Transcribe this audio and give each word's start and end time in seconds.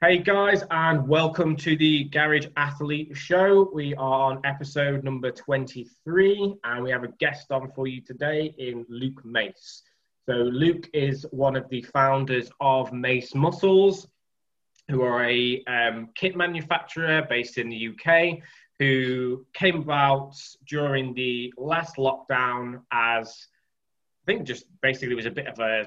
Hey 0.00 0.18
guys, 0.18 0.62
and 0.70 1.08
welcome 1.08 1.56
to 1.56 1.76
the 1.76 2.04
Garage 2.04 2.46
Athlete 2.56 3.16
Show. 3.16 3.70
We 3.72 3.94
are 3.94 4.32
on 4.32 4.40
episode 4.44 5.02
number 5.02 5.30
23, 5.30 6.56
and 6.62 6.84
we 6.84 6.90
have 6.90 7.04
a 7.04 7.12
guest 7.18 7.50
on 7.50 7.70
for 7.72 7.86
you 7.86 8.02
today 8.02 8.54
in 8.58 8.84
Luke 8.90 9.24
Mace. 9.24 9.82
So, 10.28 10.34
Luke 10.34 10.90
is 10.92 11.24
one 11.30 11.56
of 11.56 11.68
the 11.70 11.82
founders 11.82 12.50
of 12.60 12.92
Mace 12.92 13.34
Muscles, 13.34 14.06
who 14.90 15.00
are 15.02 15.24
a 15.24 15.64
um, 15.64 16.10
kit 16.14 16.36
manufacturer 16.36 17.26
based 17.26 17.56
in 17.56 17.70
the 17.70 17.88
UK, 17.88 18.40
who 18.78 19.46
came 19.54 19.76
about 19.76 20.34
during 20.68 21.14
the 21.14 21.52
last 21.56 21.96
lockdown 21.96 22.82
as 22.92 23.46
I 24.22 24.32
think 24.32 24.46
just 24.46 24.66
basically 24.82 25.14
was 25.14 25.26
a 25.26 25.30
bit 25.30 25.46
of 25.46 25.58
a 25.60 25.86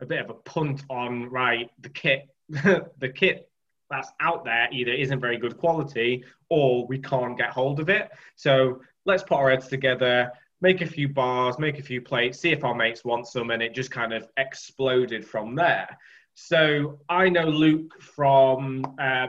a 0.00 0.06
bit 0.06 0.20
of 0.20 0.30
a 0.30 0.34
punt 0.34 0.84
on 0.88 1.28
right 1.28 1.70
the 1.80 1.88
kit 1.88 2.28
the 2.48 3.12
kit 3.14 3.50
that's 3.90 4.10
out 4.20 4.44
there 4.44 4.68
either 4.70 4.92
isn't 4.92 5.20
very 5.20 5.38
good 5.38 5.56
quality 5.56 6.24
or 6.50 6.86
we 6.86 6.98
can't 6.98 7.38
get 7.38 7.50
hold 7.50 7.80
of 7.80 7.88
it. 7.88 8.10
So 8.36 8.82
let's 9.06 9.22
put 9.22 9.36
our 9.38 9.50
heads 9.50 9.68
together, 9.68 10.30
make 10.60 10.80
a 10.80 10.86
few 10.86 11.08
bars, 11.08 11.58
make 11.58 11.78
a 11.78 11.82
few 11.82 12.00
plates, 12.00 12.38
see 12.38 12.50
if 12.50 12.64
our 12.64 12.74
mates 12.74 13.04
want 13.04 13.26
some, 13.26 13.50
and 13.50 13.62
it 13.62 13.74
just 13.74 13.90
kind 13.90 14.12
of 14.12 14.26
exploded 14.36 15.26
from 15.26 15.54
there. 15.54 15.88
So 16.34 17.00
I 17.08 17.28
know 17.28 17.46
Luke 17.46 18.00
from 18.00 18.84
uh, 18.98 19.28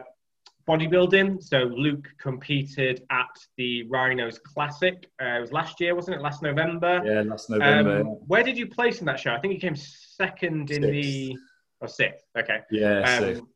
bodybuilding. 0.67 1.41
So 1.41 1.58
Luke 1.58 2.08
competed 2.20 3.03
at 3.09 3.36
the 3.58 3.83
Rhinos 3.89 4.39
Classic. 4.39 5.09
Uh, 5.22 5.38
it 5.38 5.41
was 5.41 5.52
last 5.52 5.80
year, 5.81 5.95
wasn't 5.95 6.17
it? 6.17 6.22
Last 6.22 6.44
November. 6.44 7.02
Yeah, 7.03 7.22
last 7.22 7.49
November. 7.49 8.02
Um, 8.02 8.08
where 8.27 8.44
did 8.44 8.58
you 8.58 8.67
place 8.67 8.99
in 8.99 9.05
that 9.08 9.20
show? 9.20 9.31
I 9.31 9.39
think 9.39 9.53
you 9.53 9.59
came 9.59 9.75
second 9.75 10.70
in 10.70 10.83
the 10.83 11.36
or 11.81 11.88
sixth. 11.88 12.25
Okay. 12.38 12.59
Yeah. 12.71 13.19
Um, 13.38 13.47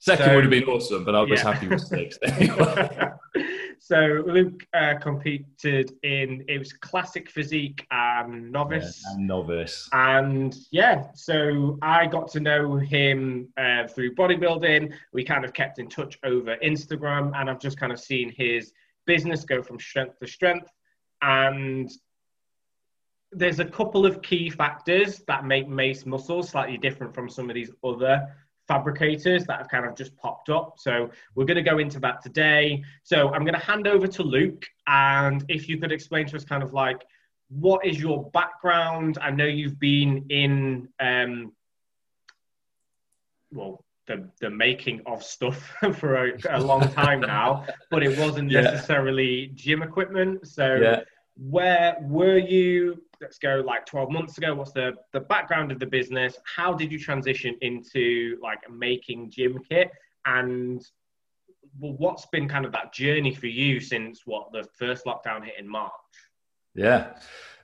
Second 0.00 0.26
so, 0.26 0.34
would 0.36 0.44
have 0.44 0.50
been 0.50 0.64
awesome, 0.64 1.04
but 1.04 1.14
I 1.16 1.22
was 1.22 1.42
yeah. 1.42 1.52
happy 1.52 1.66
with 1.66 1.80
sixth. 1.80 2.20
so 3.80 4.22
Luke 4.26 4.64
uh, 4.72 4.94
competed 5.00 5.92
in 6.04 6.44
it 6.48 6.58
was 6.58 6.72
classic 6.72 7.28
physique 7.28 7.84
and 7.90 8.52
novice. 8.52 9.02
Yeah, 9.04 9.16
and 9.16 9.26
novice. 9.26 9.88
And 9.92 10.56
yeah, 10.70 11.08
so 11.14 11.78
I 11.82 12.06
got 12.06 12.28
to 12.32 12.40
know 12.40 12.76
him 12.76 13.48
uh, 13.56 13.88
through 13.88 14.14
bodybuilding. 14.14 14.92
We 15.12 15.24
kind 15.24 15.44
of 15.44 15.52
kept 15.52 15.80
in 15.80 15.88
touch 15.88 16.16
over 16.22 16.56
Instagram, 16.64 17.32
and 17.34 17.50
I've 17.50 17.60
just 17.60 17.78
kind 17.78 17.90
of 17.90 17.98
seen 17.98 18.32
his 18.36 18.72
business 19.04 19.44
go 19.44 19.62
from 19.64 19.80
strength 19.80 20.20
to 20.20 20.28
strength. 20.28 20.70
And 21.22 21.90
there's 23.32 23.60
a 23.60 23.64
couple 23.64 24.06
of 24.06 24.22
key 24.22 24.50
factors 24.50 25.22
that 25.26 25.44
make 25.44 25.68
Mace 25.68 26.06
Muscles 26.06 26.50
slightly 26.50 26.78
different 26.78 27.14
from 27.14 27.28
some 27.28 27.50
of 27.50 27.54
these 27.54 27.70
other 27.84 28.26
fabricators 28.66 29.44
that 29.46 29.58
have 29.58 29.68
kind 29.68 29.86
of 29.86 29.94
just 29.96 30.16
popped 30.16 30.50
up. 30.50 30.74
So 30.78 31.10
we're 31.34 31.44
going 31.44 31.56
to 31.56 31.62
go 31.62 31.78
into 31.78 31.98
that 32.00 32.22
today. 32.22 32.82
So 33.02 33.32
I'm 33.32 33.42
going 33.42 33.58
to 33.58 33.64
hand 33.64 33.86
over 33.86 34.06
to 34.06 34.22
Luke, 34.22 34.66
and 34.86 35.44
if 35.48 35.68
you 35.68 35.78
could 35.78 35.92
explain 35.92 36.26
to 36.26 36.36
us 36.36 36.44
kind 36.44 36.62
of 36.62 36.72
like 36.72 37.04
what 37.48 37.84
is 37.86 37.98
your 37.98 38.30
background? 38.30 39.18
I 39.20 39.30
know 39.30 39.46
you've 39.46 39.80
been 39.80 40.26
in, 40.28 40.88
um, 41.00 41.52
well, 43.52 43.84
the, 44.06 44.28
the 44.40 44.50
making 44.50 45.02
of 45.06 45.22
stuff 45.22 45.74
for 45.98 46.26
a, 46.26 46.38
a 46.50 46.60
long 46.60 46.88
time 46.92 47.20
now, 47.20 47.66
but 47.90 48.02
it 48.02 48.18
wasn't 48.18 48.50
yeah. 48.50 48.62
necessarily 48.62 49.50
gym 49.54 49.82
equipment. 49.82 50.46
So 50.46 50.76
yeah. 50.76 51.00
where 51.36 51.96
were 52.00 52.38
you? 52.38 53.02
Let's 53.20 53.38
go 53.38 53.62
like 53.66 53.84
12 53.86 54.10
months 54.10 54.38
ago 54.38 54.54
what's 54.54 54.72
the 54.72 54.92
the 55.12 55.20
background 55.20 55.72
of 55.72 55.78
the 55.78 55.86
business? 55.86 56.38
How 56.44 56.72
did 56.72 56.92
you 56.92 56.98
transition 56.98 57.56
into 57.60 58.38
like 58.42 58.58
making 58.70 59.30
gym 59.30 59.58
kit? 59.68 59.90
And 60.26 60.84
well, 61.78 61.94
what's 61.98 62.26
been 62.26 62.48
kind 62.48 62.64
of 62.64 62.72
that 62.72 62.92
journey 62.92 63.34
for 63.34 63.46
you 63.46 63.80
since 63.80 64.22
what 64.24 64.52
the 64.52 64.66
first 64.78 65.04
lockdown 65.04 65.44
hit 65.44 65.54
in 65.58 65.68
march? 65.68 65.92
Yeah. 66.74 67.14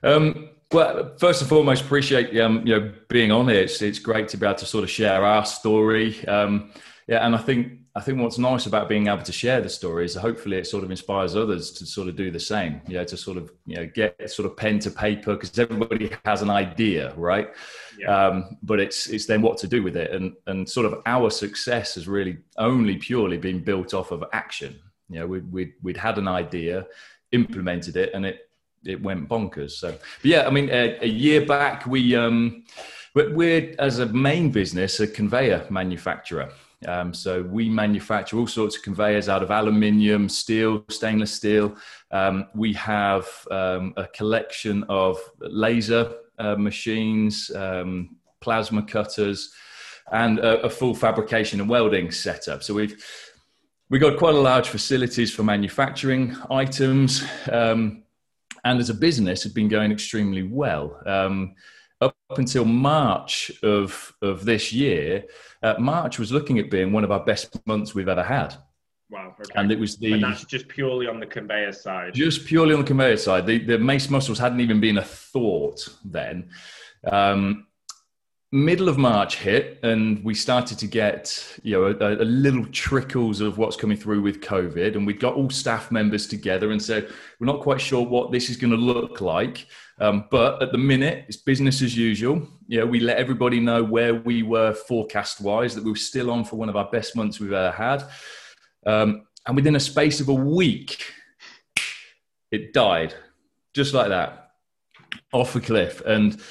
Um, 0.03 0.49
well 0.71 1.15
first 1.17 1.41
and 1.41 1.49
foremost 1.49 1.83
appreciate 1.83 2.37
um, 2.39 2.65
you 2.65 2.79
know 2.79 2.93
being 3.09 3.31
on 3.31 3.47
here. 3.47 3.61
It's, 3.61 3.81
it's 3.81 3.99
great 3.99 4.27
to 4.29 4.37
be 4.37 4.45
able 4.45 4.55
to 4.55 4.65
sort 4.65 4.83
of 4.83 4.89
share 4.89 5.23
our 5.23 5.45
story. 5.45 6.25
Um, 6.27 6.71
yeah 7.07 7.25
and 7.25 7.35
i 7.35 7.37
think 7.37 7.79
I 7.97 8.01
think 8.01 8.19
what's 8.19 8.37
nice 8.37 8.65
about 8.65 8.89
being 8.89 9.07
able 9.07 9.23
to 9.23 9.31
share 9.31 9.61
the 9.61 9.69
story 9.69 10.03
is 10.03 10.15
hopefully 10.15 10.57
it 10.57 10.67
sort 10.67 10.83
of 10.83 10.91
inspires 10.91 11.33
others 11.33 11.71
to 11.71 11.85
sort 11.85 12.09
of 12.09 12.17
do 12.17 12.29
the 12.29 12.39
same. 12.39 12.81
You 12.89 12.95
know, 12.95 13.05
to 13.05 13.15
sort 13.15 13.37
of 13.37 13.51
you 13.65 13.77
know 13.77 13.85
get 13.87 14.29
sort 14.29 14.45
of 14.47 14.57
pen 14.57 14.79
to 14.79 14.91
paper 14.91 15.33
because 15.33 15.57
everybody 15.57 16.11
has 16.25 16.41
an 16.41 16.49
idea, 16.49 17.13
right? 17.15 17.53
Yeah. 17.97 18.13
Um, 18.13 18.57
but 18.63 18.81
it's 18.81 19.07
it's 19.07 19.25
then 19.25 19.41
what 19.41 19.57
to 19.59 19.67
do 19.67 19.81
with 19.81 19.95
it, 19.95 20.11
and 20.11 20.33
and 20.47 20.69
sort 20.69 20.85
of 20.85 21.01
our 21.05 21.29
success 21.29 21.95
has 21.95 22.05
really 22.05 22.37
only 22.57 22.97
purely 22.97 23.37
been 23.37 23.63
built 23.63 23.93
off 23.93 24.11
of 24.11 24.25
action. 24.33 24.77
You 25.09 25.19
know, 25.19 25.27
we 25.27 25.39
we 25.39 25.73
we'd 25.81 25.97
had 25.97 26.17
an 26.17 26.27
idea, 26.27 26.85
implemented 27.31 27.95
it, 27.95 28.11
and 28.13 28.25
it 28.25 28.49
it 28.83 29.01
went 29.01 29.29
bonkers. 29.29 29.71
So, 29.71 29.91
but 29.91 30.25
yeah, 30.25 30.45
I 30.45 30.49
mean, 30.49 30.69
a, 30.69 30.99
a 31.01 31.07
year 31.07 31.45
back 31.45 31.85
we 31.85 32.13
um, 32.13 32.65
we're 33.13 33.73
as 33.79 33.99
a 33.99 34.05
main 34.07 34.51
business 34.51 34.99
a 34.99 35.07
conveyor 35.07 35.67
manufacturer. 35.69 36.51
Um, 36.87 37.13
so 37.13 37.43
we 37.43 37.69
manufacture 37.69 38.37
all 38.37 38.47
sorts 38.47 38.77
of 38.77 38.83
conveyors 38.83 39.29
out 39.29 39.43
of 39.43 39.51
aluminium, 39.51 40.29
steel, 40.29 40.83
stainless 40.89 41.33
steel. 41.33 41.75
Um, 42.11 42.47
we 42.55 42.73
have 42.73 43.27
um, 43.51 43.93
a 43.97 44.07
collection 44.07 44.83
of 44.89 45.19
laser 45.39 46.13
uh, 46.39 46.55
machines, 46.55 47.51
um, 47.55 48.17
plasma 48.41 48.83
cutters, 48.83 49.53
and 50.11 50.39
a, 50.39 50.61
a, 50.61 50.69
full 50.69 50.93
fabrication 50.93 51.59
and 51.59 51.69
welding 51.69 52.11
setup. 52.11 52.61
So 52.61 52.73
we've 52.73 53.03
we 53.89 53.99
got 53.99 54.17
quite 54.17 54.35
a 54.35 54.39
large 54.39 54.69
facilities 54.69 55.33
for 55.33 55.43
manufacturing 55.43 56.35
items, 56.49 57.23
um, 57.51 58.03
and 58.63 58.79
as 58.79 58.89
a 58.89 58.93
business, 58.93 59.43
has 59.43 59.53
been 59.53 59.67
going 59.67 59.91
extremely 59.91 60.43
well. 60.43 60.99
Up 62.01 62.15
until 62.37 62.65
March 62.65 63.51
of 63.63 64.13
of 64.21 64.43
this 64.43 64.73
year, 64.73 65.25
uh, 65.63 65.75
March 65.79 66.19
was 66.19 66.31
looking 66.31 66.59
at 66.59 66.69
being 66.69 66.91
one 66.91 67.03
of 67.03 67.11
our 67.11 67.23
best 67.23 67.65
months 67.65 67.95
we've 67.95 68.09
ever 68.09 68.23
had. 68.23 68.55
Wow. 69.09 69.35
Okay. 69.39 69.51
And 69.55 69.71
it 69.71 69.79
was 69.79 69.97
the. 69.97 70.13
And 70.13 70.23
that's 70.23 70.45
just 70.45 70.67
purely 70.67 71.07
on 71.07 71.19
the 71.19 71.25
conveyor 71.25 71.73
side. 71.73 72.13
Just 72.13 72.45
purely 72.45 72.73
on 72.73 72.81
the 72.81 72.87
conveyor 72.87 73.17
side. 73.17 73.45
The, 73.45 73.59
the 73.59 73.77
mace 73.77 74.09
muscles 74.09 74.39
hadn't 74.39 74.59
even 74.59 74.79
been 74.79 74.97
a 74.97 75.03
thought 75.03 75.87
then. 76.03 76.49
Um, 77.05 77.67
middle 78.51 78.87
of 78.89 78.97
March 78.97 79.37
hit, 79.37 79.79
and 79.83 80.23
we 80.23 80.33
started 80.33 80.79
to 80.79 80.87
get 80.87 81.59
you 81.61 81.73
know 81.73 81.85
a, 81.85 82.23
a, 82.23 82.25
little 82.25 82.65
trickles 82.67 83.41
of 83.41 83.57
what's 83.57 83.75
coming 83.75 83.97
through 83.97 84.21
with 84.21 84.41
COVID, 84.41 84.95
and 84.95 85.05
we'd 85.05 85.19
got 85.19 85.35
all 85.35 85.49
staff 85.49 85.91
members 85.91 86.25
together 86.25 86.71
and 86.71 86.81
said 86.81 87.09
we're 87.39 87.47
not 87.47 87.61
quite 87.61 87.81
sure 87.81 88.03
what 88.03 88.31
this 88.31 88.49
is 88.49 88.57
going 88.57 88.71
to 88.71 88.77
look 88.77 89.21
like, 89.21 89.67
um, 89.99 90.25
but 90.29 90.61
at 90.61 90.71
the 90.71 90.77
minute 90.77 91.25
it's 91.27 91.37
business 91.37 91.81
as 91.81 91.95
usual. 91.95 92.47
You 92.67 92.79
know, 92.79 92.85
we 92.85 92.99
let 92.99 93.17
everybody 93.17 93.59
know 93.59 93.83
where 93.83 94.15
we 94.15 94.43
were 94.43 94.73
forecast 94.73 95.41
wise 95.41 95.75
that 95.75 95.83
we 95.83 95.91
were 95.91 95.97
still 95.97 96.31
on 96.31 96.43
for 96.43 96.57
one 96.57 96.69
of 96.69 96.75
our 96.75 96.89
best 96.91 97.15
months 97.15 97.39
we've 97.39 97.53
ever 97.53 97.71
had, 97.71 98.03
um, 98.85 99.27
and 99.47 99.55
within 99.55 99.75
a 99.75 99.79
space 99.79 100.19
of 100.19 100.29
a 100.29 100.33
week, 100.33 101.03
it 102.51 102.73
died. 102.73 103.13
Just 103.73 103.93
like 103.93 104.07
that. 104.07 104.51
Off 105.33 105.55
a 105.55 105.59
cliff. 105.59 106.01
And 106.05 106.41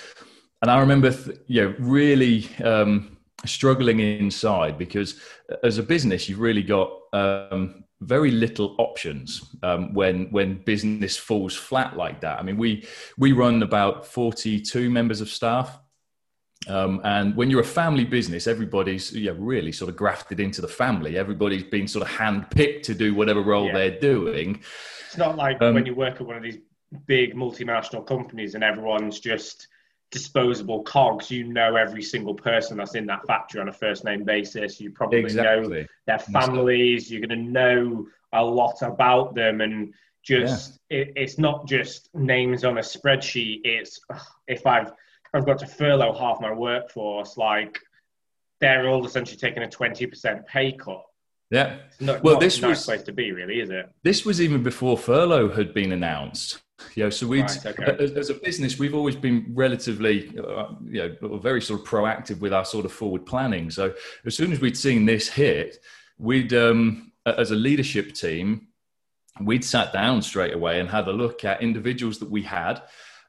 and 0.62 0.71
I 0.71 0.78
remember, 0.81 1.11
th- 1.11 1.38
you 1.47 1.62
know, 1.62 1.75
really 1.78 2.49
um, 2.62 3.16
struggling 3.44 4.00
inside 4.00 4.78
because 4.78 5.21
as 5.62 5.78
a 5.78 5.82
business, 5.82 6.28
you've 6.28 6.41
really 6.41 6.62
got 6.62 6.91
um, 7.12 7.84
very 8.04 8.31
little 8.31 8.75
options 8.78 9.54
um, 9.62 9.92
when 9.94 10.31
when 10.31 10.62
business 10.65 11.16
falls 11.16 11.54
flat 11.54 11.97
like 11.97 12.20
that. 12.20 12.38
I 12.38 12.42
mean, 12.42 12.56
we 12.56 12.87
we 13.19 13.32
run 13.32 13.62
about 13.62 14.06
forty 14.06 14.60
two 14.60 14.91
members 14.91 15.20
of 15.20 15.28
staff. 15.28 15.81
Um, 16.66 17.03
and 17.04 17.37
when 17.37 17.50
you're 17.50 17.60
a 17.60 17.64
family 17.64 18.04
business, 18.04 18.47
everybody's 18.47 19.12
yeah, 19.12 19.32
really 19.37 19.70
sort 19.70 19.91
of 19.91 19.97
grafted 19.97 20.41
into 20.41 20.62
the 20.62 20.69
family. 20.69 21.19
Everybody's 21.19 21.64
been 21.64 21.87
sort 21.87 22.08
of 22.08 22.11
handpicked 22.14 22.82
to 22.84 22.94
do 22.94 23.14
whatever 23.14 23.43
role 23.43 23.67
yeah. 23.67 23.75
they're 23.75 24.00
doing. 24.00 24.62
It's 25.06 25.19
not 25.19 25.37
like 25.37 25.61
um, 25.61 25.75
when 25.75 25.84
you 25.84 25.94
work 25.94 26.14
at 26.17 26.26
one 26.26 26.37
of 26.37 26.43
these 26.43 26.58
big 27.06 27.34
multinational 27.34 28.06
companies 28.06 28.55
and 28.55 28.64
everyone's 28.64 29.20
just 29.20 29.69
disposable 30.14 30.84
cogs. 30.84 31.28
You 31.28 31.43
know 31.44 31.75
every 31.75 32.02
single 32.02 32.34
person 32.34 32.78
that's 32.78 32.94
in 32.94 33.05
that 33.06 33.26
factory 33.26 33.61
on 33.61 33.69
a 33.69 33.72
first 33.72 34.05
name 34.05 34.22
basis. 34.22 34.81
You 34.81 34.93
probably 34.93 35.19
exactly. 35.19 35.81
know 35.81 35.87
their 36.06 36.19
families. 36.20 37.11
You're 37.11 37.26
going 37.26 37.38
to 37.38 37.50
know 37.50 38.06
a 38.32 38.43
lot 38.43 38.81
about 38.81 39.34
them, 39.34 39.61
and 39.61 39.93
just 40.22 40.78
yeah. 40.88 40.99
it, 40.99 41.12
it's 41.16 41.37
not 41.37 41.66
just 41.66 42.08
names 42.14 42.64
on 42.64 42.78
a 42.78 42.81
spreadsheet. 42.81 43.62
It's 43.64 44.00
if 44.46 44.66
I've 44.66 44.93
I've 45.34 45.44
got 45.44 45.58
to 45.58 45.66
furlough 45.66 46.16
half 46.16 46.40
my 46.40 46.52
workforce, 46.52 47.37
like 47.37 47.81
they're 48.61 48.88
all 48.88 49.05
essentially 49.05 49.37
taking 49.37 49.64
a 49.64 49.69
twenty 49.69 50.06
percent 50.06 50.46
pay 50.46 50.72
cut. 50.72 51.05
Yeah. 51.50 51.76
Not, 52.00 52.22
well, 52.22 52.34
not 52.34 52.40
this 52.40 52.58
a 52.58 52.62
nice 52.62 52.70
was 52.70 52.84
place 52.84 53.02
to 53.02 53.12
be, 53.12 53.32
really, 53.32 53.61
is 53.61 53.70
it? 53.70 53.90
This 54.02 54.25
was 54.25 54.40
even 54.40 54.62
before 54.62 54.96
furlough 54.96 55.50
had 55.50 55.75
been 55.75 55.93
announced. 55.93 56.61
Know, 56.97 57.11
so 57.11 57.26
we, 57.26 57.41
right, 57.41 57.67
okay. 57.67 57.97
as, 58.00 58.12
as, 58.12 58.31
a 58.31 58.35
business, 58.35 58.79
we've 58.79 58.94
always 58.94 59.17
been 59.17 59.47
relatively, 59.55 60.32
uh, 60.38 60.75
you 60.85 61.17
know, 61.21 61.38
very 61.38 61.61
sort 61.61 61.81
of 61.81 61.87
proactive 61.87 62.41
with 62.41 62.53
our 62.53 62.65
sort 62.65 62.85
of 62.85 62.93
forward 62.93 63.26
planning. 63.26 63.71
So 63.71 63.94
as 64.25 64.37
soon 64.37 64.53
as 64.53 64.61
we'd 64.61 64.76
seen 64.76 65.05
this 65.05 65.29
hit, 65.29 65.79
we'd, 66.19 66.53
um, 66.53 67.12
as 67.26 67.50
a 67.50 67.56
leadership 67.56 68.12
team, 68.12 68.69
we'd 69.41 69.65
sat 69.65 69.93
down 69.93 70.23
straight 70.23 70.55
away 70.55 70.81
and 70.81 70.88
had 70.88 71.09
a 71.09 71.12
look 71.12 71.44
at 71.44 71.62
individuals 71.62 72.19
that 72.21 72.31
we 72.31 72.43
had. 72.43 72.82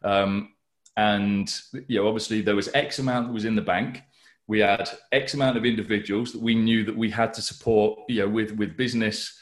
Um, 0.04 0.54
and, 0.98 1.54
you 1.88 2.00
know, 2.00 2.08
obviously 2.08 2.42
there 2.42 2.56
was 2.56 2.70
X 2.74 3.00
amount 3.00 3.28
that 3.28 3.34
was 3.34 3.46
in 3.46 3.56
the 3.56 3.62
bank. 3.62 4.04
We 4.48 4.60
had 4.60 4.90
X 5.12 5.34
amount 5.34 5.58
of 5.58 5.66
individuals 5.66 6.32
that 6.34 6.42
we 6.42 6.54
knew 6.54 6.84
that 6.84 6.96
we 6.96 7.10
had 7.10 7.34
to 7.34 7.42
support, 7.42 8.00
you 8.08 8.22
know, 8.22 8.30
with, 8.30 8.52
with 8.52 8.78
business 8.78 9.38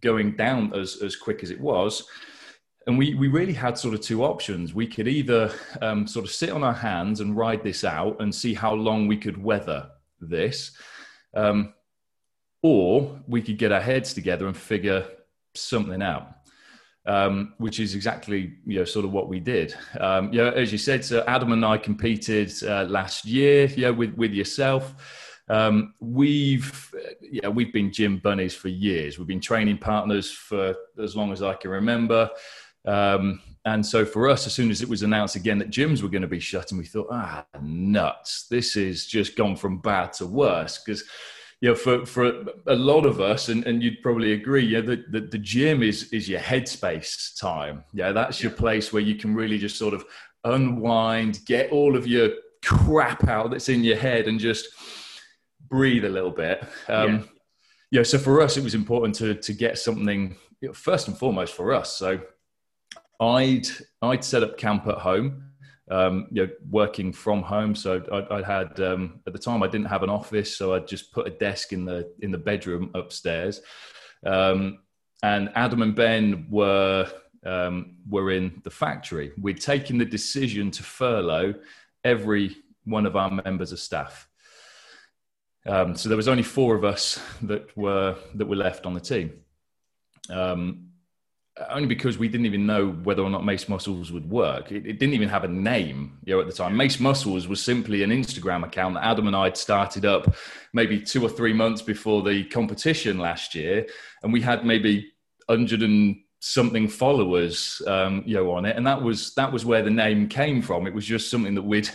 going 0.00 0.36
down 0.36 0.74
as, 0.74 1.00
as 1.00 1.14
quick 1.14 1.42
as 1.42 1.50
it 1.50 1.60
was. 1.60 2.04
And 2.86 2.98
we, 2.98 3.14
we 3.14 3.28
really 3.28 3.52
had 3.52 3.78
sort 3.78 3.94
of 3.94 4.00
two 4.00 4.24
options. 4.24 4.74
We 4.74 4.86
could 4.86 5.06
either 5.06 5.52
um, 5.80 6.06
sort 6.06 6.24
of 6.24 6.32
sit 6.32 6.50
on 6.50 6.64
our 6.64 6.72
hands 6.72 7.20
and 7.20 7.36
ride 7.36 7.62
this 7.62 7.84
out 7.84 8.20
and 8.20 8.34
see 8.34 8.54
how 8.54 8.74
long 8.74 9.06
we 9.06 9.16
could 9.16 9.42
weather 9.42 9.90
this. 10.20 10.72
Um, 11.34 11.74
or 12.62 13.20
we 13.26 13.42
could 13.42 13.58
get 13.58 13.72
our 13.72 13.80
heads 13.80 14.14
together 14.14 14.46
and 14.46 14.56
figure 14.56 15.04
something 15.54 16.00
out, 16.00 16.28
um, 17.06 17.54
which 17.58 17.80
is 17.80 17.94
exactly 17.94 18.54
you 18.64 18.78
know 18.78 18.84
sort 18.84 19.04
of 19.04 19.12
what 19.12 19.28
we 19.28 19.40
did. 19.40 19.74
Um, 19.98 20.32
as 20.38 20.70
you 20.72 20.78
said, 20.78 21.04
so 21.04 21.24
Adam 21.26 21.52
and 21.52 21.64
I 21.64 21.76
competed 21.76 22.52
uh, 22.62 22.84
last 22.84 23.24
year, 23.24 23.66
yeah, 23.76 23.90
with 23.90 24.14
with 24.14 24.32
yourself. 24.32 24.94
Um, 25.48 25.94
we've 26.00 26.94
yeah 27.20 27.48
we've 27.48 27.72
been 27.72 27.92
gym 27.92 28.18
bunnies 28.18 28.54
for 28.54 28.68
years. 28.68 29.18
We've 29.18 29.26
been 29.26 29.40
training 29.40 29.78
partners 29.78 30.30
for 30.30 30.76
as 31.02 31.16
long 31.16 31.32
as 31.32 31.42
I 31.42 31.54
can 31.54 31.70
remember. 31.70 32.30
Um, 32.84 33.40
and 33.64 33.84
so 33.84 34.04
for 34.04 34.28
us, 34.28 34.46
as 34.46 34.54
soon 34.54 34.70
as 34.70 34.82
it 34.82 34.88
was 34.88 35.02
announced 35.02 35.36
again 35.36 35.58
that 35.58 35.70
gyms 35.70 36.02
were 36.02 36.08
going 36.08 36.22
to 36.22 36.28
be 36.28 36.40
shut, 36.40 36.72
and 36.72 36.78
we 36.78 36.86
thought, 36.86 37.08
ah, 37.10 37.44
nuts! 37.60 38.46
This 38.48 38.76
is 38.76 39.06
just 39.06 39.36
gone 39.36 39.56
from 39.56 39.78
bad 39.78 40.12
to 40.14 40.26
worse 40.26 40.82
because 40.84 41.04
you 41.62 41.68
know, 41.68 41.76
for, 41.76 42.04
for 42.04 42.44
a 42.66 42.74
lot 42.74 43.06
of 43.06 43.20
us, 43.20 43.48
and, 43.48 43.64
and 43.66 43.84
you'd 43.84 44.02
probably 44.02 44.32
agree, 44.32 44.66
yeah, 44.66 44.80
the, 44.80 45.04
the, 45.10 45.20
the 45.20 45.38
gym 45.38 45.80
is, 45.84 46.12
is 46.12 46.28
your 46.28 46.40
headspace 46.40 47.38
time. 47.38 47.84
Yeah, 47.92 48.10
that's 48.10 48.42
your 48.42 48.50
place 48.50 48.92
where 48.92 49.02
you 49.02 49.14
can 49.14 49.32
really 49.32 49.58
just 49.58 49.78
sort 49.78 49.94
of 49.94 50.04
unwind, 50.42 51.38
get 51.46 51.70
all 51.70 51.96
of 51.96 52.04
your 52.04 52.30
crap 52.64 53.28
out 53.28 53.52
that's 53.52 53.68
in 53.68 53.84
your 53.84 53.96
head 53.96 54.26
and 54.26 54.40
just 54.40 54.70
breathe 55.68 56.04
a 56.04 56.08
little 56.08 56.32
bit. 56.32 56.64
Um, 56.88 57.12
yeah. 57.12 57.22
yeah. 57.92 58.02
So 58.02 58.18
for 58.18 58.40
us, 58.40 58.56
it 58.56 58.64
was 58.64 58.74
important 58.74 59.14
to, 59.16 59.36
to 59.36 59.52
get 59.52 59.78
something, 59.78 60.36
you 60.60 60.68
know, 60.68 60.74
first 60.74 61.06
and 61.06 61.16
foremost 61.16 61.54
for 61.54 61.72
us. 61.72 61.96
So 61.96 62.20
I'd, 63.22 63.68
I'd 64.02 64.24
set 64.24 64.42
up 64.42 64.58
camp 64.58 64.86
at 64.86 64.98
home 64.98 65.52
um, 65.92 66.28
you 66.30 66.46
know, 66.46 66.52
working 66.70 67.12
from 67.12 67.42
home. 67.42 67.74
So 67.74 68.02
I, 68.10 68.38
I 68.38 68.42
had 68.42 68.80
um, 68.80 69.20
at 69.26 69.32
the 69.32 69.38
time 69.38 69.62
I 69.62 69.66
didn't 69.66 69.88
have 69.88 70.02
an 70.02 70.10
office, 70.10 70.56
so 70.56 70.74
I 70.74 70.78
just 70.80 71.12
put 71.12 71.26
a 71.26 71.30
desk 71.30 71.72
in 71.72 71.84
the 71.84 72.12
in 72.20 72.30
the 72.30 72.38
bedroom 72.38 72.90
upstairs. 72.94 73.60
Um, 74.24 74.78
and 75.22 75.50
Adam 75.54 75.82
and 75.82 75.94
Ben 75.94 76.46
were 76.50 77.10
um, 77.44 77.96
were 78.08 78.30
in 78.30 78.62
the 78.64 78.70
factory. 78.70 79.32
We'd 79.40 79.60
taken 79.60 79.98
the 79.98 80.06
decision 80.06 80.70
to 80.72 80.82
furlough 80.82 81.54
every 82.04 82.56
one 82.84 83.06
of 83.06 83.14
our 83.14 83.30
members 83.30 83.72
of 83.72 83.78
staff. 83.78 84.28
Um, 85.66 85.94
so 85.94 86.08
there 86.08 86.16
was 86.16 86.26
only 86.26 86.42
four 86.42 86.74
of 86.74 86.84
us 86.84 87.20
that 87.42 87.76
were 87.76 88.16
that 88.34 88.46
were 88.46 88.56
left 88.56 88.86
on 88.86 88.94
the 88.94 89.00
team. 89.00 89.40
Um, 90.30 90.91
only 91.68 91.86
because 91.86 92.16
we 92.16 92.28
didn't 92.28 92.46
even 92.46 92.66
know 92.66 92.88
whether 92.88 93.22
or 93.22 93.28
not 93.28 93.44
Mace 93.44 93.68
Muscles 93.68 94.10
would 94.10 94.28
work. 94.28 94.72
It, 94.72 94.86
it, 94.86 94.98
didn't 94.98 95.14
even 95.14 95.28
have 95.28 95.44
a 95.44 95.48
name, 95.48 96.18
you 96.24 96.34
know, 96.34 96.40
at 96.40 96.46
the 96.46 96.52
time. 96.52 96.76
Mace 96.76 96.98
Muscles 96.98 97.46
was 97.46 97.62
simply 97.62 98.02
an 98.02 98.10
Instagram 98.10 98.64
account 98.64 98.94
that 98.94 99.04
Adam 99.04 99.26
and 99.26 99.36
I 99.36 99.44
had 99.44 99.56
started 99.56 100.06
up 100.06 100.34
maybe 100.72 101.00
two 101.00 101.22
or 101.22 101.28
three 101.28 101.52
months 101.52 101.82
before 101.82 102.22
the 102.22 102.44
competition 102.44 103.18
last 103.18 103.54
year, 103.54 103.86
and 104.22 104.32
we 104.32 104.40
had 104.40 104.64
maybe 104.64 105.12
hundred 105.48 105.82
and 105.82 106.16
something 106.40 106.88
followers, 106.88 107.82
um, 107.86 108.22
you 108.24 108.34
know, 108.34 108.50
on 108.52 108.64
it, 108.64 108.76
and 108.76 108.86
that 108.86 109.02
was 109.02 109.34
that 109.34 109.52
was 109.52 109.66
where 109.66 109.82
the 109.82 109.90
name 109.90 110.28
came 110.28 110.62
from. 110.62 110.86
It 110.86 110.94
was 110.94 111.04
just 111.04 111.30
something 111.30 111.54
that 111.54 111.62
we'd 111.62 111.90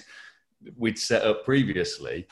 we'd 0.75 0.99
set 0.99 1.23
up 1.23 1.45
previously. 1.45 2.27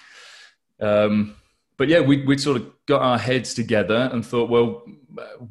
Um, 0.80 1.36
but 1.77 1.88
yeah, 1.88 2.00
we 2.00 2.24
we 2.25 2.38
sort 2.38 2.57
of 2.57 2.72
got 2.86 3.01
our 3.01 3.18
heads 3.18 3.54
together 3.54 4.10
and 4.12 4.25
thought, 4.25 4.50
well, 4.50 4.83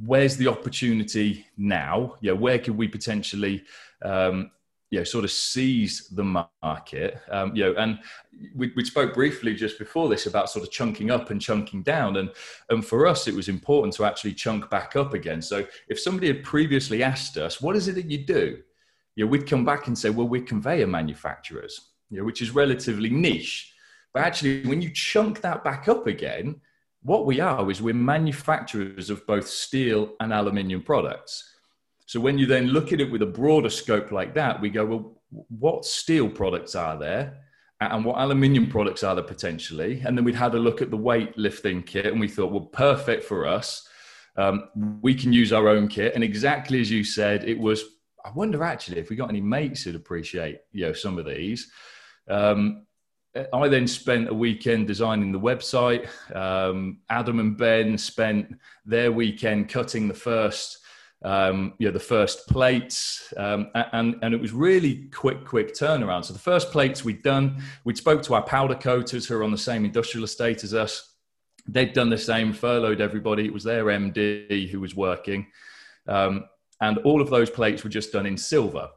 where's 0.04 0.36
the 0.36 0.48
opportunity 0.48 1.46
now? 1.56 2.16
Yeah, 2.20 2.32
where 2.32 2.58
could 2.58 2.76
we 2.76 2.88
potentially, 2.88 3.64
um, 4.02 4.50
you 4.90 5.00
know, 5.00 5.04
sort 5.04 5.24
of 5.24 5.30
seize 5.30 6.08
the 6.08 6.44
market? 6.62 7.20
Um, 7.30 7.54
you 7.54 7.64
know, 7.64 7.74
and 7.74 7.98
we, 8.54 8.72
we 8.76 8.84
spoke 8.84 9.14
briefly 9.14 9.54
just 9.54 9.78
before 9.78 10.08
this 10.08 10.26
about 10.26 10.50
sort 10.50 10.64
of 10.64 10.72
chunking 10.72 11.10
up 11.10 11.30
and 11.30 11.40
chunking 11.40 11.82
down, 11.82 12.16
and 12.16 12.30
and 12.70 12.84
for 12.84 13.06
us, 13.06 13.28
it 13.28 13.34
was 13.34 13.48
important 13.48 13.94
to 13.94 14.04
actually 14.04 14.34
chunk 14.34 14.70
back 14.70 14.96
up 14.96 15.14
again. 15.14 15.42
So 15.42 15.66
if 15.88 16.00
somebody 16.00 16.28
had 16.28 16.42
previously 16.42 17.02
asked 17.02 17.36
us, 17.36 17.60
what 17.60 17.76
is 17.76 17.88
it 17.88 17.96
that 17.96 18.10
you 18.10 18.18
do? 18.24 18.62
Know, 19.16 19.26
we'd 19.26 19.46
come 19.46 19.64
back 19.64 19.86
and 19.86 19.96
say, 19.96 20.10
well, 20.10 20.26
we're 20.26 20.42
conveyor 20.42 20.88
manufacturers, 20.88 21.90
know, 22.10 22.24
which 22.24 22.42
is 22.42 22.50
relatively 22.50 23.10
niche 23.10 23.73
but 24.14 24.22
actually, 24.22 24.64
when 24.64 24.80
you 24.80 24.90
chunk 24.90 25.40
that 25.40 25.64
back 25.64 25.88
up 25.88 26.06
again, 26.06 26.60
what 27.02 27.26
we 27.26 27.40
are 27.40 27.70
is 27.70 27.82
we're 27.82 27.94
manufacturers 27.94 29.10
of 29.10 29.26
both 29.26 29.46
steel 29.46 30.14
and 30.20 30.32
aluminium 30.32 30.82
products. 30.82 31.52
So 32.06 32.20
when 32.20 32.38
you 32.38 32.46
then 32.46 32.68
look 32.68 32.92
at 32.92 33.00
it 33.00 33.10
with 33.10 33.22
a 33.22 33.26
broader 33.26 33.68
scope 33.68 34.12
like 34.12 34.32
that, 34.34 34.60
we 34.60 34.70
go, 34.70 34.86
well, 34.86 35.22
what 35.48 35.84
steel 35.84 36.28
products 36.28 36.74
are 36.74 36.96
there? 36.96 37.38
And 37.80 38.04
what 38.04 38.18
aluminium 38.18 38.68
products 38.68 39.02
are 39.02 39.16
there 39.16 39.24
potentially? 39.24 40.00
And 40.06 40.16
then 40.16 40.24
we'd 40.24 40.34
had 40.34 40.54
a 40.54 40.58
look 40.58 40.80
at 40.80 40.90
the 40.90 40.98
weightlifting 40.98 41.84
kit 41.84 42.06
and 42.06 42.20
we 42.20 42.28
thought, 42.28 42.52
well, 42.52 42.66
perfect 42.66 43.24
for 43.24 43.46
us. 43.46 43.86
Um, 44.36 44.68
we 45.02 45.14
can 45.14 45.32
use 45.32 45.52
our 45.52 45.68
own 45.68 45.88
kit. 45.88 46.14
And 46.14 46.22
exactly 46.22 46.80
as 46.80 46.90
you 46.90 47.04
said, 47.04 47.44
it 47.44 47.58
was, 47.58 47.84
I 48.24 48.30
wonder 48.30 48.62
actually 48.62 48.98
if 49.00 49.10
we 49.10 49.16
got 49.16 49.28
any 49.28 49.40
mates 49.40 49.82
who'd 49.82 49.96
appreciate, 49.96 50.60
you 50.72 50.86
know, 50.86 50.92
some 50.92 51.18
of 51.18 51.26
these. 51.26 51.70
Um, 52.28 52.86
I 53.52 53.68
then 53.68 53.88
spent 53.88 54.28
a 54.28 54.34
weekend 54.34 54.86
designing 54.86 55.32
the 55.32 55.40
website. 55.40 56.08
Um, 56.34 56.98
Adam 57.10 57.40
and 57.40 57.56
Ben 57.56 57.98
spent 57.98 58.56
their 58.86 59.10
weekend 59.10 59.68
cutting 59.68 60.06
the 60.06 60.14
first, 60.14 60.78
um, 61.24 61.74
you 61.78 61.88
know, 61.88 61.92
the 61.92 61.98
first 61.98 62.46
plates, 62.46 63.34
um, 63.36 63.70
and 63.74 64.16
and 64.22 64.34
it 64.34 64.40
was 64.40 64.52
really 64.52 65.08
quick, 65.12 65.44
quick 65.44 65.74
turnaround. 65.74 66.24
So 66.24 66.32
the 66.32 66.38
first 66.38 66.70
plates 66.70 67.04
we'd 67.04 67.24
done, 67.24 67.60
we'd 67.82 67.96
spoke 67.96 68.22
to 68.24 68.34
our 68.34 68.42
powder 68.42 68.76
coaters 68.76 69.26
who 69.26 69.36
are 69.36 69.44
on 69.44 69.50
the 69.50 69.58
same 69.58 69.84
industrial 69.84 70.24
estate 70.24 70.62
as 70.62 70.72
us. 70.72 71.14
They'd 71.66 71.92
done 71.92 72.10
the 72.10 72.18
same, 72.18 72.52
furloughed 72.52 73.00
everybody. 73.00 73.46
It 73.46 73.52
was 73.52 73.64
their 73.64 73.86
MD 73.86 74.68
who 74.68 74.80
was 74.80 74.94
working, 74.94 75.48
um, 76.06 76.44
and 76.80 76.98
all 76.98 77.20
of 77.20 77.30
those 77.30 77.50
plates 77.50 77.82
were 77.82 77.90
just 77.90 78.12
done 78.12 78.26
in 78.26 78.36
silver. 78.36 78.90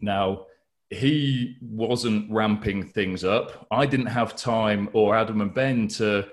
Now 0.00 0.46
he 0.94 1.56
wasn't 1.60 2.30
ramping 2.30 2.88
things 2.88 3.24
up. 3.24 3.66
I 3.70 3.86
didn't 3.86 4.06
have 4.06 4.36
time, 4.36 4.88
or 4.92 5.16
Adam 5.16 5.40
and 5.40 5.52
Ben, 5.52 5.88
to 5.88 6.28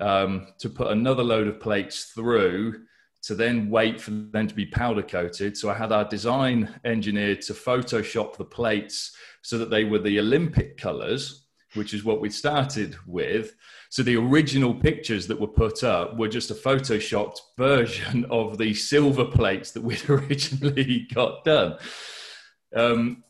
um, 0.00 0.48
to 0.58 0.70
put 0.70 0.88
another 0.88 1.24
load 1.24 1.48
of 1.48 1.60
plates 1.60 2.12
through 2.14 2.84
to 3.22 3.34
then 3.34 3.68
wait 3.68 4.00
for 4.00 4.10
them 4.10 4.46
to 4.46 4.54
be 4.54 4.66
powder 4.66 5.02
coated. 5.02 5.56
So 5.56 5.68
I 5.68 5.74
had 5.74 5.92
our 5.92 6.04
design 6.04 6.80
engineer 6.84 7.36
to 7.36 7.52
Photoshop 7.52 8.36
the 8.36 8.44
plates 8.44 9.14
so 9.42 9.58
that 9.58 9.70
they 9.70 9.84
were 9.84 9.98
the 9.98 10.20
Olympic 10.20 10.78
colors, 10.78 11.46
which 11.74 11.94
is 11.94 12.04
what 12.04 12.20
we 12.20 12.30
started 12.30 12.96
with. 13.06 13.54
So 13.90 14.02
the 14.02 14.16
original 14.16 14.74
pictures 14.74 15.26
that 15.26 15.40
were 15.40 15.48
put 15.48 15.82
up 15.82 16.16
were 16.16 16.28
just 16.28 16.50
a 16.50 16.54
photoshopped 16.54 17.38
version 17.56 18.24
of 18.30 18.56
the 18.56 18.72
silver 18.74 19.24
plates 19.24 19.72
that 19.72 19.82
we'd 19.82 20.08
originally 20.08 21.06
got 21.12 21.44
done. 21.44 21.76
Um, 22.74 23.24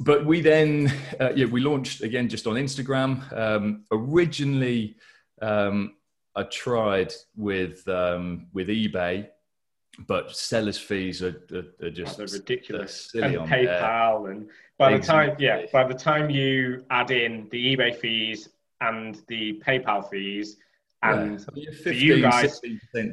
but 0.00 0.24
we 0.24 0.40
then 0.40 0.92
uh, 1.20 1.30
yeah 1.36 1.46
we 1.46 1.60
launched 1.60 2.02
again 2.02 2.28
just 2.28 2.46
on 2.46 2.54
instagram 2.54 3.30
um, 3.36 3.84
originally 3.92 4.96
um, 5.42 5.94
i 6.34 6.42
tried 6.44 7.12
with 7.36 7.86
um, 7.88 8.46
with 8.52 8.68
ebay 8.68 9.28
but 10.06 10.34
sellers 10.34 10.78
fees 10.78 11.22
are, 11.22 11.36
are, 11.52 11.86
are 11.86 11.90
just 11.90 12.18
ridiculous 12.18 13.10
and 13.14 13.36
paypal 13.46 14.24
there. 14.24 14.32
and 14.32 14.48
by 14.78 14.92
exactly. 14.92 14.96
the 14.96 15.50
time 15.50 15.62
yeah 15.62 15.66
by 15.72 15.84
the 15.84 15.94
time 15.94 16.30
you 16.30 16.84
add 16.90 17.10
in 17.10 17.46
the 17.50 17.76
ebay 17.76 17.94
fees 17.94 18.48
and 18.80 19.22
the 19.28 19.60
paypal 19.66 20.08
fees 20.08 20.56
and 21.02 21.46
yeah. 21.54 21.70
15, 21.70 21.94
you 21.94 22.20
guys 22.20 22.60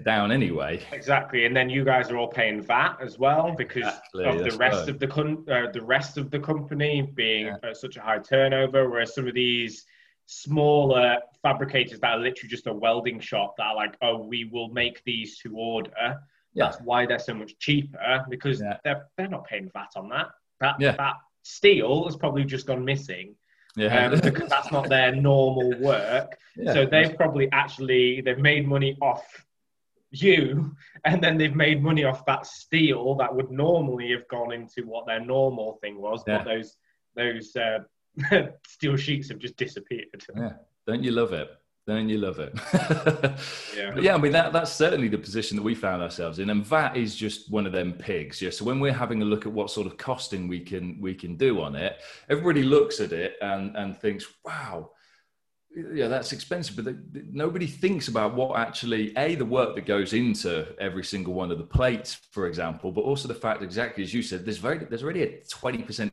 down 0.03 0.29
anyway 0.31 0.85
exactly 0.91 1.45
and 1.45 1.55
then 1.55 1.69
you 1.69 1.85
guys 1.85 2.11
are 2.11 2.17
all 2.17 2.27
paying 2.27 2.61
vat 2.61 2.97
as 3.01 3.17
well 3.17 3.55
because 3.57 3.83
exactly, 3.83 4.25
of 4.25 4.37
the 4.39 4.57
rest 4.57 4.79
right. 4.79 4.89
of 4.89 4.99
the 4.99 5.07
con- 5.07 5.45
uh, 5.49 5.71
the 5.71 5.81
rest 5.81 6.17
of 6.17 6.29
the 6.29 6.39
company 6.39 7.01
being 7.15 7.45
yeah. 7.45 7.55
uh, 7.63 7.73
such 7.73 7.95
a 7.95 8.01
high 8.01 8.19
turnover 8.19 8.89
whereas 8.89 9.15
some 9.15 9.25
of 9.25 9.33
these 9.33 9.85
smaller 10.25 11.17
fabricators 11.41 12.01
that 12.01 12.11
are 12.11 12.19
literally 12.19 12.49
just 12.49 12.67
a 12.67 12.73
welding 12.73 13.21
shop 13.21 13.55
that 13.57 13.67
are 13.67 13.75
like 13.75 13.95
oh 14.01 14.17
we 14.17 14.43
will 14.43 14.67
make 14.69 15.01
these 15.05 15.37
to 15.37 15.55
order 15.55 16.19
Yeah. 16.57 16.65
That's 16.65 16.81
why 16.81 17.05
they're 17.05 17.19
so 17.19 17.35
much 17.35 17.57
cheaper 17.59 18.25
because 18.29 18.59
they're 18.59 19.07
they're 19.15 19.29
not 19.29 19.45
paying 19.45 19.69
VAT 19.71 19.91
on 19.95 20.09
that. 20.09 20.27
That 20.59 20.79
that 20.79 21.15
steel 21.43 22.05
has 22.05 22.15
probably 22.15 22.45
just 22.45 22.65
gone 22.65 22.83
missing. 22.83 23.35
Yeah. 23.77 24.07
Um, 24.07 24.19
because 24.19 24.49
that's 24.49 24.71
not 24.71 24.89
their 24.89 25.15
normal 25.15 25.71
work. 25.79 26.37
Yeah. 26.57 26.73
So 26.73 26.85
they've 26.85 27.15
probably 27.15 27.47
actually 27.51 28.21
they've 28.21 28.39
made 28.39 28.67
money 28.67 28.97
off 29.01 29.25
you 30.09 30.75
and 31.05 31.21
then 31.21 31.37
they've 31.37 31.55
made 31.55 31.83
money 31.83 32.03
off 32.03 32.25
that 32.25 32.45
steel 32.45 33.15
that 33.15 33.33
would 33.33 33.51
normally 33.51 34.11
have 34.11 34.27
gone 34.29 34.53
into 34.53 34.83
what 34.83 35.05
their 35.05 35.19
normal 35.19 35.77
thing 35.81 36.01
was 36.01 36.23
yeah. 36.25 36.37
but 36.37 36.45
those 36.45 36.77
those 37.15 37.55
uh, 37.57 37.79
steel 38.67 38.95
sheets 38.95 39.27
have 39.27 39.37
just 39.37 39.57
disappeared 39.57 40.23
yeah 40.37 40.53
don't 40.85 41.03
you 41.03 41.11
love 41.11 41.33
it 41.33 41.49
don't 41.87 42.09
you 42.09 42.17
love 42.17 42.39
it. 42.39 42.53
Yeah. 43.75 43.91
But 43.93 44.03
yeah 44.03 44.15
i 44.15 44.17
mean 44.17 44.31
that 44.31 44.53
that's 44.53 44.71
certainly 44.71 45.07
the 45.07 45.17
position 45.17 45.55
that 45.55 45.63
we 45.63 45.75
found 45.75 46.01
ourselves 46.01 46.39
in 46.39 46.49
and 46.49 46.65
vat 46.65 46.97
is 46.97 47.15
just 47.15 47.49
one 47.51 47.65
of 47.65 47.71
them 47.71 47.93
pigs 47.93 48.41
yeah. 48.41 48.49
So 48.49 48.65
when 48.65 48.79
we're 48.79 48.91
having 48.91 49.21
a 49.21 49.25
look 49.25 49.45
at 49.45 49.51
what 49.51 49.69
sort 49.69 49.87
of 49.87 49.97
costing 49.97 50.47
we 50.47 50.59
can 50.59 50.99
we 50.99 51.13
can 51.13 51.35
do 51.37 51.61
on 51.61 51.75
it 51.75 51.97
everybody 52.27 52.63
looks 52.63 52.99
at 52.99 53.11
it 53.11 53.35
and 53.41 53.75
and 53.77 53.97
thinks 53.99 54.25
wow 54.43 54.89
yeah, 55.93 56.07
that's 56.07 56.31
expensive, 56.31 56.75
but 56.75 56.85
they, 56.85 57.21
nobody 57.31 57.67
thinks 57.67 58.07
about 58.07 58.33
what 58.33 58.57
actually 58.57 59.15
a 59.17 59.35
the 59.35 59.45
work 59.45 59.75
that 59.75 59.85
goes 59.85 60.13
into 60.13 60.65
every 60.79 61.03
single 61.03 61.33
one 61.33 61.51
of 61.51 61.57
the 61.57 61.63
plates, 61.63 62.15
for 62.31 62.47
example, 62.47 62.91
but 62.91 63.01
also 63.01 63.27
the 63.27 63.35
fact, 63.35 63.61
exactly 63.61 64.03
as 64.03 64.13
you 64.13 64.23
said, 64.23 64.43
there's 64.45 64.57
very 64.57 64.79
there's 64.79 65.03
already 65.03 65.23
a 65.23 65.43
twenty 65.49 65.83
percent 65.83 66.11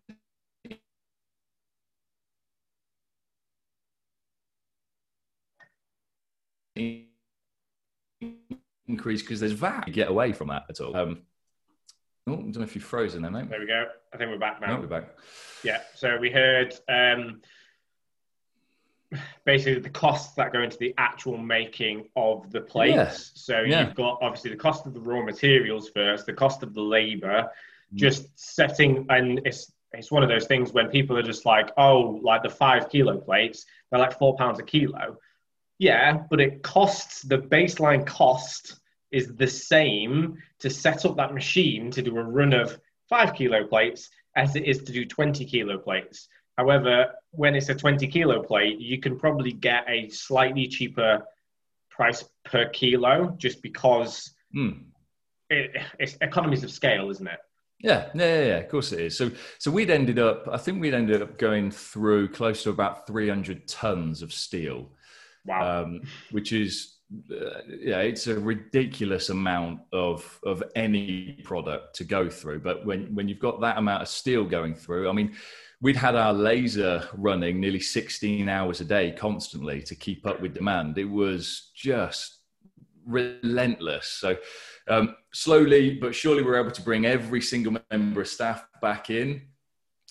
increase 8.88 9.22
because 9.22 9.40
there's 9.40 9.52
VAT. 9.52 9.92
Get 9.92 10.08
away 10.08 10.32
from 10.32 10.48
that 10.48 10.64
at 10.68 10.80
all. 10.80 10.96
Um, 10.96 11.22
oh, 12.26 12.32
I 12.32 12.36
don't 12.36 12.56
know 12.56 12.62
if 12.62 12.74
you've 12.74 12.84
frozen 12.84 13.22
there, 13.22 13.30
mate. 13.30 13.48
There 13.48 13.60
we 13.60 13.66
go. 13.66 13.86
I 14.12 14.16
think 14.16 14.30
we're 14.30 14.38
back 14.38 14.60
now. 14.60 14.74
No, 14.74 14.80
we're 14.80 14.86
back. 14.86 15.08
Yeah. 15.62 15.80
So 15.94 16.16
we 16.18 16.30
heard. 16.30 16.74
Um, 16.88 17.40
basically 19.44 19.80
the 19.80 19.90
costs 19.90 20.34
that 20.34 20.52
go 20.52 20.62
into 20.62 20.76
the 20.78 20.94
actual 20.98 21.38
making 21.38 22.08
of 22.16 22.50
the 22.50 22.60
plates. 22.60 22.94
Yeah. 22.94 23.10
So 23.34 23.60
yeah. 23.60 23.84
you've 23.84 23.94
got 23.94 24.18
obviously 24.22 24.50
the 24.50 24.56
cost 24.56 24.86
of 24.86 24.94
the 24.94 25.00
raw 25.00 25.22
materials 25.22 25.88
first, 25.88 26.26
the 26.26 26.32
cost 26.32 26.62
of 26.62 26.74
the 26.74 26.80
labor, 26.80 27.48
mm. 27.92 27.96
just 27.96 28.26
setting, 28.34 29.06
and 29.08 29.40
it's 29.44 29.72
it's 29.92 30.10
one 30.10 30.24
of 30.24 30.28
those 30.28 30.46
things 30.46 30.72
when 30.72 30.88
people 30.88 31.16
are 31.16 31.22
just 31.22 31.46
like, 31.46 31.70
oh, 31.76 32.20
like 32.22 32.42
the 32.42 32.50
five 32.50 32.90
kilo 32.90 33.18
plates, 33.18 33.64
they're 33.90 34.00
like 34.00 34.18
four 34.18 34.36
pounds 34.36 34.58
a 34.58 34.62
kilo. 34.62 35.18
Yeah, 35.78 36.18
but 36.30 36.40
it 36.40 36.62
costs 36.62 37.22
the 37.22 37.38
baseline 37.38 38.06
cost 38.06 38.80
is 39.10 39.34
the 39.36 39.46
same 39.46 40.36
to 40.60 40.70
set 40.70 41.04
up 41.04 41.16
that 41.16 41.34
machine 41.34 41.90
to 41.92 42.02
do 42.02 42.16
a 42.16 42.22
run 42.22 42.52
of 42.52 42.78
five 43.08 43.34
kilo 43.34 43.66
plates 43.66 44.08
as 44.36 44.56
it 44.56 44.64
is 44.64 44.82
to 44.82 44.92
do 44.92 45.04
20 45.04 45.44
kilo 45.44 45.78
plates. 45.78 46.28
However, 46.58 47.12
when 47.30 47.54
it's 47.54 47.68
a 47.68 47.74
20 47.74 48.06
kilo 48.08 48.42
plate, 48.42 48.80
you 48.80 49.00
can 49.00 49.18
probably 49.18 49.52
get 49.52 49.84
a 49.88 50.08
slightly 50.08 50.68
cheaper 50.68 51.24
price 51.90 52.24
per 52.44 52.68
kilo 52.70 53.34
just 53.38 53.62
because 53.62 54.34
mm. 54.54 54.82
it, 55.50 55.70
it's 55.98 56.16
economies 56.20 56.64
of 56.64 56.70
scale, 56.70 57.10
isn't 57.10 57.26
it? 57.26 57.38
Yeah, 57.80 58.08
yeah, 58.14 58.44
yeah, 58.44 58.56
of 58.58 58.68
course 58.68 58.92
it 58.92 59.00
is. 59.00 59.16
So, 59.16 59.30
so 59.58 59.70
we'd 59.70 59.90
ended 59.90 60.18
up, 60.18 60.48
I 60.50 60.56
think 60.56 60.80
we'd 60.80 60.94
ended 60.94 61.22
up 61.22 61.38
going 61.38 61.70
through 61.70 62.28
close 62.28 62.62
to 62.62 62.70
about 62.70 63.06
300 63.06 63.68
tons 63.68 64.22
of 64.22 64.32
steel. 64.32 64.90
Wow. 65.46 65.82
Um, 65.82 66.00
which 66.30 66.52
is, 66.52 66.96
uh, 67.30 67.60
yeah, 67.68 67.98
it's 67.98 68.26
a 68.26 68.38
ridiculous 68.38 69.28
amount 69.28 69.80
of 69.92 70.40
of 70.44 70.62
any 70.74 71.40
product 71.44 71.96
to 71.96 72.04
go 72.04 72.30
through. 72.30 72.60
But 72.60 72.86
when 72.86 73.14
when 73.14 73.28
you've 73.28 73.40
got 73.40 73.60
that 73.60 73.78
amount 73.78 74.02
of 74.02 74.08
steel 74.08 74.44
going 74.44 74.74
through, 74.74 75.08
I 75.08 75.12
mean, 75.12 75.34
we'd 75.80 75.96
had 75.96 76.16
our 76.16 76.32
laser 76.32 77.06
running 77.12 77.60
nearly 77.60 77.80
16 77.80 78.48
hours 78.48 78.80
a 78.80 78.84
day 78.86 79.12
constantly 79.12 79.82
to 79.82 79.94
keep 79.94 80.26
up 80.26 80.40
with 80.40 80.54
demand. 80.54 80.96
It 80.96 81.04
was 81.04 81.70
just 81.74 82.38
relentless. 83.06 84.06
So 84.06 84.36
um, 84.88 85.16
slowly 85.32 85.94
but 85.94 86.14
surely 86.14 86.42
we're 86.42 86.60
able 86.60 86.70
to 86.70 86.82
bring 86.82 87.06
every 87.06 87.40
single 87.40 87.76
member 87.90 88.22
of 88.22 88.28
staff 88.28 88.66
back 88.80 89.10
in. 89.10 89.42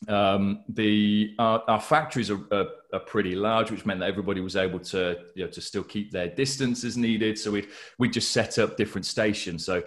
Um, 0.07 0.63
the 0.69 1.36
our, 1.39 1.63
our 1.67 1.81
factories 1.81 2.29
are, 2.29 2.41
are, 2.51 2.67
are, 2.93 3.00
pretty 3.00 3.36
large, 3.36 3.72
which 3.72 3.86
meant 3.86 4.00
that 4.00 4.10
everybody 4.10 4.41
was 4.41 4.55
able 4.55 4.79
to 4.79 5.17
you 5.36 5.45
know 5.45 5.51
to 5.51 5.62
still 5.62 5.83
keep 5.83 6.12
their 6.12 6.27
distance 6.27 6.83
as 6.83 6.98
needed. 6.98 7.38
So 7.38 7.51
we 7.51 7.67
we 8.00 8.10
just 8.10 8.31
set 8.31 8.60
up 8.60 8.77
different 8.77 9.05
stations. 9.05 9.65
So 9.65 9.83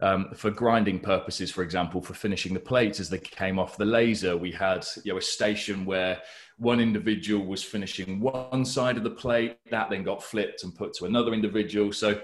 um, 0.00 0.30
for 0.34 0.50
grinding 0.50 0.98
purposes, 1.00 1.50
for 1.50 1.62
example, 1.62 2.00
for 2.00 2.14
finishing 2.14 2.54
the 2.54 2.60
plates 2.60 3.00
as 3.00 3.10
they 3.10 3.18
came 3.18 3.58
off 3.58 3.76
the 3.76 3.84
laser, 3.84 4.36
we 4.36 4.50
had 4.50 4.86
you 5.04 5.12
know 5.12 5.18
a 5.18 5.22
station 5.22 5.84
where 5.84 6.20
one 6.58 6.80
individual 6.80 7.44
was 7.46 7.62
finishing 7.62 8.20
one 8.20 8.64
side 8.64 8.96
of 8.96 9.02
the 9.02 9.10
plate, 9.10 9.56
that 9.70 9.90
then 9.90 10.02
got 10.02 10.22
flipped 10.22 10.62
and 10.62 10.74
put 10.74 10.92
to 10.94 11.06
another 11.06 11.32
individual. 11.32 11.92
So 11.92 12.20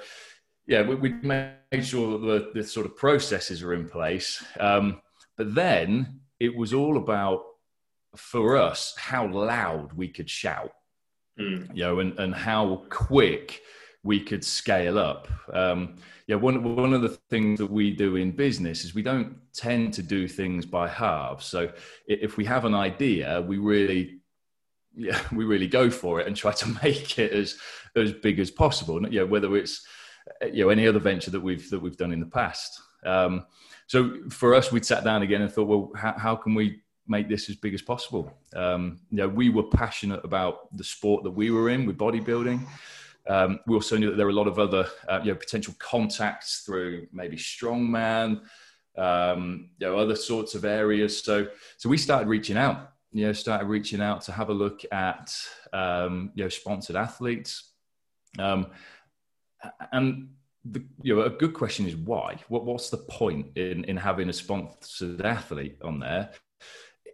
yeah, 0.66 0.82
we, 0.82 0.94
we 0.96 1.10
made 1.22 1.56
sure 1.82 2.18
that 2.18 2.26
the, 2.26 2.60
the, 2.60 2.66
sort 2.66 2.86
of 2.86 2.96
processes 2.96 3.62
are 3.62 3.72
in 3.72 3.88
place. 3.88 4.44
Um, 4.58 5.00
but 5.36 5.54
then 5.54 6.20
it 6.40 6.54
was 6.54 6.72
all 6.72 6.96
about 6.96 7.42
for 8.16 8.56
us 8.56 8.94
how 8.96 9.26
loud 9.26 9.92
we 9.92 10.08
could 10.08 10.28
shout, 10.28 10.72
mm. 11.38 11.68
you 11.74 11.84
know, 11.84 12.00
and, 12.00 12.18
and 12.18 12.34
how 12.34 12.84
quick 12.88 13.62
we 14.02 14.20
could 14.20 14.44
scale 14.44 14.98
up. 14.98 15.28
Um, 15.52 15.96
yeah, 16.26 16.36
one 16.36 16.76
one 16.76 16.92
of 16.92 17.02
the 17.02 17.18
things 17.30 17.58
that 17.58 17.70
we 17.70 17.92
do 17.92 18.16
in 18.16 18.32
business 18.32 18.84
is 18.84 18.94
we 18.94 19.02
don't 19.02 19.36
tend 19.52 19.94
to 19.94 20.02
do 20.02 20.26
things 20.26 20.66
by 20.66 20.88
halves. 20.88 21.46
So 21.46 21.70
if 22.06 22.36
we 22.36 22.44
have 22.46 22.64
an 22.64 22.74
idea, 22.74 23.42
we 23.42 23.58
really 23.58 24.20
yeah, 24.96 25.20
we 25.32 25.44
really 25.44 25.68
go 25.68 25.90
for 25.90 26.20
it 26.20 26.26
and 26.26 26.34
try 26.34 26.52
to 26.52 26.68
make 26.82 27.18
it 27.18 27.32
as 27.32 27.58
as 27.94 28.12
big 28.12 28.40
as 28.40 28.50
possible. 28.50 29.06
Yeah, 29.08 29.22
whether 29.22 29.56
it's 29.56 29.86
you 30.52 30.64
know 30.64 30.70
any 30.70 30.88
other 30.88 30.98
venture 30.98 31.30
that 31.30 31.40
we've 31.40 31.68
that 31.70 31.80
we've 31.80 31.96
done 31.96 32.12
in 32.12 32.20
the 32.20 32.26
past. 32.26 32.80
Um, 33.04 33.46
so 33.86 34.28
for 34.30 34.54
us, 34.54 34.72
we'd 34.72 34.84
sat 34.84 35.04
down 35.04 35.22
again 35.22 35.42
and 35.42 35.52
thought, 35.52 35.68
well, 35.68 35.92
how, 35.94 36.14
how 36.18 36.36
can 36.36 36.54
we 36.54 36.82
make 37.06 37.28
this 37.28 37.48
as 37.48 37.56
big 37.56 37.72
as 37.72 37.82
possible? 37.82 38.32
Um, 38.54 38.98
you 39.10 39.18
know, 39.18 39.28
we 39.28 39.48
were 39.48 39.62
passionate 39.62 40.24
about 40.24 40.76
the 40.76 40.84
sport 40.84 41.22
that 41.24 41.30
we 41.30 41.50
were 41.50 41.68
in 41.68 41.86
with 41.86 41.96
bodybuilding. 41.96 42.66
Um, 43.28 43.60
we 43.66 43.74
also 43.74 43.96
knew 43.96 44.10
that 44.10 44.16
there 44.16 44.26
were 44.26 44.32
a 44.32 44.36
lot 44.36 44.48
of 44.48 44.58
other 44.58 44.86
uh, 45.08 45.20
you 45.22 45.32
know, 45.32 45.36
potential 45.36 45.74
contacts 45.78 46.60
through 46.60 47.06
maybe 47.12 47.36
strongman, 47.36 48.40
um, 48.96 49.70
you 49.78 49.86
know, 49.86 49.98
other 49.98 50.16
sorts 50.16 50.54
of 50.54 50.64
areas. 50.64 51.22
So, 51.22 51.48
so 51.76 51.88
we 51.88 51.98
started 51.98 52.28
reaching 52.28 52.56
out. 52.56 52.92
You 53.12 53.26
know, 53.26 53.32
started 53.32 53.66
reaching 53.66 54.02
out 54.02 54.20
to 54.22 54.32
have 54.32 54.50
a 54.50 54.52
look 54.52 54.82
at 54.92 55.34
um, 55.72 56.32
you 56.34 56.44
know 56.44 56.50
sponsored 56.50 56.96
athletes, 56.96 57.70
um, 58.38 58.66
and 59.92 60.28
the, 60.70 60.84
you 61.02 61.16
know 61.16 61.22
a 61.22 61.30
good 61.30 61.54
question 61.54 61.86
is 61.86 61.96
why? 61.96 62.36
What, 62.48 62.64
what's 62.64 62.90
the 62.90 62.98
point 62.98 63.56
in 63.56 63.84
in 63.84 63.96
having 63.96 64.28
a 64.28 64.32
sponsored 64.32 65.22
athlete 65.22 65.78
on 65.82 66.00
there? 66.00 66.30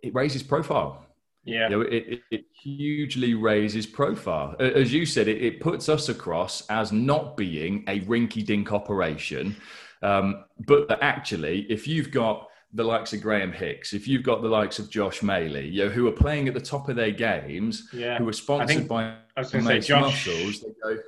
It 0.02 0.14
raises 0.14 0.42
profile 0.42 1.06
yeah, 1.44 1.68
you 1.68 1.70
know, 1.70 1.80
it, 1.82 2.20
it, 2.30 2.44
hugely 2.62 3.34
raises 3.34 3.84
profile. 3.84 4.54
As 4.60 4.92
you 4.92 5.04
said, 5.04 5.26
it, 5.26 5.42
it, 5.42 5.60
puts 5.60 5.88
us 5.88 6.08
across 6.08 6.64
as 6.68 6.92
not 6.92 7.36
being 7.36 7.82
a 7.88 8.00
rinky-dink 8.02 8.72
operation, 8.72 9.56
um, 10.02 10.44
but 10.66 11.02
actually, 11.02 11.66
if 11.68 11.88
you've 11.88 12.12
got 12.12 12.48
the 12.72 12.84
likes 12.84 13.12
of 13.12 13.20
Graham 13.20 13.50
Hicks, 13.50 13.92
if 13.92 14.06
you've 14.06 14.22
got 14.22 14.42
the 14.42 14.48
likes 14.48 14.78
of 14.78 14.88
Josh 14.88 15.20
Maley, 15.20 15.72
you 15.72 15.84
know, 15.84 15.90
who 15.90 16.06
are 16.06 16.12
playing 16.12 16.46
at 16.46 16.54
the 16.54 16.60
top 16.60 16.88
of 16.88 16.94
their 16.94 17.10
games, 17.10 17.88
yeah. 17.92 18.18
who 18.18 18.28
are 18.28 18.32
sponsored 18.32 18.86
by 18.86 19.16
I 19.36 19.40
was 19.40 19.50
say 19.50 19.80
Josh, 19.80 20.28
Muscles, 20.28 20.60
they 20.60 20.68
go. 20.80 20.98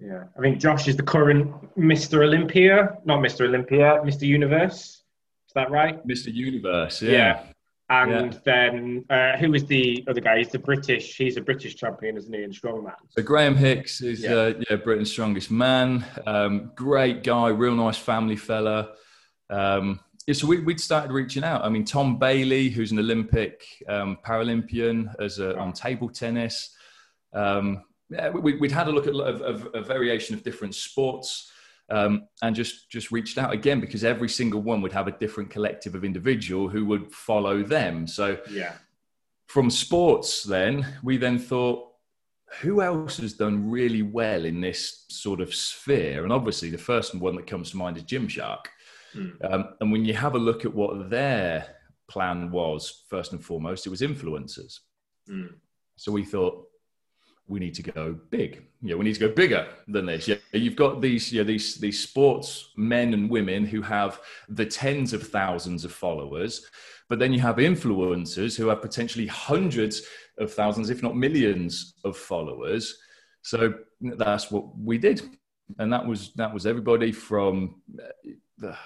Yeah, 0.00 0.24
I 0.36 0.40
think 0.40 0.58
Josh 0.58 0.86
is 0.86 0.96
the 0.96 1.02
current 1.02 1.52
Mr. 1.76 2.22
Olympia, 2.24 2.98
not 3.04 3.20
Mr. 3.20 3.46
Olympia, 3.46 4.00
Mr. 4.04 4.22
Universe. 4.22 5.02
Is 5.48 5.54
that 5.54 5.70
right? 5.70 6.06
Mr. 6.06 6.32
Universe, 6.32 7.02
yeah. 7.02 7.10
yeah. 7.10 7.42
And 7.90 8.34
yeah. 8.34 8.40
then 8.44 9.04
uh, 9.08 9.36
who 9.38 9.54
is 9.54 9.64
the 9.64 10.04
other 10.08 10.20
guy? 10.20 10.38
He's 10.38 10.50
the 10.50 10.58
British. 10.58 11.16
He's 11.16 11.38
a 11.38 11.40
British 11.40 11.74
champion, 11.74 12.18
isn't 12.18 12.32
he? 12.32 12.42
In 12.42 12.50
strongman. 12.50 12.92
So 13.08 13.22
Graham 13.22 13.56
Hicks 13.56 14.02
is 14.02 14.20
yeah, 14.20 14.32
uh, 14.32 14.52
yeah 14.68 14.76
Britain's 14.76 15.10
strongest 15.10 15.50
man. 15.50 16.04
Um, 16.26 16.70
great 16.74 17.24
guy, 17.24 17.48
real 17.48 17.74
nice 17.74 17.96
family 17.96 18.36
fella. 18.36 18.90
Um, 19.48 20.00
yeah, 20.26 20.34
so 20.34 20.46
we, 20.46 20.60
would 20.60 20.78
started 20.78 21.12
reaching 21.12 21.42
out. 21.42 21.64
I 21.64 21.70
mean, 21.70 21.86
Tom 21.86 22.18
Bailey, 22.18 22.68
who's 22.68 22.92
an 22.92 22.98
Olympic 22.98 23.64
um, 23.88 24.18
Paralympian 24.22 25.14
as 25.18 25.38
a, 25.38 25.56
on 25.56 25.72
table 25.72 26.10
tennis. 26.10 26.76
Um, 27.32 27.84
we, 28.34 28.54
would 28.56 28.72
had 28.72 28.88
a 28.88 28.92
look 28.92 29.06
at 29.06 29.14
a, 29.14 29.70
a 29.74 29.82
variation 29.82 30.34
of 30.34 30.42
different 30.42 30.74
sports 30.74 31.50
um, 31.90 32.28
and 32.42 32.54
just 32.54 32.90
just 32.90 33.10
reached 33.10 33.38
out 33.38 33.52
again 33.52 33.80
because 33.80 34.04
every 34.04 34.28
single 34.28 34.60
one 34.60 34.82
would 34.82 34.92
have 34.92 35.08
a 35.08 35.12
different 35.12 35.50
collective 35.50 35.94
of 35.94 36.04
individual 36.04 36.68
who 36.68 36.84
would 36.86 37.12
follow 37.12 37.62
them. 37.62 38.06
So 38.06 38.38
yeah, 38.50 38.74
from 39.46 39.70
sports, 39.70 40.42
then 40.42 40.86
we 41.02 41.16
then 41.16 41.38
thought, 41.38 41.92
who 42.60 42.82
else 42.82 43.16
has 43.18 43.32
done 43.32 43.70
really 43.70 44.02
well 44.02 44.44
in 44.44 44.60
this 44.60 45.06
sort 45.08 45.40
of 45.40 45.54
sphere? 45.54 46.24
And 46.24 46.32
obviously, 46.32 46.70
the 46.70 46.78
first 46.78 47.14
one 47.14 47.36
that 47.36 47.46
comes 47.46 47.70
to 47.70 47.76
mind 47.76 47.96
is 47.96 48.04
Gymshark. 48.04 48.66
Mm. 49.14 49.52
Um, 49.52 49.68
and 49.80 49.90
when 49.90 50.04
you 50.04 50.14
have 50.14 50.34
a 50.34 50.38
look 50.38 50.64
at 50.64 50.74
what 50.74 51.08
their 51.08 51.66
plan 52.08 52.50
was, 52.50 53.04
first 53.08 53.32
and 53.32 53.42
foremost, 53.42 53.86
it 53.86 53.90
was 53.90 54.02
influencers. 54.02 54.80
Mm. 55.28 55.54
So 55.96 56.12
we 56.12 56.24
thought 56.24 56.67
we 57.48 57.58
need 57.58 57.74
to 57.74 57.82
go 57.82 58.16
big. 58.30 58.62
Yeah, 58.82 58.94
we 58.96 59.04
need 59.04 59.14
to 59.14 59.20
go 59.20 59.34
bigger 59.34 59.66
than 59.88 60.06
this. 60.06 60.28
Yeah, 60.28 60.36
you've 60.52 60.76
got 60.76 61.00
these, 61.00 61.32
yeah, 61.32 61.42
these 61.42 61.76
these 61.76 62.00
sports 62.00 62.70
men 62.76 63.14
and 63.14 63.28
women 63.30 63.64
who 63.64 63.82
have 63.82 64.20
the 64.48 64.66
tens 64.66 65.12
of 65.12 65.26
thousands 65.26 65.84
of 65.84 65.92
followers, 65.92 66.66
but 67.08 67.18
then 67.18 67.32
you 67.32 67.40
have 67.40 67.56
influencers 67.56 68.56
who 68.56 68.68
have 68.68 68.82
potentially 68.82 69.26
hundreds 69.26 70.02
of 70.38 70.52
thousands, 70.52 70.90
if 70.90 71.02
not 71.02 71.16
millions, 71.16 71.94
of 72.04 72.16
followers. 72.16 72.96
So 73.42 73.74
that's 74.00 74.50
what 74.50 74.78
we 74.78 74.98
did, 74.98 75.22
and 75.78 75.92
that 75.92 76.06
was 76.06 76.32
that 76.34 76.52
was 76.52 76.66
everybody 76.66 77.12
from 77.12 77.82
the 78.58 78.76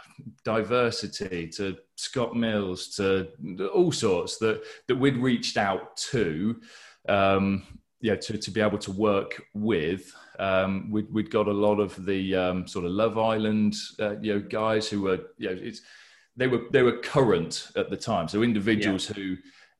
diversity 0.44 1.48
to 1.48 1.76
Scott 1.96 2.36
Mills 2.36 2.88
to 2.96 3.28
all 3.74 3.90
sorts 3.90 4.36
that 4.38 4.62
that 4.86 4.96
we'd 4.96 5.16
reached 5.16 5.56
out 5.56 5.96
to, 5.96 6.60
um, 7.08 7.64
yeah, 8.02 8.16
to, 8.16 8.36
to 8.36 8.50
be 8.50 8.60
able 8.60 8.78
to 8.78 8.92
work 8.92 9.40
with. 9.54 10.14
Um, 10.38 10.90
we'd, 10.90 11.12
we'd 11.12 11.30
got 11.30 11.46
a 11.46 11.52
lot 11.52 11.80
of 11.80 12.04
the 12.04 12.34
um, 12.34 12.66
sort 12.66 12.84
of 12.84 12.90
Love 12.90 13.16
Island, 13.16 13.74
uh, 14.00 14.18
you 14.20 14.34
know, 14.34 14.40
guys 14.40 14.88
who 14.88 15.02
were, 15.02 15.20
you 15.38 15.48
know, 15.48 15.60
it's 15.60 15.80
they 16.36 16.48
were 16.48 16.62
they 16.70 16.82
were 16.82 16.98
current 16.98 17.68
at 17.76 17.90
the 17.90 17.96
time. 17.96 18.28
So 18.28 18.42
individuals 18.42 19.08
yeah. 19.08 19.14
who 19.16 19.36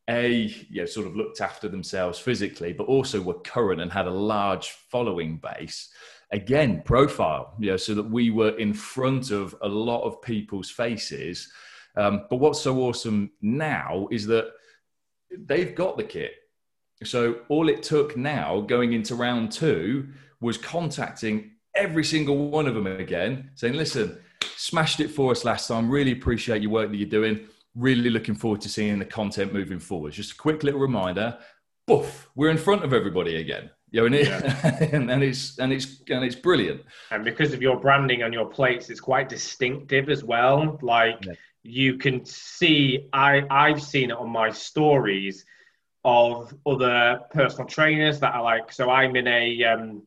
a 0.09 0.33
you 0.69 0.81
know, 0.81 0.87
sort 0.87 1.07
of 1.07 1.17
looked 1.17 1.41
after 1.41 1.69
themselves 1.69 2.19
physically, 2.19 2.73
but 2.73 2.85
also 2.85 3.21
were 3.21 3.41
current 3.41 3.81
and 3.81 3.93
had 3.93 4.07
a 4.07 4.11
large 4.11 4.71
following 4.91 5.39
base 5.39 5.91
again 6.33 6.83
profile 6.85 7.55
you 7.59 7.71
know 7.71 7.77
so 7.77 7.95
that 7.95 8.11
we 8.11 8.31
were 8.31 8.57
in 8.59 8.73
front 8.73 9.31
of 9.31 9.55
a 9.63 9.69
lot 9.69 10.03
of 10.03 10.21
people's 10.23 10.71
faces 10.71 11.53
um, 11.97 12.25
but 12.31 12.37
what's 12.37 12.61
so 12.61 12.79
awesome 12.81 13.31
now 13.43 14.09
is 14.11 14.27
that 14.27 14.51
they've 15.45 15.75
got 15.75 15.97
the 15.97 16.03
kit 16.03 16.33
so 17.07 17.37
all 17.49 17.69
it 17.69 17.83
took 17.83 18.17
now 18.17 18.61
going 18.61 18.93
into 18.93 19.15
round 19.15 19.51
two 19.51 20.09
was 20.41 20.59
contacting 20.59 21.51
every 21.75 22.05
single 22.05 22.51
one 22.51 22.67
of 22.67 22.75
them 22.75 22.87
again 22.87 23.51
saying 23.55 23.75
listen 23.75 24.19
smashed 24.57 25.01
it 25.01 25.09
for 25.09 25.31
us 25.31 25.45
last 25.45 25.69
time 25.69 25.91
really 25.91 26.13
appreciate 26.13 26.63
your 26.63 26.71
work 26.71 26.91
that 26.91 26.97
you're 26.97 27.09
doing 27.09 27.47
really 27.75 28.11
looking 28.11 28.35
forward 28.35 28.61
to 28.61 28.69
seeing 28.69 28.99
the 28.99 29.05
content 29.05 29.53
moving 29.53 29.79
forward 29.79 30.13
just 30.13 30.33
a 30.33 30.37
quick 30.37 30.63
little 30.63 30.81
reminder 30.81 31.37
boof 31.87 32.29
we're 32.35 32.51
in 32.51 32.59
front 32.59 32.85
of 32.85 32.93
everybody 32.93 33.37
again 33.37 33.71
you 33.93 34.01
know, 34.01 34.07
and, 34.07 34.15
it, 34.15 34.27
yeah. 34.27 34.89
and, 34.93 35.11
and, 35.11 35.23
it's 35.23 35.59
and 35.59 35.71
it's 35.73 36.01
and 36.09 36.25
it's 36.25 36.35
brilliant. 36.35 36.81
And 37.11 37.25
because 37.25 37.53
of 37.53 37.61
your 37.61 37.79
branding 37.79 38.23
on 38.23 38.33
your 38.33 38.47
plates, 38.47 38.89
it's 38.89 39.01
quite 39.01 39.29
distinctive 39.29 40.09
as 40.09 40.25
well. 40.25 40.79
Like 40.81 41.25
yeah. 41.27 41.35
you 41.63 41.99
can 41.99 42.25
see, 42.25 43.09
I 43.13 43.43
I've 43.51 43.83
seen 43.83 44.11
it 44.11 44.17
on 44.17 44.31
my 44.31 44.51
stories 44.51 45.45
of 46.05 46.55
other 46.67 47.21
personal 47.31 47.67
trainers 47.67 48.21
that 48.21 48.35
are 48.35 48.43
like. 48.43 48.73
So 48.73 48.91
I'm 48.91 49.17
in 49.17 49.27
a 49.27 49.65
um, 49.65 50.03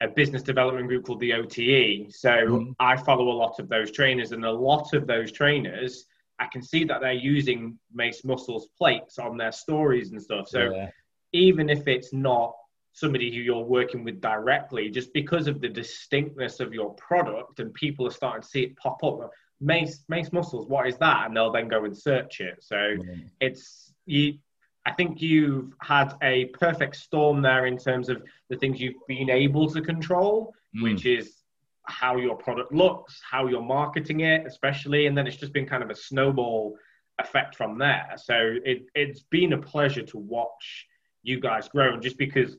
a 0.00 0.08
business 0.08 0.42
development 0.42 0.88
group 0.88 1.06
called 1.06 1.20
the 1.20 1.32
OTE. 1.32 2.12
So 2.12 2.30
mm-hmm. 2.30 2.72
I 2.78 2.96
follow 2.96 3.30
a 3.30 3.32
lot 3.32 3.58
of 3.58 3.68
those 3.68 3.90
trainers, 3.90 4.32
and 4.32 4.44
a 4.44 4.50
lot 4.50 4.92
of 4.94 5.06
those 5.06 5.32
trainers, 5.32 6.04
I 6.38 6.46
can 6.46 6.62
see 6.62 6.84
that 6.84 7.00
they're 7.00 7.12
using 7.12 7.78
Mace 7.92 8.24
Muscles 8.24 8.68
plates 8.78 9.18
on 9.18 9.36
their 9.36 9.52
stories 9.52 10.12
and 10.12 10.22
stuff. 10.22 10.48
So 10.48 10.74
yeah. 10.74 10.90
even 11.32 11.70
if 11.70 11.88
it's 11.88 12.12
not 12.12 12.54
somebody 12.96 13.30
who 13.30 13.42
you're 13.42 13.64
working 13.64 14.04
with 14.04 14.22
directly 14.22 14.88
just 14.88 15.12
because 15.12 15.46
of 15.46 15.60
the 15.60 15.68
distinctness 15.68 16.60
of 16.60 16.72
your 16.72 16.94
product 16.94 17.60
and 17.60 17.74
people 17.74 18.06
are 18.06 18.10
starting 18.10 18.40
to 18.40 18.48
see 18.48 18.62
it 18.62 18.76
pop 18.78 19.04
up 19.04 19.30
mace 19.60 20.02
mace 20.08 20.32
muscles 20.32 20.66
what 20.66 20.86
is 20.86 20.96
that 20.96 21.26
and 21.26 21.36
they'll 21.36 21.52
then 21.52 21.68
go 21.68 21.84
and 21.84 21.96
search 21.96 22.40
it 22.40 22.56
so 22.60 22.74
mm. 22.76 23.28
it's 23.38 23.92
you 24.06 24.32
i 24.86 24.92
think 24.92 25.20
you've 25.20 25.72
had 25.80 26.14
a 26.22 26.46
perfect 26.46 26.96
storm 26.96 27.42
there 27.42 27.66
in 27.66 27.76
terms 27.76 28.08
of 28.08 28.22
the 28.48 28.56
things 28.56 28.80
you've 28.80 28.94
been 29.06 29.28
able 29.28 29.68
to 29.68 29.80
control 29.82 30.54
mm. 30.76 30.82
which 30.82 31.04
is 31.04 31.42
how 31.84 32.16
your 32.16 32.36
product 32.36 32.72
looks 32.72 33.20
how 33.28 33.46
you're 33.46 33.62
marketing 33.62 34.20
it 34.20 34.46
especially 34.46 35.06
and 35.06 35.16
then 35.16 35.26
it's 35.26 35.36
just 35.36 35.52
been 35.52 35.66
kind 35.66 35.82
of 35.82 35.90
a 35.90 35.94
snowball 35.94 36.76
effect 37.18 37.54
from 37.54 37.78
there 37.78 38.12
so 38.16 38.56
it, 38.64 38.86
it's 38.94 39.20
been 39.30 39.52
a 39.52 39.58
pleasure 39.58 40.02
to 40.02 40.18
watch 40.18 40.86
you 41.22 41.40
guys 41.40 41.68
grow 41.68 41.92
and 41.94 42.02
just 42.02 42.18
because 42.18 42.56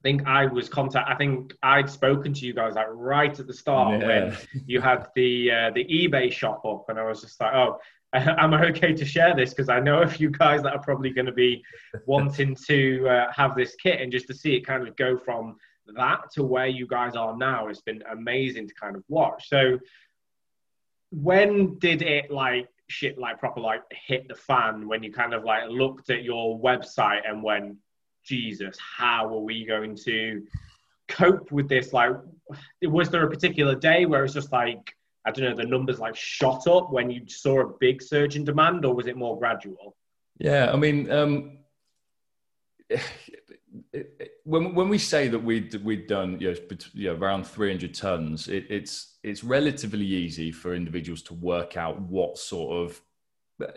I 0.00 0.02
think 0.02 0.26
I 0.26 0.46
was 0.46 0.68
contact. 0.70 1.10
I 1.10 1.14
think 1.14 1.54
I'd 1.62 1.90
spoken 1.90 2.32
to 2.32 2.46
you 2.46 2.54
guys 2.54 2.74
like 2.74 2.86
right 2.90 3.38
at 3.38 3.46
the 3.46 3.52
start 3.52 4.00
yeah. 4.00 4.06
when 4.06 4.36
you 4.66 4.80
had 4.80 5.08
the 5.14 5.50
uh, 5.50 5.70
the 5.74 5.84
eBay 5.84 6.32
shop 6.32 6.64
up, 6.64 6.88
and 6.88 6.98
I 6.98 7.04
was 7.04 7.20
just 7.20 7.38
like, 7.38 7.52
oh, 7.52 7.78
am 8.12 8.54
I 8.54 8.66
okay 8.66 8.92
to 8.92 9.04
share 9.04 9.34
this? 9.34 9.50
Because 9.50 9.68
I 9.68 9.80
know 9.80 10.02
a 10.02 10.08
few 10.08 10.30
guys 10.30 10.62
that 10.62 10.72
are 10.72 10.82
probably 10.82 11.10
going 11.10 11.26
to 11.26 11.32
be 11.32 11.62
wanting 12.06 12.56
to 12.66 13.08
uh, 13.08 13.32
have 13.32 13.54
this 13.54 13.74
kit, 13.76 14.00
and 14.00 14.10
just 14.10 14.26
to 14.28 14.34
see 14.34 14.54
it 14.54 14.66
kind 14.66 14.86
of 14.86 14.96
go 14.96 15.16
from 15.16 15.56
that 15.96 16.30
to 16.34 16.42
where 16.42 16.66
you 16.66 16.86
guys 16.86 17.16
are 17.16 17.36
now, 17.36 17.68
it's 17.68 17.82
been 17.82 18.02
amazing 18.10 18.68
to 18.68 18.74
kind 18.74 18.96
of 18.96 19.04
watch. 19.08 19.48
So, 19.48 19.78
when 21.10 21.78
did 21.78 22.02
it 22.02 22.30
like 22.30 22.68
shit 22.88 23.18
like 23.18 23.38
proper 23.38 23.60
like 23.60 23.82
hit 23.92 24.26
the 24.26 24.34
fan 24.34 24.88
when 24.88 25.02
you 25.02 25.12
kind 25.12 25.32
of 25.32 25.44
like 25.44 25.68
looked 25.68 26.10
at 26.10 26.24
your 26.24 26.60
website 26.60 27.20
and 27.28 27.42
went 27.42 27.76
Jesus, 28.24 28.76
how 28.78 29.26
are 29.34 29.40
we 29.40 29.64
going 29.64 29.96
to 30.04 30.46
cope 31.08 31.50
with 31.50 31.68
this? 31.68 31.92
Like, 31.92 32.12
was 32.82 33.10
there 33.10 33.24
a 33.26 33.30
particular 33.30 33.74
day 33.74 34.06
where 34.06 34.24
it's 34.24 34.34
just 34.34 34.52
like, 34.52 34.94
I 35.24 35.30
don't 35.30 35.44
know, 35.44 35.56
the 35.56 35.68
numbers 35.68 35.98
like 35.98 36.16
shot 36.16 36.66
up 36.66 36.90
when 36.92 37.10
you 37.10 37.22
saw 37.28 37.60
a 37.60 37.72
big 37.78 38.02
surge 38.02 38.36
in 38.36 38.44
demand, 38.44 38.84
or 38.84 38.94
was 38.94 39.06
it 39.06 39.16
more 39.16 39.38
gradual? 39.38 39.96
Yeah, 40.38 40.70
I 40.72 40.76
mean, 40.76 41.10
um, 41.10 41.58
when 44.44 44.74
when 44.74 44.88
we 44.88 44.98
say 44.98 45.28
that 45.28 45.38
we'd 45.38 45.74
we'd 45.84 46.06
done 46.06 46.38
you 46.40 46.52
know, 46.52 46.56
you 46.94 47.08
know 47.08 47.18
around 47.18 47.46
300 47.46 47.94
tons, 47.94 48.48
it, 48.48 48.66
it's 48.70 49.18
it's 49.22 49.44
relatively 49.44 50.06
easy 50.06 50.50
for 50.50 50.74
individuals 50.74 51.22
to 51.22 51.34
work 51.34 51.76
out 51.76 52.00
what 52.00 52.38
sort 52.38 52.72
of 52.72 53.00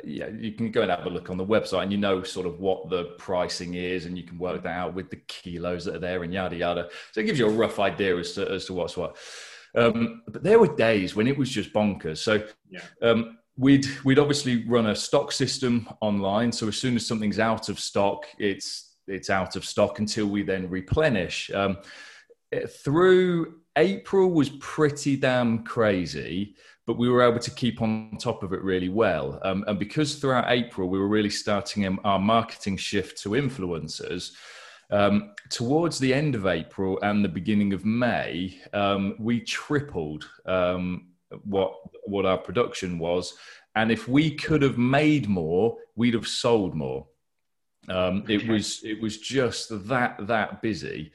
yeah, 0.04 0.30
you 0.30 0.54
can 0.54 0.72
go 0.72 0.82
and 0.82 0.92
have 0.92 1.06
a 1.06 1.10
look 1.10 1.30
on 1.30 1.38
the 1.38 1.46
website 1.46 1.84
and 1.84 1.92
you 1.92 1.98
know 1.98 2.24
sort 2.24 2.46
of 2.46 2.60
what 2.60 2.90
the 2.90 3.04
pricing 3.18 3.74
is 3.74 4.06
and 4.06 4.18
you 4.18 4.24
can 4.24 4.38
work 4.38 4.64
that 4.64 4.78
out 4.78 4.94
with 4.94 5.10
the 5.10 5.18
kilos 5.28 5.86
that 5.86 5.96
are 5.96 6.00
there 6.00 6.24
and 6.24 6.34
yada 6.34 6.56
yada. 6.56 6.90
So 7.12 7.22
it 7.22 7.26
gives 7.26 7.40
you 7.40 7.48
a 7.48 7.52
rough 7.52 7.80
idea 7.80 8.18
as 8.18 8.34
to, 8.34 8.50
as 8.50 8.66
to 8.66 8.74
what's 8.74 8.96
what. 8.96 9.18
Um, 9.76 10.22
but 10.28 10.44
there 10.44 10.60
were 10.60 10.76
days 10.76 11.16
when 11.16 11.28
it 11.28 11.38
was 11.38 11.50
just 11.50 11.74
bonkers. 11.74 12.18
So 12.18 12.44
yeah. 12.70 12.82
um, 13.02 13.40
we'd 13.58 13.88
we'd 14.04 14.20
obviously 14.20 14.66
run 14.66 14.88
a 14.88 14.96
stock 14.96 15.32
system 15.32 15.88
online. 16.02 16.52
So 16.52 16.68
as 16.68 16.78
soon 16.78 16.96
as 16.96 17.06
something's 17.06 17.40
out 17.40 17.70
of 17.70 17.80
stock, 17.80 18.26
it's 18.38 18.96
it's 19.08 19.30
out 19.30 19.56
of 19.56 19.66
stock 19.66 20.00
until 20.00 20.28
we 20.28 20.44
then 20.44 20.70
replenish. 20.70 21.52
Um, 21.52 21.78
through 22.84 23.62
April 23.76 24.30
was 24.30 24.50
pretty 24.50 25.16
damn 25.16 25.64
crazy 25.64 26.56
but 26.86 26.98
we 26.98 27.10
were 27.10 27.22
able 27.22 27.40
to 27.40 27.52
keep 27.52 27.82
on 27.82 28.18
top 28.20 28.44
of 28.44 28.54
it 28.54 28.62
really 28.62 28.90
well. 28.90 29.40
Um, 29.44 29.64
and 29.68 29.80
because 29.80 30.16
throughout 30.16 30.46
April 30.50 30.90
we 30.90 31.00
were 31.00 31.08
really 31.08 31.30
starting 31.30 31.98
our 32.04 32.20
marketing 32.20 32.78
shift 32.78 33.22
to 33.24 33.30
influencers, 33.30 34.34
um, 34.94 35.34
towards 35.50 35.98
the 35.98 36.14
end 36.14 36.36
of 36.36 36.46
April 36.46 37.00
and 37.02 37.26
the 37.26 37.30
beginning 37.30 37.74
of 37.74 37.84
May, 37.84 38.60
um, 38.74 39.16
we 39.18 39.40
tripled 39.40 40.30
um, 40.46 41.08
what 41.46 41.74
what 42.06 42.28
our 42.28 42.38
production 42.38 43.00
was. 43.00 43.34
And 43.76 43.92
if 43.92 44.08
we 44.08 44.36
could 44.36 44.62
have 44.62 44.78
made 44.78 45.28
more, 45.28 45.78
we'd 45.96 46.14
have 46.14 46.28
sold 46.28 46.76
more. 46.76 47.08
Um, 47.90 48.24
it 48.30 48.48
was 48.48 48.84
it 48.84 49.02
was 49.02 49.18
just 49.18 49.88
that 49.88 50.28
that 50.28 50.62
busy. 50.62 51.12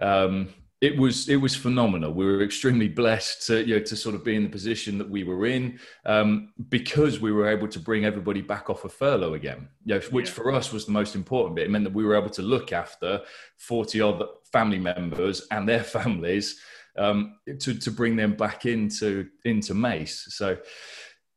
Um, 0.00 0.48
it 0.82 0.98
was 0.98 1.28
it 1.28 1.36
was 1.36 1.54
phenomenal. 1.54 2.12
We 2.12 2.26
were 2.26 2.42
extremely 2.42 2.88
blessed 2.88 3.46
to 3.46 3.64
you 3.64 3.76
know 3.78 3.84
to 3.84 3.94
sort 3.94 4.16
of 4.16 4.24
be 4.24 4.34
in 4.34 4.42
the 4.42 4.48
position 4.48 4.98
that 4.98 5.08
we 5.08 5.22
were 5.22 5.46
in 5.46 5.78
um, 6.04 6.52
because 6.68 7.20
we 7.20 7.30
were 7.30 7.48
able 7.48 7.68
to 7.68 7.78
bring 7.78 8.04
everybody 8.04 8.42
back 8.42 8.68
off 8.68 8.84
of 8.84 8.92
furlough 8.92 9.34
again. 9.34 9.68
You 9.84 9.94
know, 9.94 10.00
which 10.10 10.26
yeah. 10.26 10.34
for 10.34 10.52
us 10.52 10.72
was 10.72 10.86
the 10.86 10.92
most 10.92 11.14
important 11.14 11.54
bit. 11.54 11.66
It 11.66 11.70
meant 11.70 11.84
that 11.84 11.94
we 11.94 12.04
were 12.04 12.16
able 12.16 12.30
to 12.30 12.42
look 12.42 12.72
after 12.72 13.22
forty 13.56 14.00
odd 14.00 14.24
family 14.52 14.80
members 14.80 15.46
and 15.52 15.68
their 15.68 15.84
families 15.98 16.60
um, 16.98 17.36
to 17.60 17.74
to 17.74 17.90
bring 17.92 18.16
them 18.16 18.34
back 18.34 18.66
into 18.66 19.28
into 19.44 19.74
Mace. 19.74 20.26
So 20.30 20.58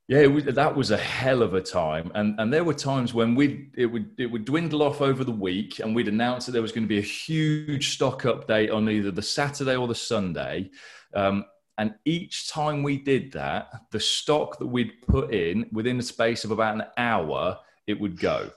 yeah, 0.08 0.28
was, 0.28 0.44
that 0.44 0.76
was 0.76 0.92
a 0.92 0.98
hell 0.98 1.42
of 1.42 1.54
a 1.56 1.62
time, 1.62 2.12
and 2.14 2.40
and 2.40 2.54
there 2.54 2.64
were 2.64 2.74
times 2.74 3.14
when 3.14 3.34
we 3.34 3.70
it 3.76 3.88
would 3.88 4.12
it 4.18 4.28
would 4.28 4.46
dwindle 4.46 4.84
off 4.84 5.02
over 5.02 5.24
the 5.24 5.32
week, 5.32 5.80
and 5.80 5.96
we'd 5.96 6.08
announce 6.08 6.46
that 6.46 6.52
there 6.52 6.62
was 6.62 6.72
going 6.72 6.84
to 6.84 6.88
be 6.88 7.00
a 7.00 7.02
huge 7.02 7.94
stock 7.94 8.22
update 8.24 8.74
on 8.74 8.90
either 8.90 9.10
the 9.10 9.22
Saturday 9.22 9.76
or 9.76 9.88
the 9.88 9.96
Sunday, 9.96 10.70
um, 11.16 11.46
and 11.78 11.96
each 12.06 12.50
time 12.50 12.84
we 12.84 12.98
did 12.98 13.32
that, 13.34 13.70
the 13.92 14.00
stock 14.00 14.60
that 14.60 14.68
we'd 14.68 15.02
put 15.08 15.34
in 15.34 15.66
within 15.72 15.98
the 15.98 16.04
space 16.04 16.44
of 16.44 16.52
about 16.52 16.76
an 16.76 16.84
hour, 16.98 17.60
it 17.88 18.00
would 18.00 18.20
go. 18.20 18.52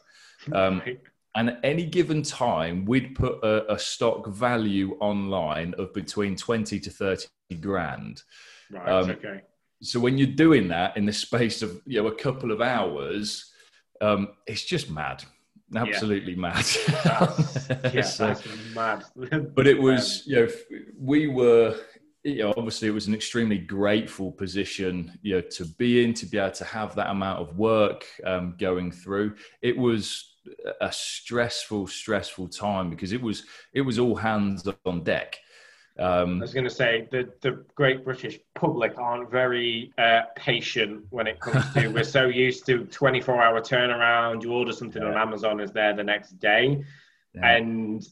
Um, 0.53 0.83
and 1.35 1.51
at 1.51 1.61
any 1.63 1.85
given 1.85 2.23
time, 2.23 2.85
we'd 2.85 3.15
put 3.15 3.43
a, 3.43 3.73
a, 3.73 3.79
stock 3.79 4.27
value 4.29 4.97
online 5.01 5.75
of 5.79 5.93
between 5.93 6.37
20 6.37 6.81
to 6.81 6.91
30 6.91 7.27
grand. 7.61 8.23
Right, 8.71 8.89
um, 8.89 9.11
okay. 9.11 9.43
So 9.83 10.01
when 10.01 10.19
you're 10.19 10.27
doing 10.27 10.69
that 10.69 10.97
in 10.97 11.07
the 11.07 11.13
space 11.13 11.63
of 11.63 11.81
you 11.87 12.03
know 12.03 12.09
a 12.09 12.15
couple 12.15 12.51
of 12.51 12.61
hours, 12.61 13.53
um, 14.01 14.29
it's 14.47 14.65
just 14.65 14.91
mad, 14.91 15.25
absolutely 15.75 16.33
yeah. 16.33 16.41
mad. 16.41 16.65
That's, 17.05 17.69
yeah, 17.95 18.03
so, 18.03 18.27
that's 18.27 18.45
mad. 18.75 19.05
but 19.55 19.67
it 19.67 19.81
was, 19.81 20.25
you 20.27 20.37
know, 20.37 20.49
we 20.99 21.29
were, 21.29 21.79
you 22.25 22.39
know, 22.39 22.55
obviously 22.57 22.89
it 22.89 22.93
was 22.93 23.07
an 23.07 23.15
extremely 23.15 23.59
grateful 23.59 24.33
position, 24.33 25.19
you 25.23 25.37
know, 25.37 25.41
to 25.41 25.65
be 25.65 26.05
in, 26.05 26.15
to 26.15 26.27
be 26.27 26.39
able 26.39 26.51
to 26.53 26.65
have 26.65 26.95
that 26.97 27.11
amount 27.11 27.41
of 27.41 27.57
work 27.57 28.05
um, 28.25 28.55
going 28.59 28.91
through. 28.91 29.37
It 29.63 29.77
was 29.77 30.37
a 30.81 30.91
stressful, 30.91 31.87
stressful 31.87 32.49
time 32.49 32.91
because 32.91 33.13
it 33.13 33.21
was 33.21 33.45
it 33.75 33.83
was 33.83 33.99
all 33.99 34.17
hands 34.17 34.67
on 34.87 35.05
deck. 35.05 35.39
Um, 35.99 36.39
I 36.39 36.43
was 36.43 36.55
going 36.55 36.65
to 36.65 36.71
say 36.71 37.09
the 37.11 37.29
the 37.41 37.65
great 37.75 38.05
British 38.05 38.39
public 38.55 38.97
aren't 38.99 39.31
very 39.31 39.93
uh, 39.99 40.23
patient 40.37 41.05
when 41.11 41.27
it 41.27 41.41
comes 41.41 41.73
to. 41.75 41.89
we're 41.93 42.05
so 42.05 42.27
used 42.27 42.67
to 42.67 42.85
24 42.85 43.43
hour 43.43 43.61
turnaround. 43.61 44.43
You 44.43 44.53
order 44.53 44.73
something 44.73 45.03
yeah. 45.03 45.09
on 45.09 45.17
Amazon, 45.17 45.61
is 45.61 45.73
there 45.73 45.95
the 45.95 46.05
next 46.05 46.39
day, 46.39 46.85
yeah. 47.35 47.57
and 47.57 48.07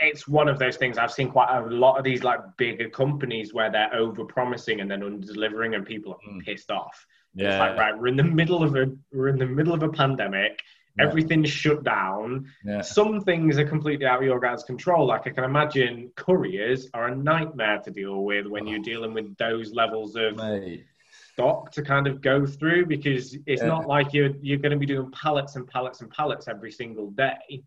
it's 0.00 0.26
one 0.26 0.48
of 0.48 0.58
those 0.58 0.76
things 0.76 0.98
I've 0.98 1.12
seen 1.12 1.30
quite 1.30 1.56
a 1.56 1.66
lot 1.66 1.96
of 1.96 2.04
these 2.04 2.24
like 2.24 2.40
bigger 2.56 2.88
companies 2.88 3.54
where 3.54 3.70
they're 3.70 3.94
over 3.94 4.24
promising 4.24 4.80
and 4.80 4.90
then 4.90 5.02
under 5.04 5.26
delivering, 5.26 5.76
and 5.76 5.86
people 5.86 6.14
are 6.14 6.32
mm. 6.32 6.44
pissed 6.44 6.72
off. 6.72 7.06
Yeah. 7.34 7.50
It's 7.50 7.60
like 7.60 7.76
right, 7.78 7.96
we're 7.96 8.08
in 8.08 8.16
the 8.16 8.24
middle 8.24 8.64
of 8.64 8.74
a 8.74 8.92
we're 9.12 9.28
in 9.28 9.38
the 9.38 9.46
middle 9.46 9.74
of 9.74 9.84
a 9.84 9.88
pandemic. 9.88 10.60
Everything's 11.00 11.50
shut 11.50 11.82
down. 11.84 12.50
Yeah. 12.64 12.82
Some 12.82 13.20
things 13.20 13.58
are 13.58 13.66
completely 13.66 14.06
out 14.06 14.18
of 14.18 14.24
your 14.24 14.40
guys' 14.40 14.62
control. 14.62 15.06
Like 15.06 15.26
I 15.26 15.30
can 15.30 15.44
imagine 15.44 16.10
couriers 16.16 16.88
are 16.94 17.08
a 17.08 17.16
nightmare 17.16 17.80
to 17.84 17.90
deal 17.90 18.22
with 18.24 18.46
when 18.46 18.66
oh. 18.66 18.70
you're 18.70 18.82
dealing 18.82 19.14
with 19.14 19.36
those 19.36 19.72
levels 19.72 20.16
of 20.16 20.36
Mate. 20.36 20.84
stock 21.32 21.72
to 21.72 21.82
kind 21.82 22.06
of 22.06 22.20
go 22.20 22.46
through 22.46 22.86
because 22.86 23.36
it's 23.46 23.62
yeah. 23.62 23.68
not 23.68 23.86
like 23.86 24.12
you're 24.12 24.32
you're 24.40 24.58
going 24.58 24.72
to 24.72 24.78
be 24.78 24.86
doing 24.86 25.10
pallets 25.10 25.56
and 25.56 25.66
pallets 25.66 26.00
and 26.00 26.10
pallets 26.10 26.48
every 26.48 26.72
single 26.72 27.10
day. 27.10 27.62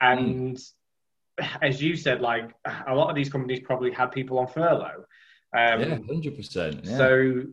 And 0.00 0.56
mm. 0.56 1.48
as 1.62 1.82
you 1.82 1.96
said, 1.96 2.20
like 2.20 2.54
a 2.86 2.94
lot 2.94 3.08
of 3.08 3.16
these 3.16 3.30
companies 3.30 3.60
probably 3.60 3.92
had 3.92 4.06
people 4.12 4.38
on 4.38 4.46
furlough. 4.46 5.04
Um, 5.56 5.80
yeah, 5.80 5.98
hundred 6.06 6.36
percent. 6.36 6.86
So 6.86 7.44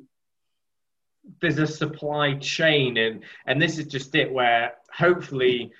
there's 1.39 1.59
a 1.59 1.67
supply 1.67 2.33
chain 2.35 2.97
and 2.97 3.23
and 3.45 3.61
this 3.61 3.77
is 3.77 3.85
just 3.85 4.15
it 4.15 4.31
where 4.31 4.73
hopefully 4.93 5.71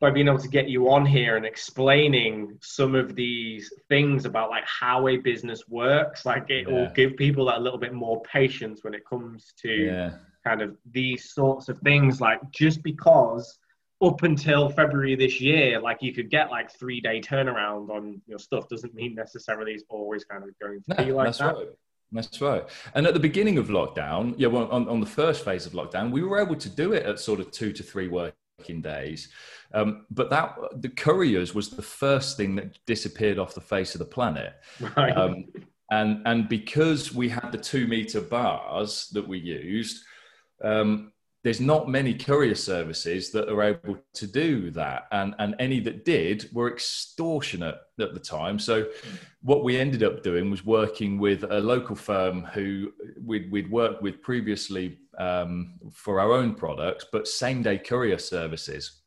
by 0.00 0.10
being 0.10 0.28
able 0.28 0.38
to 0.38 0.48
get 0.48 0.68
you 0.68 0.90
on 0.90 1.04
here 1.04 1.36
and 1.36 1.44
explaining 1.44 2.56
some 2.60 2.94
of 2.94 3.14
these 3.14 3.72
things 3.88 4.24
about 4.24 4.50
like 4.50 4.64
how 4.64 5.08
a 5.08 5.16
business 5.16 5.64
works 5.68 6.24
like 6.24 6.48
it 6.50 6.68
yeah. 6.68 6.74
will 6.74 6.90
give 6.94 7.16
people 7.16 7.46
that 7.46 7.62
little 7.62 7.78
bit 7.78 7.92
more 7.92 8.22
patience 8.22 8.80
when 8.82 8.94
it 8.94 9.02
comes 9.08 9.52
to 9.60 9.86
yeah. 9.86 10.10
kind 10.44 10.62
of 10.62 10.76
these 10.92 11.32
sorts 11.32 11.68
of 11.68 11.78
things 11.80 12.20
like 12.20 12.40
just 12.50 12.82
because 12.82 13.58
up 14.00 14.22
until 14.22 14.68
february 14.68 15.16
this 15.16 15.40
year 15.40 15.80
like 15.80 15.98
you 16.00 16.12
could 16.12 16.30
get 16.30 16.50
like 16.50 16.70
three 16.70 17.00
day 17.00 17.20
turnaround 17.20 17.90
on 17.90 18.20
your 18.28 18.38
stuff 18.38 18.68
doesn't 18.68 18.94
mean 18.94 19.14
necessarily 19.14 19.72
it's 19.72 19.84
always 19.88 20.24
kind 20.24 20.44
of 20.44 20.50
going 20.60 20.80
to 20.82 20.94
no, 20.96 21.04
be 21.04 21.12
like 21.12 21.36
that 21.36 21.56
right. 21.56 21.68
That's 22.10 22.40
right. 22.40 22.64
And 22.94 23.06
at 23.06 23.12
the 23.12 23.20
beginning 23.20 23.58
of 23.58 23.68
lockdown, 23.68 24.34
yeah, 24.38 24.46
well, 24.48 24.66
on, 24.70 24.88
on 24.88 25.00
the 25.00 25.04
first 25.04 25.44
phase 25.44 25.66
of 25.66 25.72
lockdown, 25.72 26.10
we 26.10 26.22
were 26.22 26.40
able 26.40 26.56
to 26.56 26.68
do 26.70 26.94
it 26.94 27.02
at 27.04 27.20
sort 27.20 27.38
of 27.38 27.50
two 27.50 27.70
to 27.70 27.82
three 27.82 28.08
working 28.08 28.32
days. 28.66 29.28
Um, 29.72 30.06
but 30.10 30.30
that 30.30 30.56
the 30.76 30.88
couriers 30.88 31.54
was 31.54 31.70
the 31.70 31.82
first 31.82 32.36
thing 32.36 32.56
that 32.56 32.78
disappeared 32.86 33.38
off 33.38 33.54
the 33.54 33.60
face 33.60 33.94
of 33.94 33.98
the 33.98 34.04
planet. 34.04 34.54
Right. 34.96 35.16
Um, 35.16 35.46
and 35.90 36.22
and 36.26 36.48
because 36.48 37.14
we 37.14 37.28
had 37.28 37.50
the 37.50 37.58
two 37.58 37.86
meter 37.86 38.20
bars 38.20 39.08
that 39.12 39.26
we 39.26 39.38
used, 39.38 40.04
um, 40.62 41.12
there's 41.44 41.60
not 41.60 41.88
many 41.88 42.14
courier 42.14 42.54
services 42.54 43.30
that 43.30 43.48
are 43.48 43.62
able 43.62 43.98
to 44.12 44.26
do 44.26 44.70
that. 44.72 45.06
And 45.12 45.34
and 45.38 45.54
any 45.58 45.80
that 45.80 46.04
did 46.04 46.48
were 46.52 46.72
extortionate 46.72 47.78
at 48.00 48.14
the 48.14 48.20
time. 48.20 48.58
So 48.58 48.86
what 49.42 49.62
we 49.62 49.78
ended 49.78 50.02
up 50.02 50.22
doing 50.22 50.50
was 50.50 50.64
working 50.64 51.18
with 51.18 51.44
a 51.44 51.60
local 51.60 51.94
firm 51.94 52.42
who 52.44 52.92
we'd, 53.24 53.50
we'd 53.52 53.70
worked 53.70 54.02
with 54.02 54.20
previously 54.20 54.98
um, 55.18 55.74
for 55.92 56.20
our 56.20 56.32
own 56.32 56.54
products 56.54 57.06
but 57.12 57.28
same 57.28 57.62
day 57.62 57.78
courier 57.78 58.18
services. 58.18 59.02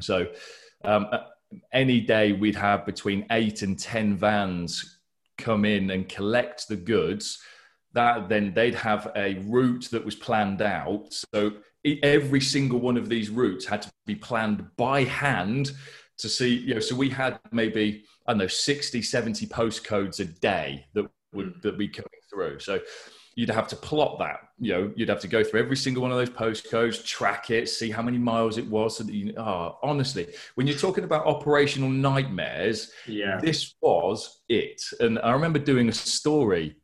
So 0.00 0.26
um, 0.84 1.06
any 1.72 2.00
day 2.00 2.32
we'd 2.32 2.56
have 2.56 2.84
between 2.84 3.26
eight 3.30 3.62
and 3.62 3.78
ten 3.78 4.16
vans 4.16 4.98
come 5.38 5.64
in 5.64 5.90
and 5.90 6.08
collect 6.08 6.68
the 6.68 6.76
goods 6.76 7.40
that 7.92 8.28
then 8.28 8.52
they'd 8.54 8.74
have 8.74 9.10
a 9.16 9.34
route 9.46 9.88
that 9.90 10.04
was 10.04 10.14
planned 10.14 10.62
out. 10.62 11.12
So 11.32 11.52
every 12.02 12.40
single 12.40 12.78
one 12.78 12.96
of 12.96 13.08
these 13.08 13.30
routes 13.30 13.66
had 13.66 13.82
to 13.82 13.90
be 14.06 14.14
planned 14.14 14.64
by 14.76 15.04
hand 15.04 15.72
to 16.18 16.28
see, 16.28 16.54
you 16.54 16.74
know, 16.74 16.80
so 16.80 16.94
we 16.94 17.08
had 17.08 17.40
maybe, 17.50 18.04
I 18.26 18.32
don't 18.32 18.38
know, 18.38 18.46
60, 18.46 19.02
70 19.02 19.46
postcodes 19.46 20.20
a 20.20 20.26
day 20.26 20.86
that 20.94 21.08
would 21.32 21.54
mm. 21.54 21.62
that 21.62 21.78
be 21.78 21.88
coming 21.88 22.08
through. 22.30 22.60
So 22.60 22.80
you'd 23.34 23.48
have 23.48 23.68
to 23.68 23.76
plot 23.76 24.18
that, 24.18 24.40
you 24.58 24.72
know, 24.72 24.92
you'd 24.96 25.08
have 25.08 25.20
to 25.20 25.28
go 25.28 25.42
through 25.42 25.60
every 25.60 25.76
single 25.76 26.02
one 26.02 26.10
of 26.12 26.18
those 26.18 26.30
postcodes, 26.30 27.04
track 27.04 27.50
it, 27.50 27.68
see 27.68 27.90
how 27.90 28.02
many 28.02 28.18
miles 28.18 28.58
it 28.58 28.66
was. 28.66 28.98
So 28.98 29.04
that 29.04 29.14
you, 29.14 29.32
oh, 29.38 29.78
honestly, 29.82 30.28
when 30.56 30.66
you're 30.66 30.76
talking 30.76 31.04
about 31.04 31.26
operational 31.26 31.88
nightmares, 31.88 32.92
yeah. 33.06 33.40
this 33.40 33.74
was 33.80 34.42
it. 34.48 34.82
And 35.00 35.18
I 35.20 35.32
remember 35.32 35.58
doing 35.58 35.88
a 35.88 35.92
story 35.92 36.76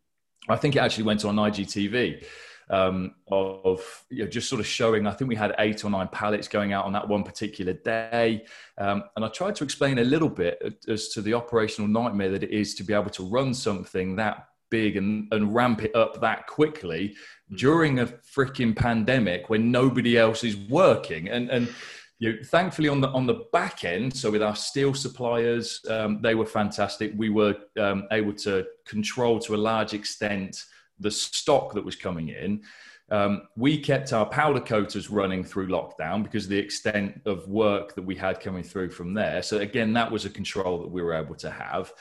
I 0.48 0.56
think 0.56 0.76
it 0.76 0.80
actually 0.80 1.04
went 1.04 1.24
on 1.24 1.36
IGTV 1.36 2.24
um, 2.70 3.14
of 3.28 4.04
you 4.10 4.24
know, 4.24 4.30
just 4.30 4.48
sort 4.48 4.60
of 4.60 4.66
showing. 4.66 5.06
I 5.06 5.12
think 5.12 5.28
we 5.28 5.36
had 5.36 5.54
eight 5.58 5.84
or 5.84 5.90
nine 5.90 6.08
pallets 6.08 6.48
going 6.48 6.72
out 6.72 6.84
on 6.84 6.92
that 6.92 7.06
one 7.06 7.22
particular 7.22 7.72
day, 7.72 8.44
um, 8.78 9.04
and 9.14 9.24
I 9.24 9.28
tried 9.28 9.54
to 9.56 9.64
explain 9.64 9.98
a 9.98 10.04
little 10.04 10.28
bit 10.28 10.76
as 10.88 11.08
to 11.10 11.22
the 11.22 11.34
operational 11.34 11.88
nightmare 11.88 12.30
that 12.30 12.42
it 12.42 12.50
is 12.50 12.74
to 12.76 12.84
be 12.84 12.92
able 12.92 13.10
to 13.10 13.22
run 13.22 13.54
something 13.54 14.16
that 14.16 14.48
big 14.68 14.96
and, 14.96 15.28
and 15.32 15.54
ramp 15.54 15.84
it 15.84 15.94
up 15.94 16.20
that 16.20 16.48
quickly 16.48 17.14
mm. 17.52 17.56
during 17.56 18.00
a 18.00 18.06
freaking 18.06 18.74
pandemic 18.74 19.48
when 19.48 19.70
nobody 19.70 20.18
else 20.18 20.42
is 20.42 20.56
working 20.56 21.28
and 21.28 21.50
and 21.50 21.72
you 22.18 22.32
know, 22.32 22.38
thankfully 22.44 22.88
on 22.88 23.00
the 23.00 23.08
on 23.08 23.26
the 23.26 23.46
back 23.52 23.84
end, 23.84 24.16
so 24.16 24.30
with 24.30 24.42
our 24.42 24.56
steel 24.56 24.94
suppliers, 24.94 25.84
um, 25.90 26.20
they 26.22 26.34
were 26.34 26.46
fantastic. 26.46 27.12
We 27.16 27.28
were 27.28 27.56
um, 27.78 28.08
able 28.10 28.32
to 28.34 28.66
control 28.86 29.38
to 29.40 29.54
a 29.54 29.56
large 29.56 29.92
extent 29.92 30.64
the 30.98 31.10
stock 31.10 31.74
that 31.74 31.84
was 31.84 31.96
coming 31.96 32.30
in. 32.30 32.62
Um, 33.10 33.42
we 33.56 33.78
kept 33.78 34.12
our 34.12 34.26
powder 34.26 34.60
coaters 34.60 35.10
running 35.10 35.44
through 35.44 35.68
lockdown 35.68 36.22
because 36.22 36.44
of 36.44 36.50
the 36.50 36.58
extent 36.58 37.20
of 37.24 37.46
work 37.48 37.94
that 37.94 38.02
we 38.02 38.16
had 38.16 38.40
coming 38.40 38.64
through 38.64 38.90
from 38.90 39.14
there. 39.14 39.42
So 39.42 39.58
again, 39.58 39.92
that 39.92 40.10
was 40.10 40.24
a 40.24 40.30
control 40.30 40.78
that 40.80 40.90
we 40.90 41.02
were 41.02 41.14
able 41.14 41.36
to 41.36 41.50
have. 41.50 41.92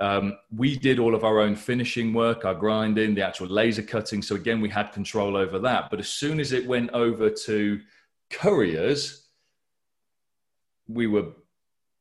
Um, 0.00 0.36
we 0.54 0.76
did 0.76 0.98
all 0.98 1.14
of 1.14 1.24
our 1.24 1.38
own 1.40 1.54
finishing 1.54 2.12
work, 2.12 2.44
our 2.44 2.54
grinding, 2.54 3.14
the 3.14 3.24
actual 3.26 3.46
laser 3.46 3.82
cutting. 3.82 4.20
So 4.20 4.34
again, 4.34 4.60
we 4.60 4.68
had 4.68 4.92
control 4.92 5.36
over 5.36 5.58
that. 5.60 5.88
But 5.90 6.00
as 6.00 6.08
soon 6.08 6.40
as 6.40 6.52
it 6.52 6.66
went 6.66 6.90
over 6.90 7.30
to 7.30 7.80
couriers, 8.30 9.21
we 10.94 11.06
were 11.06 11.28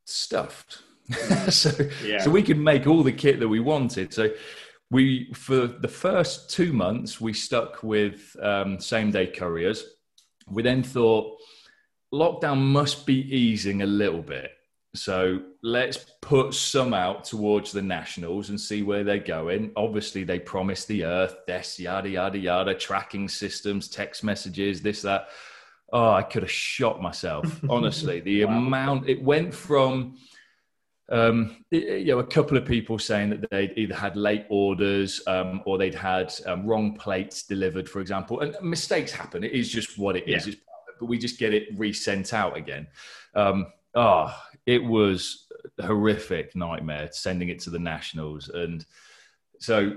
stuffed. 0.05 0.79
so, 1.49 1.71
yeah. 2.03 2.19
so 2.19 2.29
we 2.29 2.43
could 2.43 2.59
make 2.59 2.87
all 2.87 3.03
the 3.03 3.11
kit 3.11 3.39
that 3.39 3.47
we 3.47 3.59
wanted. 3.59 4.13
So 4.13 4.31
we, 4.89 5.31
for 5.33 5.67
the 5.67 5.87
first 5.87 6.49
two 6.49 6.73
months, 6.73 7.19
we 7.19 7.33
stuck 7.33 7.83
with 7.83 8.35
um, 8.41 8.79
same 8.79 9.11
day 9.11 9.27
couriers. 9.27 9.83
We 10.47 10.63
then 10.63 10.83
thought 10.83 11.37
lockdown 12.13 12.59
must 12.59 13.05
be 13.05 13.21
easing 13.35 13.81
a 13.81 13.85
little 13.85 14.21
bit. 14.21 14.51
So 14.93 15.41
let's 15.63 16.05
put 16.21 16.53
some 16.53 16.93
out 16.93 17.23
towards 17.23 17.71
the 17.71 17.81
nationals 17.81 18.49
and 18.49 18.59
see 18.59 18.83
where 18.83 19.05
they're 19.05 19.19
going. 19.19 19.71
Obviously, 19.77 20.25
they 20.25 20.39
promised 20.39 20.89
the 20.89 21.05
earth, 21.05 21.35
this, 21.47 21.79
yada, 21.79 22.09
yada, 22.09 22.37
yada, 22.37 22.75
tracking 22.75 23.29
systems, 23.29 23.87
text 23.87 24.21
messages, 24.21 24.81
this, 24.81 25.01
that 25.03 25.29
oh, 25.91 26.11
I 26.11 26.23
could 26.23 26.43
have 26.43 26.51
shot 26.51 27.01
myself. 27.01 27.61
Honestly, 27.69 28.19
the 28.19 28.45
wow. 28.45 28.57
amount 28.57 29.09
it 29.09 29.21
went 29.21 29.53
from. 29.53 30.17
Um, 31.09 31.65
you 31.71 32.05
know, 32.05 32.19
a 32.19 32.25
couple 32.25 32.55
of 32.55 32.63
people 32.63 32.97
saying 32.97 33.31
that 33.31 33.49
they'd 33.51 33.73
either 33.75 33.93
had 33.93 34.15
late 34.15 34.45
orders 34.49 35.21
um, 35.27 35.61
or 35.65 35.77
they'd 35.77 35.93
had 35.93 36.33
um, 36.45 36.65
wrong 36.65 36.95
plates 36.95 37.43
delivered, 37.43 37.89
for 37.89 37.99
example. 37.99 38.39
And 38.39 38.55
mistakes 38.61 39.11
happen. 39.11 39.43
It 39.43 39.51
is 39.51 39.69
just 39.69 39.97
what 39.97 40.15
it 40.15 40.25
is. 40.25 40.47
Yeah. 40.47 40.53
but 40.97 41.07
we 41.07 41.17
just 41.17 41.37
get 41.37 41.53
it 41.53 41.67
resent 41.77 42.33
out 42.33 42.55
again. 42.55 42.87
Um, 43.35 43.73
oh, 43.93 44.33
it 44.65 44.81
was 44.81 45.47
a 45.77 45.87
horrific 45.87 46.55
nightmare 46.55 47.09
sending 47.11 47.49
it 47.49 47.59
to 47.61 47.69
the 47.69 47.79
nationals 47.79 48.47
and 48.47 48.85
so 49.61 49.95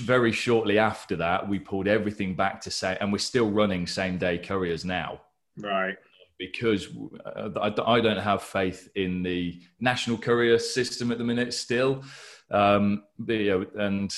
very 0.00 0.32
shortly 0.32 0.76
after 0.76 1.14
that, 1.16 1.48
we 1.48 1.60
pulled 1.60 1.86
everything 1.86 2.34
back 2.34 2.60
to 2.62 2.70
say, 2.70 2.98
and 3.00 3.12
we're 3.12 3.18
still 3.18 3.48
running 3.48 3.86
same 3.86 4.18
day 4.18 4.38
couriers 4.38 4.84
now. 4.84 5.20
Right. 5.56 5.96
because 6.38 6.88
uh, 7.24 7.50
I, 7.60 7.96
I, 7.96 8.00
don't 8.00 8.18
have 8.18 8.42
faith 8.42 8.88
in 8.94 9.22
the 9.22 9.60
national 9.80 10.16
courier 10.16 10.58
system 10.58 11.12
at 11.12 11.18
the 11.18 11.24
minute 11.24 11.52
still. 11.52 12.02
Um, 12.50 13.04
and 13.28 14.12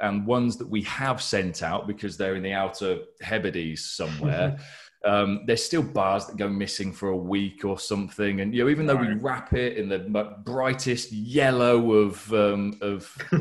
and 0.00 0.26
ones 0.26 0.56
that 0.56 0.68
we 0.68 0.82
have 0.82 1.20
sent 1.22 1.62
out 1.62 1.86
because 1.86 2.16
they're 2.16 2.36
in 2.36 2.42
the 2.42 2.52
outer 2.52 3.00
Hebrides 3.20 3.84
somewhere. 3.84 4.58
um, 5.04 5.44
there's 5.46 5.62
still 5.62 5.82
bars 5.82 6.26
that 6.26 6.36
go 6.36 6.48
missing 6.48 6.92
for 6.92 7.10
a 7.10 7.16
week 7.16 7.64
or 7.64 7.78
something, 7.78 8.40
and 8.40 8.52
you 8.52 8.64
know, 8.64 8.70
even 8.70 8.84
though 8.84 8.96
we 8.96 9.14
wrap 9.14 9.52
it 9.52 9.76
in 9.76 9.88
the 9.88 9.98
brightest 10.44 11.12
yellow 11.12 11.92
of 11.92 12.32
um, 12.32 12.76
of 12.80 13.16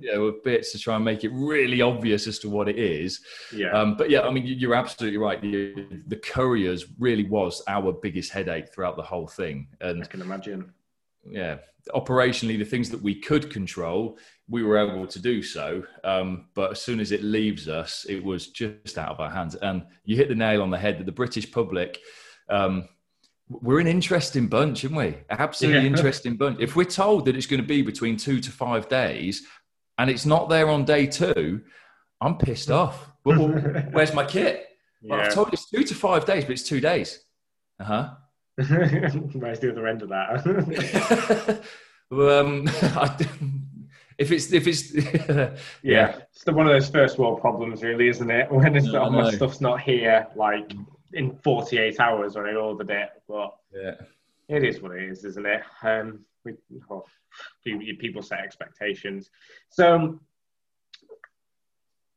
you 0.00 0.12
know 0.12 0.24
of 0.24 0.42
bits 0.42 0.72
to 0.72 0.78
try 0.78 0.96
and 0.96 1.04
make 1.04 1.22
it 1.22 1.30
really 1.34 1.82
obvious 1.82 2.26
as 2.26 2.38
to 2.40 2.48
what 2.48 2.66
it 2.68 2.78
is. 2.78 3.20
Yeah. 3.54 3.72
Um, 3.72 3.96
but 3.96 4.08
yeah, 4.08 4.22
I 4.22 4.30
mean, 4.30 4.46
you're 4.46 4.74
absolutely 4.74 5.18
right. 5.18 5.40
The, 5.40 5.86
the 6.06 6.16
couriers 6.16 6.86
really 6.98 7.24
was 7.24 7.62
our 7.68 7.92
biggest 7.92 8.32
headache 8.32 8.72
throughout 8.72 8.96
the 8.96 9.02
whole 9.02 9.26
thing, 9.26 9.68
and 9.80 10.02
I 10.02 10.06
can 10.06 10.22
imagine. 10.22 10.72
Yeah, 11.24 11.58
operationally, 11.94 12.58
the 12.58 12.64
things 12.64 12.90
that 12.90 13.02
we 13.02 13.14
could 13.14 13.50
control, 13.50 14.18
we 14.48 14.62
were 14.62 14.78
able 14.78 15.06
to 15.06 15.18
do 15.18 15.42
so. 15.42 15.84
Um, 16.04 16.48
but 16.54 16.72
as 16.72 16.82
soon 16.82 17.00
as 17.00 17.12
it 17.12 17.22
leaves 17.22 17.68
us, 17.68 18.06
it 18.08 18.22
was 18.22 18.48
just 18.48 18.98
out 18.98 19.10
of 19.10 19.20
our 19.20 19.30
hands. 19.30 19.54
And 19.56 19.84
you 20.04 20.16
hit 20.16 20.28
the 20.28 20.34
nail 20.34 20.62
on 20.62 20.70
the 20.70 20.78
head 20.78 20.98
that 20.98 21.06
the 21.06 21.12
British 21.12 21.50
public, 21.50 21.98
um, 22.48 22.88
we're 23.48 23.80
an 23.80 23.86
interesting 23.86 24.46
bunch, 24.46 24.84
aren't 24.84 24.96
we? 24.96 25.16
Absolutely 25.30 25.82
yeah. 25.82 25.86
interesting 25.86 26.36
bunch. 26.36 26.60
If 26.60 26.76
we're 26.76 26.84
told 26.84 27.26
that 27.26 27.36
it's 27.36 27.46
going 27.46 27.60
to 27.60 27.66
be 27.66 27.82
between 27.82 28.16
two 28.16 28.40
to 28.40 28.50
five 28.50 28.88
days 28.88 29.42
and 29.98 30.08
it's 30.08 30.26
not 30.26 30.48
there 30.48 30.68
on 30.68 30.84
day 30.84 31.06
two, 31.06 31.62
I'm 32.20 32.38
pissed 32.38 32.70
off. 32.70 33.10
Well, 33.24 33.48
where's 33.92 34.14
my 34.14 34.24
kit? 34.24 34.68
Well, 35.02 35.20
I've 35.20 35.34
told 35.34 35.48
you 35.48 35.52
it's 35.54 35.68
two 35.68 35.82
to 35.82 35.94
five 35.94 36.24
days, 36.24 36.44
but 36.44 36.52
it's 36.52 36.62
two 36.62 36.80
days. 36.80 37.20
Uh 37.80 37.84
huh. 37.84 38.10
Where's 38.56 39.60
the 39.60 39.70
other 39.70 39.86
end 39.86 40.02
of 40.02 40.10
that? 40.10 41.62
um, 42.12 42.68
I, 42.82 43.26
if 44.18 44.30
it's 44.30 44.52
if 44.52 44.66
it's 44.66 44.94
yeah, 44.94 45.56
yeah, 45.82 46.16
it's 46.30 46.44
the, 46.44 46.52
one 46.52 46.66
of 46.66 46.72
those 46.72 46.90
first 46.90 47.18
world 47.18 47.40
problems, 47.40 47.82
really, 47.82 48.08
isn't 48.08 48.30
it? 48.30 48.50
When 48.52 48.76
it's 48.76 48.86
no, 48.86 49.10
my 49.10 49.30
stuff's 49.30 49.60
not 49.60 49.80
here, 49.80 50.26
like 50.36 50.72
in 51.14 51.36
48 51.42 51.98
hours 52.00 52.36
when 52.36 52.46
I 52.46 52.54
ordered 52.54 52.90
it, 52.90 53.08
but 53.26 53.56
yeah, 53.74 53.94
it 54.48 54.64
is 54.64 54.82
what 54.82 54.92
it 54.92 55.02
is, 55.04 55.24
isn't 55.24 55.46
it? 55.46 55.62
Um, 55.82 56.20
we, 56.44 56.54
oh, 56.90 57.04
people 57.64 58.22
set 58.22 58.40
expectations, 58.40 59.30
so. 59.68 60.20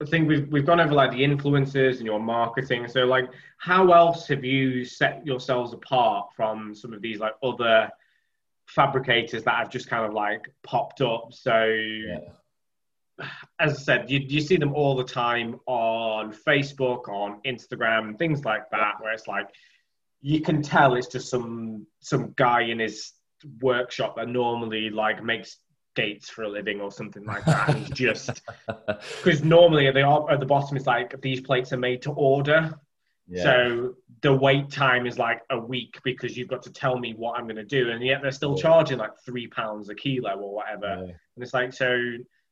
I 0.01 0.05
think 0.05 0.27
we've 0.27 0.47
we've 0.51 0.65
gone 0.65 0.79
over 0.79 0.93
like 0.93 1.12
the 1.12 1.23
influencers 1.23 1.97
and 1.97 2.05
your 2.05 2.19
marketing. 2.19 2.88
So 2.88 3.05
like, 3.05 3.29
how 3.58 3.91
else 3.91 4.27
have 4.27 4.43
you 4.43 4.84
set 4.84 5.25
yourselves 5.25 5.73
apart 5.73 6.27
from 6.36 6.75
some 6.75 6.93
of 6.93 7.01
these 7.01 7.19
like 7.19 7.34
other 7.41 7.89
fabricators 8.67 9.43
that 9.43 9.55
have 9.55 9.69
just 9.69 9.89
kind 9.89 10.05
of 10.05 10.13
like 10.13 10.49
popped 10.63 11.01
up. 11.01 11.29
So, 11.31 11.65
yeah. 11.65 12.19
as 13.60 13.73
I 13.73 13.75
said, 13.75 14.10
you, 14.10 14.19
you 14.19 14.41
see 14.41 14.58
them 14.58 14.73
all 14.73 14.95
the 14.95 15.03
time 15.03 15.60
on 15.65 16.34
Facebook, 16.34 17.08
on 17.08 17.41
Instagram, 17.45 18.17
things 18.17 18.43
like 18.43 18.69
that, 18.71 18.95
where 18.99 19.13
it's 19.13 19.27
like 19.27 19.47
you 20.21 20.41
can 20.41 20.62
tell 20.62 20.95
it's 20.95 21.08
just 21.08 21.29
some 21.29 21.86
some 21.99 22.34
guy 22.36 22.62
in 22.62 22.79
his 22.79 23.13
workshop 23.62 24.15
that 24.15 24.27
normally 24.27 24.89
like 24.89 25.23
makes 25.23 25.58
dates 25.95 26.29
for 26.29 26.43
a 26.43 26.49
living 26.49 26.81
or 26.81 26.91
something 26.91 27.25
like 27.25 27.45
that. 27.45 27.75
He's 27.75 27.89
just 27.93 28.41
because 29.23 29.43
normally 29.43 29.88
at 29.88 29.93
the 29.93 30.03
at 30.29 30.39
the 30.39 30.45
bottom 30.45 30.77
it's 30.77 30.86
like 30.86 31.19
these 31.21 31.41
plates 31.41 31.73
are 31.73 31.77
made 31.77 32.01
to 32.03 32.12
order. 32.12 32.77
Yeah. 33.27 33.43
So 33.43 33.95
the 34.21 34.34
wait 34.34 34.69
time 34.69 35.08
is 35.08 35.17
like 35.17 35.41
a 35.49 35.58
week 35.58 35.99
because 36.03 36.38
you've 36.38 36.47
got 36.47 36.62
to 36.63 36.71
tell 36.71 36.97
me 36.97 37.13
what 37.13 37.38
I'm 37.38 37.45
going 37.45 37.55
to 37.55 37.63
do, 37.63 37.89
and 37.89 38.03
yet 38.03 38.21
they're 38.21 38.31
still 38.31 38.55
yeah. 38.55 38.62
charging 38.62 38.97
like 38.99 39.12
three 39.25 39.47
pounds 39.47 39.89
a 39.89 39.95
kilo 39.95 40.36
or 40.36 40.53
whatever. 40.53 41.05
Yeah. 41.05 41.13
And 41.36 41.43
it's 41.43 41.53
like 41.53 41.73
so. 41.73 41.99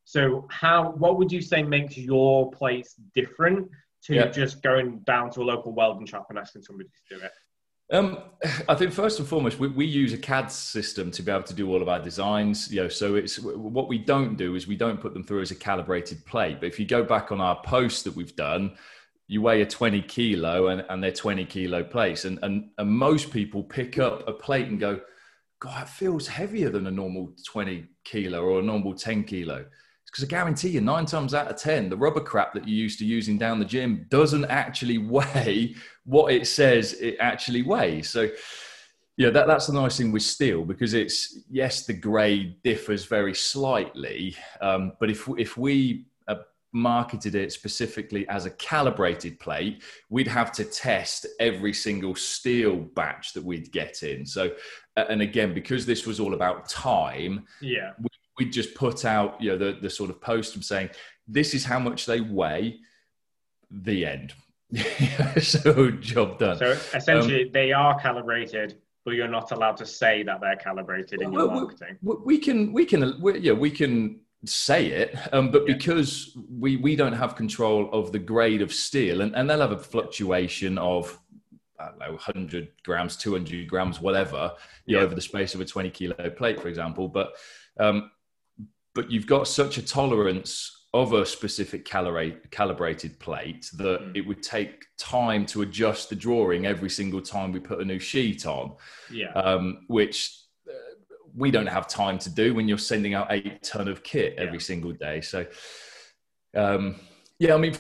So 0.06 0.47
how? 0.49 0.91
What 0.91 1.17
would 1.17 1.32
you 1.32 1.41
say 1.41 1.63
makes 1.63 1.95
your 1.97 2.51
place 2.51 2.95
different 3.15 3.69
to 4.06 4.29
just 4.32 4.62
going 4.62 4.99
down 5.06 5.29
to 5.32 5.41
a 5.41 5.45
local 5.45 5.73
welding 5.73 6.06
shop 6.06 6.27
and 6.29 6.38
asking 6.38 6.63
somebody 6.63 6.89
to 6.89 7.15
do 7.15 7.23
it? 7.23 7.32
Um, 7.91 8.19
I 8.69 8.75
think 8.75 8.91
first 8.91 9.19
and 9.19 9.27
foremost, 9.27 9.59
we, 9.59 9.67
we, 9.67 9.85
use 9.85 10.13
a 10.13 10.17
CAD 10.17 10.51
system 10.51 11.11
to 11.11 11.21
be 11.21 11.31
able 11.31 11.43
to 11.43 11.53
do 11.53 11.69
all 11.69 11.81
of 11.81 11.89
our 11.89 11.99
designs. 11.99 12.71
You 12.71 12.83
know, 12.83 12.89
so 12.89 13.15
it's 13.15 13.39
what 13.39 13.87
we 13.87 13.97
don't 13.97 14.35
do 14.35 14.55
is 14.55 14.67
we 14.67 14.75
don't 14.75 14.99
put 14.99 15.13
them 15.13 15.23
through 15.23 15.41
as 15.41 15.51
a 15.51 15.55
calibrated 15.55 16.25
plate. 16.25 16.59
But 16.59 16.67
if 16.67 16.79
you 16.79 16.85
go 16.85 17.03
back 17.03 17.31
on 17.31 17.41
our 17.41 17.61
posts 17.63 18.03
that 18.03 18.15
we've 18.15 18.35
done, 18.35 18.75
you 19.27 19.41
weigh 19.41 19.61
a 19.61 19.65
20 19.65 20.01
kilo 20.03 20.67
and, 20.67 20.85
and 20.89 21.03
they're 21.03 21.11
20 21.11 21.45
kilo 21.45 21.83
plates. 21.83 22.25
And, 22.25 22.39
and, 22.43 22.69
and 22.77 22.89
most 22.89 23.31
people 23.31 23.63
pick 23.63 23.97
up 23.97 24.27
a 24.27 24.33
plate 24.33 24.67
and 24.67 24.79
go, 24.79 25.01
God, 25.59 25.83
it 25.83 25.89
feels 25.89 26.27
heavier 26.27 26.69
than 26.69 26.87
a 26.87 26.91
normal 26.91 27.33
20 27.45 27.85
kilo 28.03 28.43
or 28.43 28.59
a 28.59 28.63
normal 28.63 28.93
10 28.93 29.23
kilo. 29.23 29.65
Because 30.13 30.26
I 30.26 30.28
guarantee 30.28 30.69
you, 30.69 30.82
nine 30.82 31.08
times 31.08 31.34
out 31.34 31.49
of 31.49 31.58
10, 31.58 31.89
the 31.89 31.97
rubber 31.97 32.19
crap 32.19 32.54
that 32.54 32.67
you're 32.67 32.78
used 32.78 32.99
to 32.99 33.06
using 33.06 33.39
down 33.39 33.58
the 33.58 33.65
gym 33.65 34.06
doesn't 34.10 34.45
actually 34.45 34.97
weigh 34.99 35.73
what 36.06 36.32
it 36.32 36.45
says 36.45 36.93
it 36.93 37.17
actually 37.19 37.63
weighs. 37.63 38.12
So, 38.12 38.30
yeah, 39.17 39.32
that, 39.32 39.47
that's 39.47 39.65
the 39.65 39.73
nice 39.73 39.97
thing 39.97 40.12
with 40.12 40.21
steel 40.21 40.65
because 40.65 40.93
it's, 40.93 41.39
yes, 41.49 41.88
the 41.88 41.93
grade 41.93 42.62
differs 42.62 43.06
very 43.06 43.34
slightly. 43.34 44.36
Um, 44.62 44.93
but 44.99 45.10
if, 45.10 45.28
if 45.38 45.58
we 45.58 46.06
marketed 46.73 47.36
it 47.36 47.52
specifically 47.52 48.28
as 48.28 48.45
a 48.45 48.52
calibrated 48.52 49.39
plate, 49.39 49.84
we'd 50.10 50.28
have 50.28 50.52
to 50.52 50.65
test 50.65 51.28
every 51.39 51.71
single 51.71 52.15
steel 52.15 52.78
batch 52.78 53.34
that 53.34 53.43
we'd 53.43 53.71
get 53.71 54.04
in. 54.04 54.26
So, 54.26 54.52
and 54.95 55.21
again, 55.21 55.54
because 55.54 55.86
this 55.86 56.06
was 56.06 56.19
all 56.19 56.34
about 56.34 56.67
time, 56.67 57.45
yeah, 57.62 57.91
we, 57.99 58.08
would 58.37 58.51
just 58.51 58.75
put 58.75 59.05
out 59.05 59.41
you 59.41 59.51
know 59.51 59.57
the 59.57 59.79
the 59.81 59.89
sort 59.89 60.09
of 60.09 60.21
post 60.21 60.55
of 60.55 60.63
saying 60.63 60.89
this 61.27 61.53
is 61.53 61.63
how 61.63 61.79
much 61.79 62.05
they 62.05 62.21
weigh. 62.21 62.79
The 63.71 64.05
end. 64.05 64.33
so 65.41 65.89
job 65.91 66.37
done. 66.37 66.57
So 66.57 66.77
essentially, 66.93 67.45
um, 67.45 67.51
they 67.51 67.71
are 67.71 67.99
calibrated 67.99 68.77
but 69.05 69.15
you're 69.15 69.27
not 69.27 69.51
allowed 69.51 69.77
to 69.77 69.85
say 69.85 70.23
that 70.23 70.39
they're 70.39 70.55
calibrated 70.55 71.21
in 71.21 71.33
your 71.33 71.47
marketing. 71.47 71.97
We, 72.01 72.15
we 72.23 72.37
can, 72.37 72.71
we 72.71 72.85
can, 72.85 73.21
we, 73.21 73.39
yeah, 73.39 73.51
we 73.51 73.69
can 73.69 74.21
say 74.45 74.87
it, 74.87 75.17
um, 75.33 75.51
but 75.51 75.67
yeah. 75.67 75.73
because 75.73 76.37
we 76.49 76.77
we 76.77 76.95
don't 76.95 77.13
have 77.13 77.35
control 77.35 77.89
of 77.91 78.11
the 78.11 78.19
grade 78.19 78.61
of 78.61 78.73
steel, 78.73 79.21
and, 79.21 79.35
and 79.35 79.49
they'll 79.49 79.61
have 79.61 79.71
a 79.71 79.77
fluctuation 79.77 80.77
of 80.77 81.17
I 81.79 81.87
don't 81.87 81.99
know, 81.99 82.11
100 82.11 82.69
grams, 82.83 83.17
200 83.17 83.67
grams, 83.67 83.99
whatever, 83.99 84.53
you 84.85 84.95
yeah. 84.95 84.99
know, 84.99 85.05
over 85.05 85.15
the 85.15 85.21
space 85.21 85.53
of 85.53 85.59
a 85.59 85.65
20 85.65 85.89
kilo 85.89 86.29
plate, 86.29 86.61
for 86.61 86.69
example. 86.69 87.09
But 87.09 87.33
um, 87.79 88.11
but 88.95 89.12
you've 89.12 89.27
got 89.27 89.47
such 89.47 89.77
a 89.77 89.82
tolerance 89.82 90.86
of 90.93 91.13
a 91.13 91.25
specific 91.25 91.86
calibrate, 91.86 92.51
calibrated 92.51 93.17
plate 93.19 93.71
that 93.77 93.99
mm. 94.01 94.15
it 94.15 94.21
would 94.21 94.43
take 94.43 94.86
time 94.97 95.43
to 95.47 95.63
adjust 95.63 96.10
the 96.10 96.15
drawing 96.15 96.67
every 96.67 96.89
single 96.89 97.21
time 97.21 97.51
we 97.51 97.60
put 97.60 97.79
a 97.79 97.86
new 97.86 97.97
sheet 97.97 98.45
on. 98.45 98.75
Yeah. 99.12 99.32
Um, 99.32 99.86
which 99.88 100.43
we 101.36 101.51
don't 101.51 101.67
have 101.67 101.88
time 101.88 102.19
to 102.19 102.29
do 102.29 102.53
when 102.53 102.67
you're 102.67 102.77
sending 102.77 103.13
out 103.13 103.27
eight 103.32 103.63
ton 103.63 103.88
of 103.88 104.03
kit 104.03 104.36
every 104.38 104.53
yeah. 104.53 104.63
single 104.63 104.91
day. 104.91 105.21
So, 105.21 105.45
um, 106.56 106.95
yeah, 107.39 107.56
I 107.56 107.58
mean, 107.58 107.75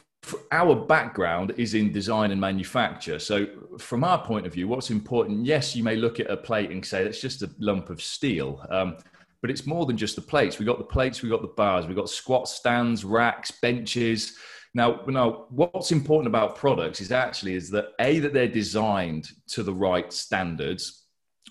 our 0.51 0.75
background 0.75 1.53
is 1.57 1.73
in 1.73 1.91
design 1.91 2.31
and 2.31 2.41
manufacture. 2.41 3.19
So, 3.19 3.47
from 3.77 4.03
our 4.03 4.23
point 4.23 4.47
of 4.47 4.53
view, 4.53 4.67
what's 4.67 4.89
important? 4.89 5.45
Yes, 5.45 5.75
you 5.75 5.83
may 5.83 5.95
look 5.95 6.19
at 6.19 6.29
a 6.29 6.37
plate 6.37 6.71
and 6.71 6.83
say 6.83 7.03
that's 7.03 7.21
just 7.21 7.43
a 7.43 7.49
lump 7.59 7.89
of 7.89 8.01
steel. 8.01 8.65
Um, 8.69 8.97
but 9.43 9.51
it's 9.51 9.67
more 9.67 9.85
than 9.85 9.97
just 9.97 10.15
the 10.15 10.21
plates. 10.21 10.57
We 10.57 10.65
got 10.65 10.77
the 10.77 10.85
plates, 10.85 11.21
we 11.21 11.27
got 11.27 11.41
the 11.41 11.49
bars, 11.49 11.85
we 11.85 11.93
got 11.93 12.09
squat 12.09 12.47
stands, 12.47 13.03
racks, 13.03 13.51
benches. 13.51 14.37
Now, 14.73 15.01
now, 15.05 15.47
what's 15.49 15.91
important 15.91 16.27
about 16.27 16.55
products 16.55 17.01
is 17.01 17.11
actually 17.11 17.55
is 17.55 17.69
that 17.71 17.89
a 17.99 18.19
that 18.19 18.33
they're 18.33 18.47
designed 18.47 19.27
to 19.47 19.61
the 19.61 19.73
right 19.73 20.13
standards, 20.13 21.07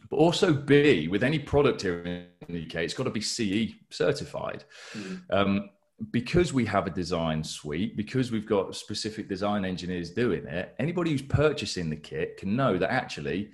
but 0.09 0.17
also 0.17 0.55
B, 0.55 1.07
with 1.09 1.23
any 1.23 1.39
product 1.39 1.83
here 1.83 2.03
in 2.03 2.55
the 2.55 2.65
UK, 2.65 2.77
it's 2.77 2.95
got 2.95 3.05
to 3.05 3.11
be 3.11 3.21
CE 3.21 3.75
certified. 3.91 4.65
Mm. 4.95 5.21
Um, 5.29 5.71
because 6.13 6.55
we 6.55 6.65
have 6.65 6.87
a 6.87 6.91
design 6.91 7.45
suite, 7.45 7.95
because 7.95 8.33
we've 8.33 8.49
got 8.49 8.75
specific 8.75 9.29
design 9.29 9.67
engineers 9.67 10.11
doing 10.13 10.47
it, 10.47 10.75
anybody 10.79 11.11
who's 11.11 11.21
purchasing 11.21 11.91
the 11.91 11.97
kit 11.97 12.39
can 12.39 12.57
know 12.57 12.79
that 12.79 12.91
actually 12.91 13.51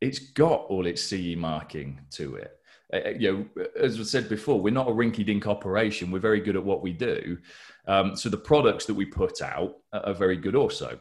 it's 0.00 0.18
got 0.18 0.64
all 0.68 0.84
its 0.84 1.00
CE 1.00 1.36
marking 1.36 2.00
to 2.10 2.34
it. 2.34 2.57
Uh, 2.92 3.10
you 3.18 3.32
know, 3.56 3.64
as 3.78 4.00
I 4.00 4.02
said 4.02 4.28
before, 4.28 4.60
we're 4.60 4.72
not 4.72 4.88
a 4.88 4.92
rinky-dink 4.92 5.46
operation. 5.46 6.10
We're 6.10 6.20
very 6.20 6.40
good 6.40 6.56
at 6.56 6.64
what 6.64 6.82
we 6.82 6.92
do. 6.92 7.38
Um, 7.86 8.16
so 8.16 8.28
the 8.28 8.36
products 8.36 8.86
that 8.86 8.94
we 8.94 9.04
put 9.04 9.42
out 9.42 9.76
are 9.92 10.14
very 10.14 10.36
good 10.36 10.54
also. 10.54 10.98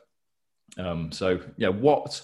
Um, 0.78 1.12
so 1.12 1.40
yeah, 1.58 1.70
what 1.70 2.22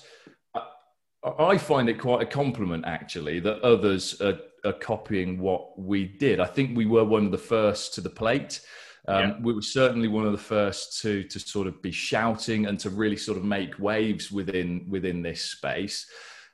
I 1.23 1.57
find 1.57 1.89
it 1.89 1.99
quite 1.99 2.21
a 2.21 2.25
compliment 2.25 2.83
actually 2.85 3.39
that 3.41 3.61
others 3.61 4.19
are, 4.21 4.39
are, 4.65 4.73
copying 4.73 5.39
what 5.39 5.79
we 5.79 6.05
did. 6.05 6.39
I 6.41 6.45
think 6.45 6.75
we 6.75 6.85
were 6.85 7.05
one 7.05 7.25
of 7.25 7.31
the 7.31 7.37
first 7.37 7.93
to 7.95 8.01
the 8.01 8.09
plate. 8.09 8.59
Um, 9.07 9.19
yeah. 9.19 9.35
We 9.41 9.53
were 9.53 9.61
certainly 9.61 10.09
one 10.09 10.25
of 10.25 10.33
the 10.33 10.37
first 10.37 11.01
to 11.01 11.23
to 11.23 11.39
sort 11.39 11.67
of 11.67 11.81
be 11.81 11.91
shouting 11.91 12.65
and 12.65 12.79
to 12.79 12.89
really 12.89 13.17
sort 13.17 13.37
of 13.37 13.45
make 13.45 13.79
waves 13.79 14.31
within 14.31 14.85
within 14.89 15.21
this 15.21 15.41
space. 15.43 16.05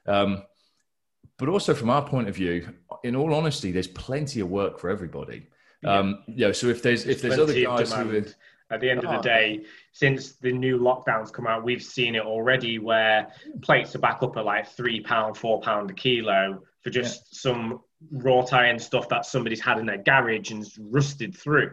Um, 0.06 0.44
but 1.40 1.50
also 1.50 1.74
from 1.74 1.90
our 1.90 2.06
point 2.06 2.28
of 2.28 2.36
view, 2.36 2.70
in 3.04 3.16
all 3.16 3.34
honesty, 3.34 3.72
there's 3.72 3.88
plenty 3.88 4.42
of 4.42 4.50
work 4.50 4.78
for 4.78 4.90
everybody. 4.90 5.48
Yeah. 5.82 5.98
Um, 5.98 6.24
you 6.28 6.48
know, 6.48 6.52
so 6.52 6.68
if 6.68 6.84
there's 6.84 7.06
if 7.06 7.22
there's 7.22 7.40
other 7.40 7.60
guys 7.60 7.94
who 7.94 8.26
at 8.72 8.82
the 8.82 8.90
end 8.90 9.04
of 9.04 9.10
the 9.10 9.18
oh. 9.18 9.22
day, 9.22 9.66
since 9.94 10.34
the 10.34 10.52
new 10.52 10.78
lockdowns 10.78 11.32
come 11.32 11.48
out, 11.48 11.64
we've 11.64 11.82
seen 11.82 12.16
it 12.16 12.22
already 12.22 12.78
where 12.78 13.28
plates 13.62 13.96
are 13.96 14.00
back 14.00 14.22
up 14.22 14.38
at 14.38 14.46
like 14.46 14.68
three 14.68 15.02
pound, 15.02 15.38
four 15.38 15.60
pound 15.62 15.90
a 15.90 15.94
kilo 15.94 16.62
for 16.82 16.90
just 16.90 17.30
yeah. 17.32 17.40
some 17.40 17.80
wrought 18.12 18.54
iron 18.54 18.78
stuff 18.78 19.10
that 19.10 19.26
somebody's 19.26 19.60
had 19.60 19.80
in 19.80 19.86
their 19.86 19.98
garage 19.98 20.52
and 20.52 20.66
rusted 20.80 21.36
through. 21.36 21.72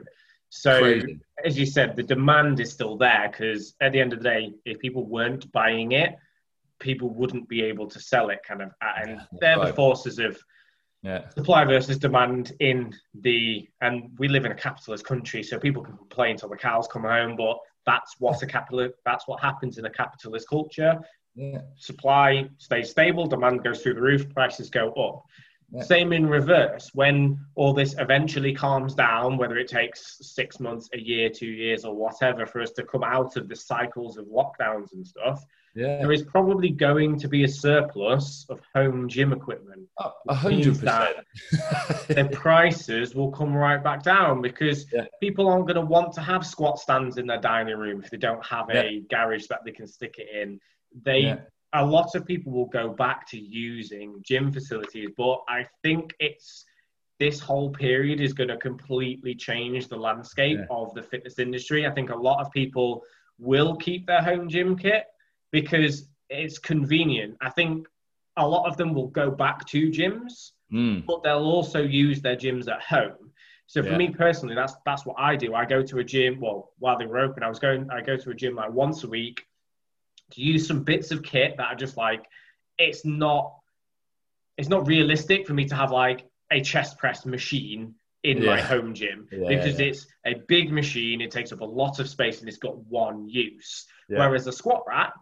So, 0.48 0.80
Crazy. 0.80 1.18
as 1.44 1.58
you 1.58 1.66
said, 1.66 1.96
the 1.96 2.02
demand 2.02 2.60
is 2.60 2.72
still 2.72 2.96
there 2.96 3.28
because 3.30 3.74
at 3.80 3.92
the 3.92 4.00
end 4.00 4.12
of 4.12 4.20
the 4.20 4.28
day, 4.28 4.52
if 4.64 4.78
people 4.78 5.04
weren't 5.04 5.50
buying 5.52 5.92
it, 5.92 6.16
people 6.78 7.10
wouldn't 7.10 7.48
be 7.48 7.62
able 7.62 7.88
to 7.88 8.00
sell 8.00 8.30
it. 8.30 8.40
Kind 8.46 8.62
of, 8.62 8.70
and 8.80 9.10
yeah, 9.10 9.24
they're 9.40 9.58
right. 9.58 9.68
the 9.68 9.74
forces 9.74 10.18
of 10.18 10.38
yeah. 11.02 11.28
supply 11.30 11.64
versus 11.64 11.98
demand 11.98 12.52
in 12.60 12.92
the 13.20 13.68
and 13.80 14.10
we 14.18 14.28
live 14.28 14.44
in 14.44 14.52
a 14.52 14.56
capitalist 14.56 15.04
country 15.04 15.42
so 15.42 15.58
people 15.58 15.82
can 15.82 15.96
complain 15.96 16.32
until 16.32 16.48
the 16.48 16.56
cows 16.56 16.88
come 16.88 17.02
home 17.02 17.36
but 17.36 17.58
that's 17.84 18.16
what 18.18 18.42
a 18.42 18.46
capital 18.46 18.88
that's 19.04 19.28
what 19.28 19.40
happens 19.40 19.78
in 19.78 19.84
a 19.84 19.90
capitalist 19.90 20.48
culture 20.48 20.98
yeah. 21.34 21.60
supply 21.76 22.48
stays 22.58 22.90
stable 22.90 23.26
demand 23.26 23.62
goes 23.62 23.82
through 23.82 23.94
the 23.94 24.00
roof 24.00 24.28
prices 24.30 24.68
go 24.68 24.90
up 24.94 25.22
yeah. 25.70 25.82
same 25.82 26.12
in 26.12 26.26
reverse 26.26 26.90
when 26.94 27.38
all 27.54 27.72
this 27.72 27.94
eventually 27.98 28.54
calms 28.54 28.94
down 28.94 29.36
whether 29.36 29.56
it 29.56 29.68
takes 29.68 30.18
six 30.20 30.60
months 30.60 30.88
a 30.94 30.98
year 30.98 31.28
two 31.28 31.46
years 31.46 31.84
or 31.84 31.94
whatever 31.94 32.46
for 32.46 32.60
us 32.60 32.70
to 32.70 32.82
come 32.84 33.02
out 33.02 33.36
of 33.36 33.48
the 33.48 33.56
cycles 33.56 34.16
of 34.16 34.26
lockdowns 34.26 34.92
and 34.92 35.06
stuff 35.06 35.44
yeah. 35.76 35.98
there 35.98 36.10
is 36.10 36.22
probably 36.22 36.70
going 36.70 37.18
to 37.18 37.28
be 37.28 37.44
a 37.44 37.48
surplus 37.48 38.46
of 38.48 38.60
home 38.74 39.08
gym 39.08 39.32
equipment. 39.32 39.86
Oh, 39.98 40.12
a 40.28 40.34
hundred 40.34 40.80
percent. 40.80 41.16
The 42.08 42.28
prices 42.32 43.14
will 43.14 43.30
come 43.30 43.54
right 43.54 43.82
back 43.82 44.02
down 44.02 44.40
because 44.40 44.86
yeah. 44.92 45.04
people 45.20 45.48
aren't 45.48 45.66
going 45.66 45.76
to 45.76 45.82
want 45.82 46.14
to 46.14 46.22
have 46.22 46.46
squat 46.46 46.78
stands 46.78 47.18
in 47.18 47.26
their 47.26 47.40
dining 47.40 47.76
room 47.76 48.02
if 48.02 48.10
they 48.10 48.16
don't 48.16 48.44
have 48.44 48.70
a 48.70 49.02
garage 49.10 49.46
that 49.48 49.60
they 49.64 49.72
can 49.72 49.86
stick 49.86 50.16
it 50.18 50.28
in. 50.34 50.58
They. 51.04 51.36
A 51.76 51.84
lot 51.84 52.14
of 52.14 52.24
people 52.24 52.52
will 52.52 52.66
go 52.66 52.88
back 52.88 53.28
to 53.28 53.38
using 53.38 54.22
gym 54.22 54.50
facilities, 54.52 55.10
but 55.16 55.42
I 55.48 55.66
think 55.82 56.14
it's 56.18 56.64
this 57.18 57.38
whole 57.38 57.70
period 57.70 58.20
is 58.20 58.32
going 58.32 58.48
to 58.48 58.56
completely 58.56 59.34
change 59.34 59.88
the 59.88 59.96
landscape 59.96 60.60
of 60.70 60.92
the 60.94 61.02
fitness 61.02 61.38
industry. 61.38 61.86
I 61.86 61.90
think 61.90 62.10
a 62.10 62.16
lot 62.16 62.40
of 62.40 62.50
people 62.52 63.02
will 63.38 63.76
keep 63.76 64.06
their 64.06 64.22
home 64.22 64.48
gym 64.48 64.76
kit 64.76 65.04
because 65.50 66.08
it's 66.28 66.58
convenient. 66.58 67.36
I 67.40 67.50
think 67.50 67.86
a 68.36 68.46
lot 68.46 68.66
of 68.66 68.76
them 68.76 68.92
will 68.92 69.08
go 69.08 69.30
back 69.30 69.66
to 69.66 69.90
gyms, 69.90 70.52
mm. 70.72 71.04
but 71.06 71.22
they'll 71.22 71.38
also 71.38 71.82
use 71.82 72.20
their 72.20 72.36
gyms 72.36 72.68
at 72.68 72.82
home. 72.82 73.32
So 73.66 73.82
for 73.82 73.90
yeah. 73.90 73.96
me 73.96 74.10
personally, 74.10 74.54
that's 74.54 74.74
that's 74.84 75.04
what 75.04 75.16
I 75.18 75.36
do. 75.36 75.54
I 75.54 75.64
go 75.64 75.82
to 75.82 75.98
a 75.98 76.04
gym. 76.04 76.38
Well, 76.40 76.72
while 76.78 76.98
they 76.98 77.06
were 77.06 77.18
open, 77.18 77.42
I 77.42 77.48
was 77.48 77.58
going. 77.58 77.90
I 77.90 78.00
go 78.00 78.16
to 78.16 78.30
a 78.30 78.34
gym 78.34 78.54
like 78.54 78.70
once 78.70 79.02
a 79.04 79.08
week 79.08 79.44
to 80.32 80.40
use 80.40 80.66
some 80.66 80.82
bits 80.82 81.10
of 81.10 81.22
kit 81.22 81.54
that 81.56 81.66
are 81.66 81.76
just 81.76 81.96
like 81.96 82.24
it's 82.78 83.04
not 83.04 83.54
it's 84.56 84.68
not 84.68 84.86
realistic 84.86 85.46
for 85.46 85.54
me 85.54 85.66
to 85.66 85.74
have 85.74 85.90
like 85.90 86.26
a 86.50 86.60
chest 86.60 86.98
press 86.98 87.26
machine 87.26 87.94
in 88.22 88.38
yeah. 88.38 88.46
my 88.46 88.60
home 88.60 88.94
gym 88.94 89.28
yeah, 89.30 89.48
because 89.48 89.78
yeah. 89.78 89.86
it's 89.86 90.06
a 90.24 90.34
big 90.48 90.72
machine. 90.72 91.20
It 91.20 91.30
takes 91.30 91.52
up 91.52 91.60
a 91.60 91.64
lot 91.64 92.00
of 92.00 92.08
space 92.08 92.40
and 92.40 92.48
it's 92.48 92.58
got 92.58 92.76
one 92.86 93.28
use. 93.28 93.86
Whereas 94.08 94.46
a 94.46 94.52
squat 94.52 94.84
rack, 94.86 95.14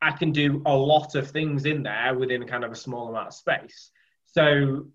I 0.00 0.12
can 0.12 0.32
do 0.32 0.62
a 0.64 0.74
lot 0.74 1.14
of 1.14 1.30
things 1.30 1.66
in 1.66 1.82
there 1.82 2.14
within 2.14 2.46
kind 2.46 2.64
of 2.64 2.72
a 2.72 2.76
small 2.76 3.08
amount 3.08 3.28
of 3.28 3.34
space. 3.34 3.90
So 4.26 4.86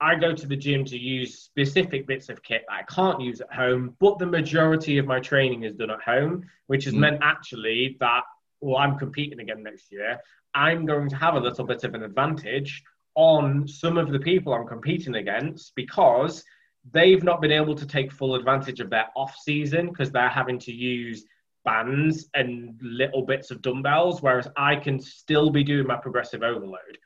I 0.00 0.16
go 0.16 0.34
to 0.34 0.46
the 0.46 0.56
gym 0.56 0.84
to 0.86 0.98
use 0.98 1.38
specific 1.38 2.06
bits 2.06 2.28
of 2.28 2.42
kit 2.42 2.64
that 2.68 2.74
I 2.74 2.82
can't 2.94 3.20
use 3.20 3.40
at 3.40 3.52
home, 3.52 3.96
but 4.00 4.18
the 4.18 4.26
majority 4.26 4.98
of 4.98 5.06
my 5.06 5.20
training 5.20 5.62
is 5.62 5.74
done 5.74 5.90
at 5.90 6.02
home, 6.02 6.44
which 6.66 6.84
has 6.84 6.94
mm. 6.94 6.98
meant 6.98 7.20
actually 7.22 7.96
that, 8.00 8.22
well, 8.64 8.78
I'm 8.78 8.98
competing 8.98 9.40
again 9.40 9.62
next 9.62 9.92
year. 9.92 10.18
I'm 10.54 10.86
going 10.86 11.08
to 11.10 11.16
have 11.16 11.34
a 11.34 11.40
little 11.40 11.64
bit 11.64 11.84
of 11.84 11.94
an 11.94 12.02
advantage 12.02 12.82
on 13.14 13.68
some 13.68 13.98
of 13.98 14.10
the 14.10 14.18
people 14.18 14.52
I'm 14.54 14.66
competing 14.66 15.16
against 15.16 15.74
because 15.74 16.44
they've 16.92 17.22
not 17.22 17.40
been 17.40 17.52
able 17.52 17.74
to 17.74 17.86
take 17.86 18.10
full 18.10 18.34
advantage 18.34 18.80
of 18.80 18.90
their 18.90 19.06
off 19.16 19.36
season 19.36 19.88
because 19.88 20.10
they're 20.10 20.28
having 20.28 20.58
to 20.60 20.72
use 20.72 21.24
bands 21.64 22.28
and 22.34 22.78
little 22.82 23.22
bits 23.22 23.50
of 23.50 23.62
dumbbells, 23.62 24.22
whereas 24.22 24.48
I 24.56 24.76
can 24.76 25.00
still 25.00 25.50
be 25.50 25.64
doing 25.64 25.86
my 25.86 25.96
progressive 25.96 26.42
overload. 26.42 26.98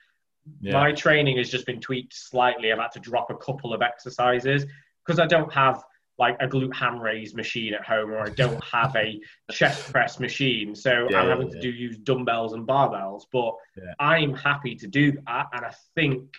Yeah. 0.60 0.72
My 0.72 0.92
training 0.92 1.36
has 1.38 1.50
just 1.50 1.66
been 1.66 1.80
tweaked 1.80 2.14
slightly. 2.14 2.72
I've 2.72 2.78
had 2.78 2.92
to 2.92 3.00
drop 3.00 3.30
a 3.30 3.36
couple 3.36 3.74
of 3.74 3.82
exercises 3.82 4.64
because 5.04 5.20
I 5.20 5.26
don't 5.26 5.52
have 5.52 5.82
like 6.18 6.36
a 6.40 6.48
glute 6.48 6.74
ham 6.74 6.98
raise 6.98 7.34
machine 7.34 7.74
at 7.74 7.84
home 7.84 8.10
or 8.10 8.20
I 8.20 8.30
don't 8.30 8.62
have 8.72 8.94
a 8.96 9.20
chest 9.50 9.92
press 9.92 10.18
machine. 10.18 10.74
So 10.74 11.06
yeah, 11.10 11.20
I'm 11.20 11.28
having 11.28 11.48
yeah. 11.48 11.54
to 11.54 11.60
do 11.60 11.70
use 11.70 11.98
dumbbells 11.98 12.52
and 12.52 12.66
barbells. 12.66 13.22
But 13.32 13.54
I'm 13.98 14.34
happy 14.34 14.74
to 14.76 14.86
do 14.86 15.12
that. 15.12 15.46
And 15.52 15.64
I 15.64 15.72
think 15.94 16.34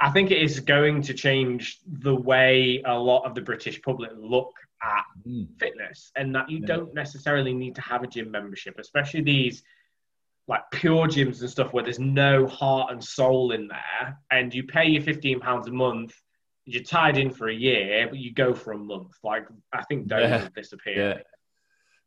I 0.00 0.10
think 0.10 0.30
it 0.30 0.42
is 0.42 0.60
going 0.60 1.02
to 1.02 1.14
change 1.14 1.78
the 1.86 2.14
way 2.14 2.82
a 2.84 2.98
lot 2.98 3.24
of 3.24 3.34
the 3.34 3.42
British 3.42 3.80
public 3.80 4.10
look 4.16 4.52
at 4.82 5.04
mm. 5.26 5.46
fitness 5.58 6.10
and 6.16 6.34
that 6.34 6.50
you 6.50 6.60
don't 6.60 6.94
necessarily 6.94 7.52
need 7.52 7.74
to 7.76 7.80
have 7.80 8.02
a 8.02 8.06
gym 8.06 8.30
membership, 8.30 8.76
especially 8.78 9.22
these 9.22 9.62
like 10.48 10.62
pure 10.72 11.06
gyms 11.06 11.40
and 11.40 11.50
stuff 11.50 11.72
where 11.72 11.84
there's 11.84 11.98
no 11.98 12.46
heart 12.46 12.90
and 12.90 13.04
soul 13.04 13.52
in 13.52 13.68
there 13.68 14.18
and 14.30 14.54
you 14.54 14.64
pay 14.64 14.86
your 14.86 15.02
15 15.02 15.40
pounds 15.40 15.68
a 15.68 15.70
month 15.70 16.14
you're 16.68 16.82
tied 16.82 17.16
in 17.16 17.30
for 17.30 17.48
a 17.48 17.54
year 17.54 18.06
but 18.08 18.18
you 18.18 18.32
go 18.32 18.54
for 18.54 18.72
a 18.72 18.78
month 18.78 19.16
like 19.22 19.46
i 19.72 19.82
think 19.84 20.08
those 20.08 20.22
yeah. 20.22 20.48
disappear 20.54 20.96
yeah 20.96 21.22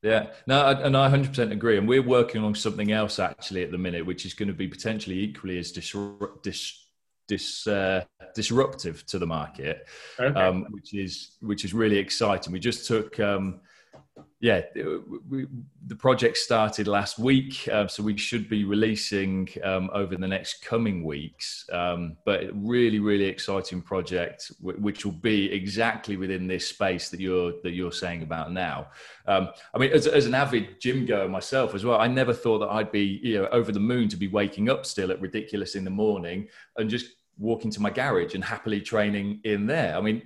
yeah, 0.04 0.32
no, 0.48 0.66
and 0.66 0.98
I 0.98 1.10
100% 1.12 1.52
agree. 1.52 1.78
And 1.78 1.88
we're 1.88 2.02
working 2.02 2.44
on 2.44 2.56
something 2.56 2.92
else 2.92 3.20
actually 3.20 3.64
at 3.64 3.70
the 3.70 3.78
minute, 3.78 4.04
which 4.04 4.26
is 4.26 4.34
going 4.34 4.48
to 4.48 4.54
be 4.54 4.68
potentially 4.68 5.20
equally 5.20 5.60
as 5.60 5.72
disrupt, 5.72 6.42
dis- 6.42 6.88
dis, 7.28 7.68
uh, 7.68 8.04
disruptive 8.34 9.06
to 9.08 9.20
the 9.20 9.28
market, 9.28 9.88
okay. 10.20 10.40
um, 10.40 10.66
which 10.72 10.96
is 10.96 11.38
which 11.42 11.64
is 11.64 11.76
really 11.76 12.00
exciting. 12.00 12.52
We 12.52 12.60
just 12.60 12.88
took. 12.88 13.20
Um, 13.20 13.62
yeah, 14.42 14.62
we, 15.30 15.46
the 15.86 15.96
project 15.96 16.36
started 16.36 16.88
last 16.88 17.20
week, 17.20 17.70
uh, 17.72 17.88
so 17.88 18.02
we 18.02 18.18
should 18.18 18.50
be 18.50 18.64
releasing 18.64 19.48
um, 19.64 19.92
over 19.94 20.16
the 20.16 20.28
next 20.28 20.66
coming 20.66 21.04
weeks. 21.04 21.70
Um, 21.72 22.18
but 22.26 22.46
really, 22.56 22.98
really 22.98 23.26
exciting 23.26 23.84
project, 23.84 24.52
which 24.60 25.06
will 25.06 25.12
be 25.12 25.52
exactly 25.52 26.18
within 26.18 26.48
this 26.48 26.68
space 26.68 27.10
that 27.10 27.20
you're 27.20 27.54
that 27.62 27.74
you're 27.74 27.92
saying 27.92 28.24
about 28.24 28.52
now. 28.52 28.88
Um, 29.28 29.50
I 29.76 29.78
mean, 29.78 29.92
as, 29.92 30.08
as, 30.08 30.26
an 30.26 30.34
avid 30.34 30.82
gym 30.82 31.06
goer 31.06 31.28
myself 31.28 31.76
as 31.76 31.86
well, 31.86 32.02
I 32.02 32.08
never 32.08 32.34
thought 32.34 32.60
that 32.60 32.70
I'd 32.70 32.92
be 32.92 33.20
you 33.22 33.40
know 33.40 33.48
over 33.52 33.72
the 33.72 33.80
moon 33.80 34.10
to 34.10 34.18
be 34.18 34.28
waking 34.28 34.70
up 34.70 34.88
still 34.88 35.12
at 35.12 35.22
ridiculous 35.22 35.76
in 35.76 35.84
the 35.84 35.92
morning 35.92 36.48
and 36.78 36.90
just 36.90 37.12
walking 37.38 37.70
to 37.72 37.82
my 37.82 37.92
garage 37.92 38.34
and 38.34 38.44
happily 38.44 38.82
training 38.82 39.40
in 39.44 39.68
there. 39.68 39.96
I 39.96 40.02
mean, 40.02 40.24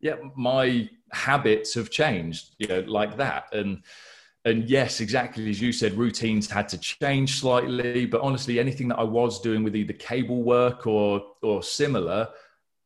yeah, 0.00 0.14
my 0.36 0.88
habits 1.12 1.74
have 1.74 1.90
changed, 1.90 2.54
you 2.58 2.68
know, 2.68 2.80
like 2.80 3.16
that. 3.16 3.52
And 3.52 3.82
and 4.44 4.68
yes, 4.70 5.00
exactly 5.00 5.50
as 5.50 5.60
you 5.60 5.72
said, 5.72 5.94
routines 5.94 6.48
had 6.48 6.68
to 6.70 6.78
change 6.78 7.40
slightly. 7.40 8.06
But 8.06 8.20
honestly, 8.20 8.58
anything 8.58 8.88
that 8.88 8.98
I 8.98 9.04
was 9.04 9.40
doing 9.40 9.62
with 9.64 9.76
either 9.76 9.92
cable 9.92 10.42
work 10.42 10.86
or 10.86 11.22
or 11.42 11.62
similar, 11.62 12.28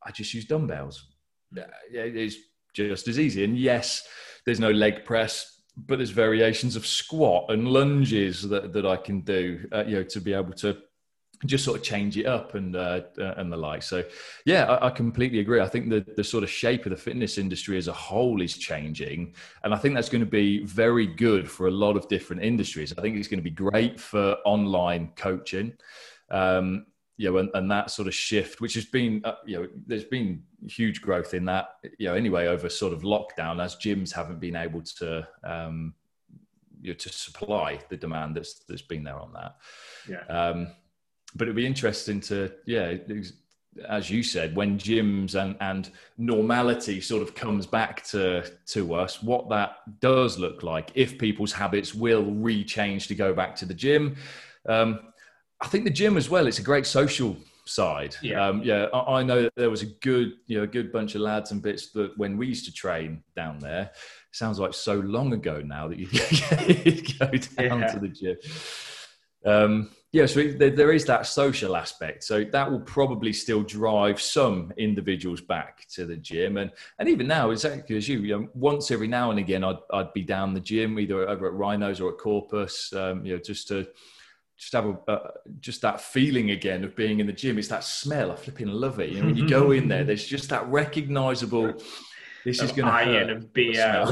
I 0.03 0.11
just 0.11 0.33
use 0.33 0.45
dumbbells. 0.45 1.07
Yeah, 1.55 1.65
it's 1.91 2.37
just 2.73 3.07
as 3.07 3.19
easy. 3.19 3.43
And 3.43 3.57
yes, 3.57 4.07
there's 4.45 4.59
no 4.59 4.71
leg 4.71 5.05
press, 5.05 5.61
but 5.77 5.97
there's 5.97 6.09
variations 6.09 6.75
of 6.75 6.85
squat 6.85 7.45
and 7.49 7.67
lunges 7.67 8.47
that, 8.49 8.73
that 8.73 8.85
I 8.85 8.97
can 8.97 9.21
do, 9.21 9.67
uh, 9.71 9.83
you 9.85 9.97
know, 9.97 10.03
to 10.03 10.19
be 10.19 10.33
able 10.33 10.53
to 10.53 10.77
just 11.45 11.63
sort 11.63 11.77
of 11.77 11.83
change 11.83 12.17
it 12.17 12.25
up 12.25 12.55
and 12.55 12.75
uh, 12.75 13.01
uh, 13.19 13.33
and 13.37 13.51
the 13.51 13.57
like. 13.57 13.83
So, 13.83 14.03
yeah, 14.45 14.65
I, 14.65 14.87
I, 14.87 14.89
completely 14.89 15.39
agree. 15.39 15.61
I 15.61 15.67
think 15.67 15.89
the 15.89 16.05
the 16.15 16.23
sort 16.23 16.43
of 16.43 16.49
shape 16.49 16.85
of 16.85 16.91
the 16.91 16.97
fitness 16.97 17.37
industry 17.37 17.77
as 17.77 17.87
a 17.87 17.93
whole 17.93 18.41
is 18.41 18.57
changing, 18.57 19.33
and 19.63 19.73
I 19.73 19.77
think 19.77 19.95
that's 19.95 20.09
going 20.09 20.23
to 20.23 20.29
be 20.29 20.63
very 20.63 21.07
good 21.07 21.49
for 21.49 21.67
a 21.67 21.71
lot 21.71 21.95
of 21.95 22.07
different 22.07 22.43
industries. 22.43 22.93
I 22.97 23.01
think 23.01 23.17
it's 23.17 23.27
going 23.27 23.39
to 23.39 23.43
be 23.43 23.49
great 23.49 23.99
for 23.99 24.37
online 24.45 25.11
coaching. 25.15 25.73
Um, 26.29 26.85
you 27.17 27.31
know, 27.31 27.37
and, 27.37 27.49
and 27.53 27.69
that 27.69 27.91
sort 27.91 28.07
of 28.07 28.15
shift, 28.15 28.59
which 28.59 28.73
has 28.73 28.85
been, 28.85 29.21
uh, 29.23 29.35
you 29.45 29.57
know, 29.57 29.67
there's 29.85 30.03
been 30.03 30.41
huge 30.67 31.01
growth 31.01 31.33
in 31.33 31.45
that, 31.45 31.75
you 31.99 32.07
know, 32.07 32.15
anyway, 32.15 32.47
over 32.47 32.69
sort 32.69 32.91
of 32.91 33.03
lockdown 33.03 33.63
as 33.63 33.75
gyms 33.75 34.11
haven't 34.11 34.39
been 34.39 34.55
able 34.55 34.81
to, 34.81 35.27
um, 35.43 35.93
you 36.81 36.89
know, 36.89 36.97
to 36.97 37.09
supply 37.09 37.79
the 37.89 37.97
demand 37.97 38.35
that's 38.35 38.55
that's 38.67 38.81
been 38.81 39.03
there 39.03 39.19
on 39.19 39.31
that. 39.33 39.55
Yeah. 40.09 40.25
Um, 40.25 40.67
but 41.35 41.43
it'd 41.43 41.55
be 41.55 41.65
interesting 41.65 42.19
to 42.19 42.51
yeah 42.65 42.95
as 43.89 44.09
you 44.09 44.21
said 44.21 44.55
when 44.55 44.77
gyms 44.77 45.33
and 45.33 45.55
and 45.59 45.89
normality 46.17 47.01
sort 47.01 47.23
of 47.23 47.33
comes 47.33 47.65
back 47.65 48.03
to 48.03 48.43
to 48.67 48.93
us 48.93 49.23
what 49.23 49.49
that 49.49 49.77
does 49.99 50.37
look 50.37 50.61
like 50.61 50.91
if 50.93 51.17
people's 51.17 51.51
habits 51.51 51.95
will 51.95 52.25
re-change 52.25 53.07
to 53.07 53.15
go 53.15 53.33
back 53.33 53.55
to 53.55 53.65
the 53.65 53.73
gym 53.73 54.15
um, 54.67 54.99
I 55.63 55.67
think 55.67 55.85
the 55.85 55.89
gym 55.89 56.17
as 56.17 56.29
well. 56.29 56.45
It's 56.47 56.59
a 56.59 56.63
great 56.63 56.85
social 56.85 57.37
side. 57.65 58.15
Yeah, 58.21 58.45
um, 58.45 58.61
yeah. 58.63 58.87
I, 58.93 59.19
I, 59.19 59.23
know 59.23 59.43
that 59.43 59.55
there 59.55 59.69
was 59.69 59.81
a 59.81 59.85
good, 59.85 60.33
you 60.45 60.57
know, 60.57 60.63
a 60.63 60.67
good 60.67 60.91
bunch 60.91 61.15
of 61.15 61.21
lads 61.21 61.51
and 61.51 61.61
bits 61.61 61.91
that 61.91 62.17
when 62.17 62.37
we 62.37 62.47
used 62.47 62.65
to 62.65 62.73
train 62.73 63.23
down 63.35 63.59
there. 63.59 63.91
Sounds 64.31 64.59
like 64.59 64.73
so 64.73 64.95
long 64.95 65.31
ago 65.33 65.61
now 65.63 65.87
that 65.87 65.97
you 65.97 66.07
go 67.19 67.27
down 67.27 67.79
yeah. 67.79 67.87
to 67.87 67.99
the 67.99 68.07
gym. 68.09 68.37
Um, 69.45 69.91
yeah, 70.13 70.27
so 70.27 70.43
there, 70.43 70.69
there 70.69 70.91
is 70.91 71.05
that 71.05 71.25
social 71.25 71.75
aspect. 71.75 72.23
So 72.23 72.43
that 72.43 72.71
will 72.71 72.81
probably 72.81 73.33
still 73.33 73.63
drive 73.63 74.21
some 74.21 74.71
individuals 74.77 75.41
back 75.41 75.87
to 75.93 76.05
the 76.05 76.15
gym. 76.15 76.57
And 76.57 76.71
and 76.99 77.09
even 77.09 77.27
now, 77.27 77.49
exactly 77.49 77.97
as 77.97 78.07
you, 78.07 78.19
you 78.19 78.39
know, 78.39 78.47
once 78.53 78.91
every 78.91 79.07
now 79.07 79.31
and 79.31 79.39
again, 79.39 79.63
I'd, 79.63 79.79
I'd 79.91 80.13
be 80.13 80.21
down 80.21 80.53
the 80.53 80.59
gym, 80.59 80.99
either 80.99 81.27
over 81.27 81.47
at 81.47 81.53
Rhinos 81.53 81.99
or 81.99 82.11
at 82.11 82.19
Corpus, 82.19 82.93
um, 82.93 83.25
you 83.25 83.33
know, 83.33 83.41
just 83.43 83.67
to 83.69 83.87
just 84.55 84.73
have 84.73 84.85
a 84.85 85.11
uh, 85.11 85.31
just 85.59 85.81
that 85.81 85.99
feeling 85.99 86.51
again 86.51 86.83
of 86.83 86.95
being 86.95 87.19
in 87.19 87.25
the 87.25 87.33
gym. 87.33 87.57
It's 87.57 87.69
that 87.69 87.83
smell. 87.83 88.31
I 88.31 88.35
flipping 88.35 88.67
love 88.67 88.99
it. 88.99 89.09
You 89.09 89.19
know, 89.19 89.25
when 89.25 89.35
you 89.35 89.49
go 89.49 89.71
in 89.71 89.87
there, 89.87 90.03
there's 90.05 90.27
just 90.27 90.49
that 90.49 90.67
recognizable. 90.67 91.73
This 92.45 92.61
is 92.61 92.71
going 92.71 92.87
to 92.87 92.93
iron 92.93 93.29
and 93.29 93.53
beer. 93.53 93.73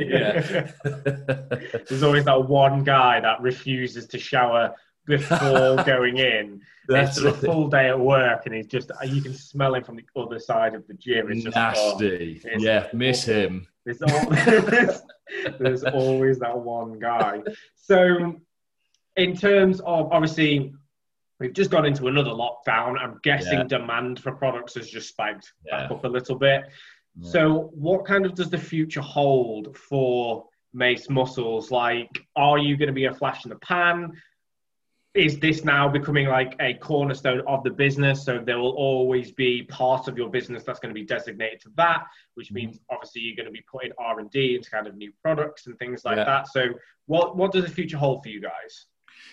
yeah. 0.00 0.70
There's 1.88 2.02
always 2.02 2.24
that 2.24 2.48
one 2.48 2.84
guy 2.84 3.20
that 3.20 3.40
refuses 3.40 4.06
to 4.08 4.18
shower 4.18 4.74
before 5.06 5.76
going 5.86 6.18
in. 6.18 6.62
That's 6.88 7.18
a 7.18 7.32
full 7.32 7.68
day 7.68 7.88
at 7.88 7.98
work, 7.98 8.46
and 8.46 8.54
he's 8.54 8.66
just 8.66 8.90
you 9.04 9.22
can 9.22 9.34
smell 9.34 9.74
him 9.74 9.84
from 9.84 9.96
the 9.96 10.04
other 10.16 10.38
side 10.40 10.74
of 10.74 10.86
the 10.86 10.94
gym. 10.94 11.30
It's 11.30 11.44
just 11.44 11.56
oh, 11.56 11.60
nasty. 11.60 12.42
Oh, 12.44 12.58
yeah, 12.58 12.88
miss 12.92 13.24
him. 13.24 13.66
There's 13.84 14.02
always, 14.02 15.02
there's 15.58 15.84
always 15.84 16.38
that 16.40 16.58
one 16.58 16.98
guy. 16.98 17.42
So, 17.76 18.36
in 19.16 19.36
terms 19.36 19.80
of 19.80 20.12
obviously 20.12 20.74
We've 21.40 21.54
just 21.54 21.70
gone 21.70 21.86
into 21.86 22.06
another 22.06 22.30
lockdown. 22.30 23.00
I'm 23.00 23.18
guessing 23.22 23.60
yeah. 23.60 23.64
demand 23.64 24.20
for 24.20 24.32
products 24.32 24.74
has 24.74 24.90
just 24.90 25.08
spiked 25.08 25.54
yeah. 25.64 25.82
back 25.82 25.90
up 25.90 26.04
a 26.04 26.08
little 26.08 26.36
bit. 26.36 26.68
So, 27.22 27.70
what 27.74 28.06
kind 28.06 28.24
of 28.24 28.34
does 28.34 28.50
the 28.50 28.58
future 28.58 29.00
hold 29.00 29.76
for 29.76 30.46
Mace 30.72 31.10
Muscles? 31.10 31.70
Like, 31.70 32.24
are 32.36 32.58
you 32.58 32.76
going 32.76 32.88
to 32.88 32.94
be 32.94 33.06
a 33.06 33.14
flash 33.14 33.44
in 33.44 33.50
the 33.50 33.56
pan? 33.56 34.12
Is 35.12 35.40
this 35.40 35.64
now 35.64 35.88
becoming 35.88 36.28
like 36.28 36.54
a 36.60 36.74
cornerstone 36.74 37.42
of 37.48 37.64
the 37.64 37.70
business? 37.70 38.24
So 38.24 38.38
there 38.38 38.58
will 38.58 38.76
always 38.76 39.32
be 39.32 39.64
part 39.64 40.06
of 40.06 40.16
your 40.16 40.30
business 40.30 40.62
that's 40.62 40.78
going 40.78 40.94
to 40.94 40.98
be 40.98 41.04
designated 41.04 41.60
to 41.62 41.70
that, 41.76 42.04
which 42.34 42.46
mm-hmm. 42.46 42.54
means 42.54 42.78
obviously 42.90 43.22
you're 43.22 43.34
going 43.34 43.46
to 43.46 43.52
be 43.52 43.64
putting 43.70 43.90
R 43.98 44.20
and 44.20 44.30
D 44.30 44.54
into 44.54 44.70
kind 44.70 44.86
of 44.86 44.94
new 44.94 45.12
products 45.20 45.66
and 45.66 45.76
things 45.80 46.04
like 46.04 46.16
yeah. 46.16 46.24
that. 46.24 46.48
So, 46.48 46.68
what 47.06 47.36
what 47.36 47.50
does 47.50 47.64
the 47.64 47.70
future 47.70 47.98
hold 47.98 48.22
for 48.22 48.28
you 48.28 48.40
guys? 48.40 48.86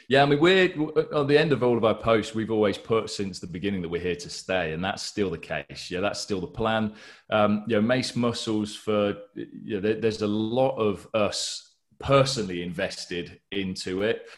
Yeah, 0.10 0.24
I 0.24 0.26
mean, 0.26 0.39
we're 0.39 0.66
at 0.97 1.28
the 1.28 1.38
end 1.38 1.51
of 1.51 1.64
all 1.64 1.78
of 1.78 1.84
our 1.84 1.93
posts, 1.93 2.34
we've 2.34 2.51
always 2.51 2.78
put 2.78 3.10
since 3.10 3.39
the 3.39 3.47
beginning 3.47 3.82
that 3.82 3.89
we're 3.89 4.01
here 4.01 4.16
to 4.16 4.30
stay, 4.30 4.72
and 4.72 4.84
that's 4.84 5.03
still 5.03 5.30
the 5.30 5.38
case. 5.38 5.91
Yeah, 5.91 5.99
that's 5.99 6.22
still 6.22 6.39
the 6.39 6.47
plan. 6.47 6.93
Um, 7.30 7.66
you 7.68 7.76
know, 7.76 7.82
Mace 7.82 8.16
Muscles 8.16 8.74
for 8.74 9.18
you 9.36 9.76
know, 9.76 9.80
there, 9.82 9.95
there's 9.95 10.22
a 10.22 10.28
lot 10.28 10.78
of 10.78 11.08
us 11.14 11.74
personally 11.99 12.64
invested 12.64 13.41
into 13.51 14.03
it, 14.03 14.30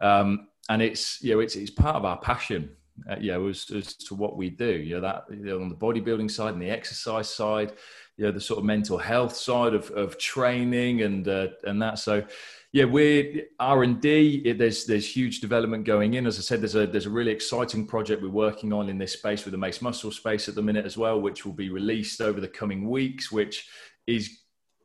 um, 0.00 0.48
and 0.70 0.80
it's 0.80 1.22
you 1.22 1.34
know 1.34 1.40
it's 1.40 1.56
it's 1.56 1.70
part 1.70 1.96
of 1.96 2.06
our 2.06 2.18
passion. 2.18 2.70
Uh, 3.08 3.16
you 3.20 3.30
know, 3.30 3.46
as, 3.46 3.70
as 3.70 3.94
to 3.94 4.14
what 4.14 4.36
we 4.36 4.50
do. 4.50 4.72
You 4.72 4.94
know 4.94 5.00
that 5.02 5.24
you 5.30 5.44
know, 5.44 5.60
on 5.60 5.68
the 5.68 5.74
bodybuilding 5.74 6.30
side 6.30 6.54
and 6.54 6.62
the 6.62 6.70
exercise 6.70 7.28
side, 7.28 7.74
you 8.16 8.24
know 8.24 8.32
the 8.32 8.40
sort 8.40 8.58
of 8.58 8.64
mental 8.64 8.96
health 8.96 9.36
side 9.36 9.74
of 9.74 9.90
of 9.90 10.16
training 10.16 11.02
and 11.02 11.28
uh, 11.28 11.48
and 11.64 11.82
that. 11.82 11.98
So 11.98 12.24
yeah, 12.72 12.84
we're 12.84 13.46
R 13.58 13.82
and 13.82 14.00
D. 14.00 14.52
There's 14.52 14.84
there's 14.84 15.16
huge 15.16 15.40
development 15.40 15.84
going 15.84 16.14
in. 16.14 16.26
As 16.26 16.38
I 16.38 16.42
said, 16.42 16.60
there's 16.60 16.74
a 16.74 16.86
there's 16.86 17.06
a 17.06 17.10
really 17.10 17.32
exciting 17.32 17.86
project 17.86 18.22
we're 18.22 18.28
working 18.28 18.72
on 18.72 18.90
in 18.90 18.98
this 18.98 19.14
space 19.14 19.44
with 19.44 19.52
the 19.52 19.58
Mace 19.58 19.80
Muscle 19.80 20.10
space 20.10 20.48
at 20.48 20.54
the 20.54 20.62
minute 20.62 20.84
as 20.84 20.98
well, 20.98 21.20
which 21.20 21.46
will 21.46 21.54
be 21.54 21.70
released 21.70 22.20
over 22.20 22.40
the 22.40 22.48
coming 22.48 22.88
weeks, 22.88 23.32
which 23.32 23.66
is 24.06 24.40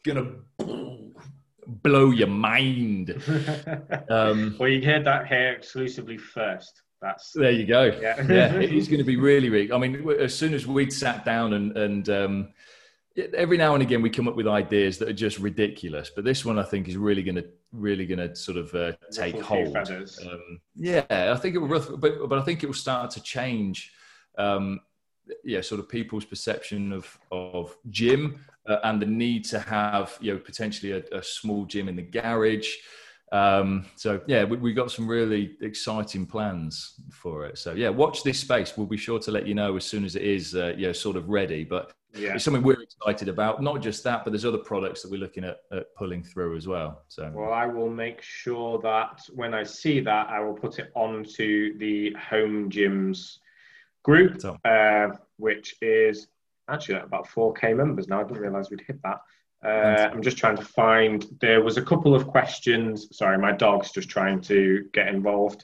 gonna 0.06 0.32
blow 1.68 2.12
your 2.12 2.28
mind. 2.28 3.22
Um, 4.10 4.56
well, 4.60 4.70
you 4.70 4.84
heard 4.84 5.06
that 5.06 5.28
here 5.28 5.54
exclusively 5.54 6.18
first. 6.18 6.82
That's 7.02 7.32
there 7.32 7.52
you 7.52 7.66
go. 7.66 7.86
Yeah, 8.02 8.22
yeah 8.30 8.54
it 8.56 8.72
is 8.72 8.88
going 8.88 9.00
to 9.00 9.04
be 9.04 9.18
really, 9.18 9.50
really. 9.50 9.72
I 9.72 9.78
mean, 9.78 10.10
as 10.20 10.34
soon 10.34 10.54
as 10.54 10.68
we'd 10.68 10.94
sat 10.94 11.26
down 11.26 11.54
and 11.54 11.78
and 11.78 12.10
um, 12.10 12.54
every 13.16 13.58
now 13.58 13.74
and 13.74 13.84
again 13.84 14.02
we 14.02 14.10
come 14.10 14.28
up 14.28 14.36
with 14.36 14.48
ideas 14.48 14.98
that 14.98 15.08
are 15.08 15.14
just 15.14 15.38
ridiculous 15.38 16.10
but 16.10 16.24
this 16.24 16.44
one 16.44 16.58
i 16.58 16.64
think 16.64 16.88
is 16.88 16.98
really 16.98 17.22
going 17.22 17.36
to 17.36 17.46
really 17.72 18.06
going 18.06 18.20
to 18.20 18.36
sort 18.36 18.58
of 18.58 18.74
uh, 18.74 18.92
take 19.12 19.40
hold. 19.40 19.76
um, 20.26 20.60
yeah 20.76 21.04
i 21.10 21.36
think 21.38 21.56
it 21.56 21.60
will 21.60 21.98
but, 21.98 22.28
but 22.28 22.40
i 22.40 22.42
think 22.42 22.64
it 22.64 22.68
will 22.68 22.74
start 22.74 23.12
to 23.12 23.22
change 23.22 23.92
um, 24.38 24.80
yeah 25.44 25.62
sort 25.62 25.80
of 25.80 25.88
people's 25.88 26.26
perception 26.26 26.92
of 26.92 27.20
of 27.32 27.76
gym 27.90 28.44
uh, 28.68 28.78
and 28.84 29.02
the 29.02 29.06
need 29.06 29.46
to 29.46 29.60
have 29.60 30.18
you 30.20 30.34
know 30.34 30.40
potentially 30.40 30.94
a, 30.94 31.04
a 31.18 31.24
small 31.24 31.66
gym 31.66 31.88
in 31.88 31.96
the 31.96 32.02
garage 32.02 32.76
um, 33.34 33.88
so 33.96 34.22
yeah, 34.28 34.44
we, 34.44 34.58
we 34.58 34.74
got 34.74 34.92
some 34.92 35.08
really 35.08 35.58
exciting 35.62 36.28
plans 36.28 36.94
for 37.12 37.48
it. 37.48 37.58
So 37.58 37.74
yeah, 37.74 37.90
watch 37.90 38.22
this 38.22 38.40
space. 38.40 38.78
We'll 38.78 38.86
be 38.86 38.96
sure 38.96 39.18
to 39.20 39.32
let 39.32 39.48
you 39.48 39.56
know 39.56 39.76
as 39.76 39.86
soon 39.86 40.06
as 40.06 40.16
it 40.16 40.22
is, 40.22 40.54
uh, 40.54 40.76
you 40.78 40.86
know, 40.86 40.94
sort 40.94 41.16
of 41.16 41.28
ready. 41.30 41.64
But 41.64 41.94
yeah. 42.14 42.36
it's 42.36 42.44
something 42.44 42.62
we're 42.62 42.80
excited 42.80 43.30
about. 43.30 43.64
Not 43.64 43.82
just 43.82 44.04
that, 44.04 44.24
but 44.24 44.30
there's 44.30 44.46
other 44.46 44.60
products 44.60 45.02
that 45.02 45.10
we're 45.10 45.20
looking 45.20 45.44
at, 45.44 45.62
at 45.72 45.96
pulling 45.96 46.24
through 46.24 46.56
as 46.56 46.68
well. 46.68 47.02
So 47.08 47.32
well, 47.34 47.52
I 47.52 47.66
will 47.66 47.90
make 47.90 48.22
sure 48.22 48.80
that 48.84 49.22
when 49.34 49.56
I 49.56 49.64
see 49.64 50.00
that, 50.02 50.30
I 50.30 50.40
will 50.40 50.54
put 50.54 50.78
it 50.78 50.92
onto 50.94 51.76
the 51.80 52.16
home 52.30 52.70
gyms 52.70 53.40
group, 54.04 54.46
uh, 54.64 55.08
which 55.38 55.76
is 55.82 56.28
actually 56.70 57.00
about 57.00 57.28
4k 57.28 57.76
members 57.76 58.08
now. 58.08 58.20
I 58.20 58.26
didn't 58.26 58.44
realize 58.44 58.70
we'd 58.70 58.84
hit 58.86 59.02
that. 59.02 59.22
Uh, 59.64 60.10
I'm 60.12 60.22
just 60.22 60.38
trying 60.38 60.58
to 60.58 60.64
find. 60.64 61.26
There 61.40 61.62
was 61.62 61.78
a 61.78 61.82
couple 61.82 62.14
of 62.14 62.28
questions. 62.28 63.08
Sorry, 63.16 63.38
my 63.38 63.54
dog's 63.54 63.92
just 63.92 64.10
trying 64.10 64.42
to 64.42 64.90
get 64.94 65.08
involved. 65.08 65.64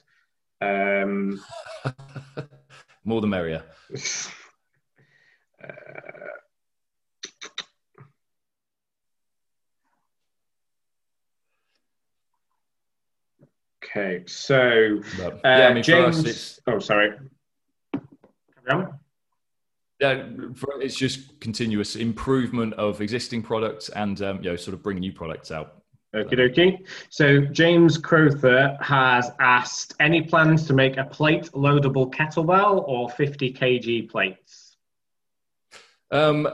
Um, 0.62 1.42
More 3.04 3.20
the 3.20 3.26
merrier. 3.26 3.62
uh, 5.62 5.70
okay, 13.84 14.24
so 14.26 15.00
uh, 15.22 15.30
yeah, 15.44 15.68
I 15.68 15.74
mean, 15.74 15.82
James. 15.82 16.60
oh, 16.66 16.78
sorry. 16.78 17.18
Yeah, 20.00 20.24
it's 20.80 20.96
just 20.96 21.38
continuous 21.40 21.94
improvement 21.94 22.72
of 22.74 23.02
existing 23.02 23.42
products 23.42 23.90
and 23.90 24.20
um, 24.22 24.36
you 24.42 24.50
know 24.50 24.56
sort 24.56 24.74
of 24.74 24.82
bringing 24.82 25.00
new 25.00 25.12
products 25.12 25.50
out. 25.50 25.80
Okay, 26.12 26.34
dokie. 26.34 26.86
So 27.08 27.40
James 27.40 27.96
Crowther 27.96 28.76
has 28.80 29.30
asked, 29.38 29.94
any 30.00 30.22
plans 30.22 30.66
to 30.66 30.72
make 30.72 30.96
a 30.96 31.04
plate 31.04 31.44
loadable 31.52 32.12
kettlebell 32.12 32.82
or 32.88 33.08
50 33.10 33.52
kg 33.52 34.10
plates? 34.10 34.76
Um, 36.10 36.48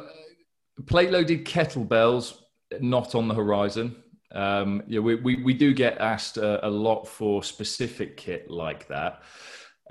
plate 0.85 1.11
loaded 1.11 1.47
kettlebells 1.47 2.35
not 2.81 3.15
on 3.15 3.29
the 3.29 3.35
horizon. 3.35 3.97
Um, 4.33 4.83
yeah, 4.87 5.01
we, 5.01 5.15
we, 5.15 5.43
we 5.43 5.55
do 5.55 5.73
get 5.73 5.99
asked 5.99 6.37
a, 6.37 6.67
a 6.67 6.69
lot 6.69 7.05
for 7.05 7.43
specific 7.43 8.19
kit 8.19 8.51
like 8.51 8.89
that. 8.89 9.23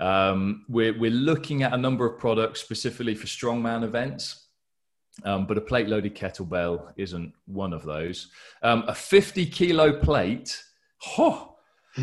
Um, 0.00 0.64
we're, 0.68 0.98
we're 0.98 1.10
looking 1.10 1.62
at 1.62 1.72
a 1.72 1.76
number 1.76 2.06
of 2.06 2.18
products 2.18 2.60
specifically 2.60 3.14
for 3.14 3.26
strongman 3.26 3.82
events, 3.82 4.48
um, 5.24 5.46
but 5.46 5.56
a 5.56 5.60
plate 5.60 5.88
loaded 5.88 6.14
kettlebell 6.14 6.92
isn't 6.96 7.32
one 7.46 7.72
of 7.72 7.84
those. 7.84 8.28
Um, 8.62 8.84
a 8.86 8.94
50 8.94 9.46
kilo 9.46 9.98
plate, 9.98 10.62
oh, 11.18 11.54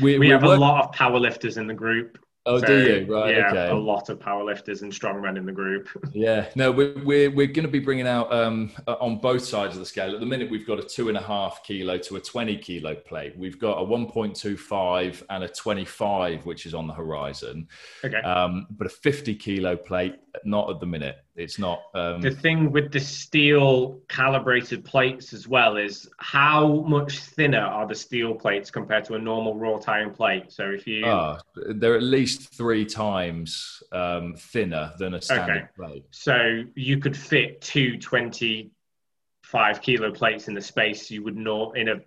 we, 0.00 0.18
we 0.18 0.28
have 0.28 0.44
a 0.44 0.56
lot 0.56 0.84
of 0.84 0.94
powerlifters 0.94 1.58
in 1.58 1.66
the 1.66 1.74
group. 1.74 2.18
Oh, 2.48 2.58
so, 2.58 2.66
do 2.66 2.82
you? 2.82 3.14
Right. 3.14 3.36
Yeah, 3.36 3.50
okay. 3.50 3.68
a 3.68 3.74
lot 3.74 4.08
of 4.08 4.18
powerlifters 4.18 4.80
and 4.80 4.90
strongmen 4.90 5.36
in 5.36 5.44
the 5.44 5.52
group. 5.52 5.88
yeah. 6.12 6.48
No, 6.54 6.72
we're 6.72 6.94
we're, 7.04 7.30
we're 7.30 7.46
going 7.46 7.66
to 7.66 7.70
be 7.70 7.78
bringing 7.78 8.06
out 8.06 8.32
um, 8.32 8.70
uh, 8.86 8.96
on 9.00 9.18
both 9.18 9.44
sides 9.44 9.74
of 9.74 9.80
the 9.80 9.86
scale. 9.86 10.14
At 10.14 10.20
the 10.20 10.26
minute, 10.26 10.50
we've 10.50 10.66
got 10.66 10.78
a 10.78 10.82
two 10.82 11.08
and 11.08 11.18
a 11.18 11.22
half 11.22 11.62
kilo 11.62 11.98
to 11.98 12.16
a 12.16 12.20
twenty 12.20 12.56
kilo 12.56 12.94
plate. 12.94 13.36
We've 13.36 13.58
got 13.58 13.74
a 13.74 13.84
one 13.84 14.06
point 14.06 14.34
two 14.34 14.56
five 14.56 15.22
and 15.28 15.44
a 15.44 15.48
twenty 15.48 15.84
five, 15.84 16.46
which 16.46 16.64
is 16.64 16.72
on 16.72 16.86
the 16.86 16.94
horizon. 16.94 17.68
Okay. 18.02 18.20
Um, 18.22 18.66
but 18.70 18.86
a 18.86 18.90
fifty 18.90 19.34
kilo 19.34 19.76
plate, 19.76 20.16
not 20.44 20.70
at 20.70 20.80
the 20.80 20.86
minute. 20.86 21.18
It's 21.38 21.58
not. 21.58 21.82
Um, 21.94 22.20
the 22.20 22.32
thing 22.32 22.72
with 22.72 22.90
the 22.90 22.98
steel 22.98 24.00
calibrated 24.08 24.84
plates 24.84 25.32
as 25.32 25.46
well 25.46 25.76
is 25.76 26.08
how 26.18 26.82
much 26.82 27.20
thinner 27.20 27.60
are 27.60 27.86
the 27.86 27.94
steel 27.94 28.34
plates 28.34 28.72
compared 28.72 29.04
to 29.04 29.14
a 29.14 29.18
normal 29.18 29.54
wrought 29.54 29.88
iron 29.88 30.12
plate. 30.12 30.50
So 30.50 30.64
if 30.64 30.86
you, 30.86 31.06
uh, 31.06 31.38
they're 31.54 31.96
at 31.96 32.02
least 32.02 32.52
three 32.54 32.84
times 32.84 33.82
um, 33.92 34.34
thinner 34.36 34.92
than 34.98 35.14
a 35.14 35.22
standard 35.22 35.56
okay. 35.56 35.66
plate. 35.76 36.04
So 36.10 36.64
you 36.74 36.98
could 36.98 37.16
fit 37.16 37.60
two 37.60 37.98
25 37.98 39.80
kilo 39.80 40.10
plates 40.10 40.48
in 40.48 40.54
the 40.54 40.60
space 40.60 41.08
you 41.08 41.22
would 41.22 41.36
not 41.36 41.78
in 41.78 41.88
a 41.88 42.00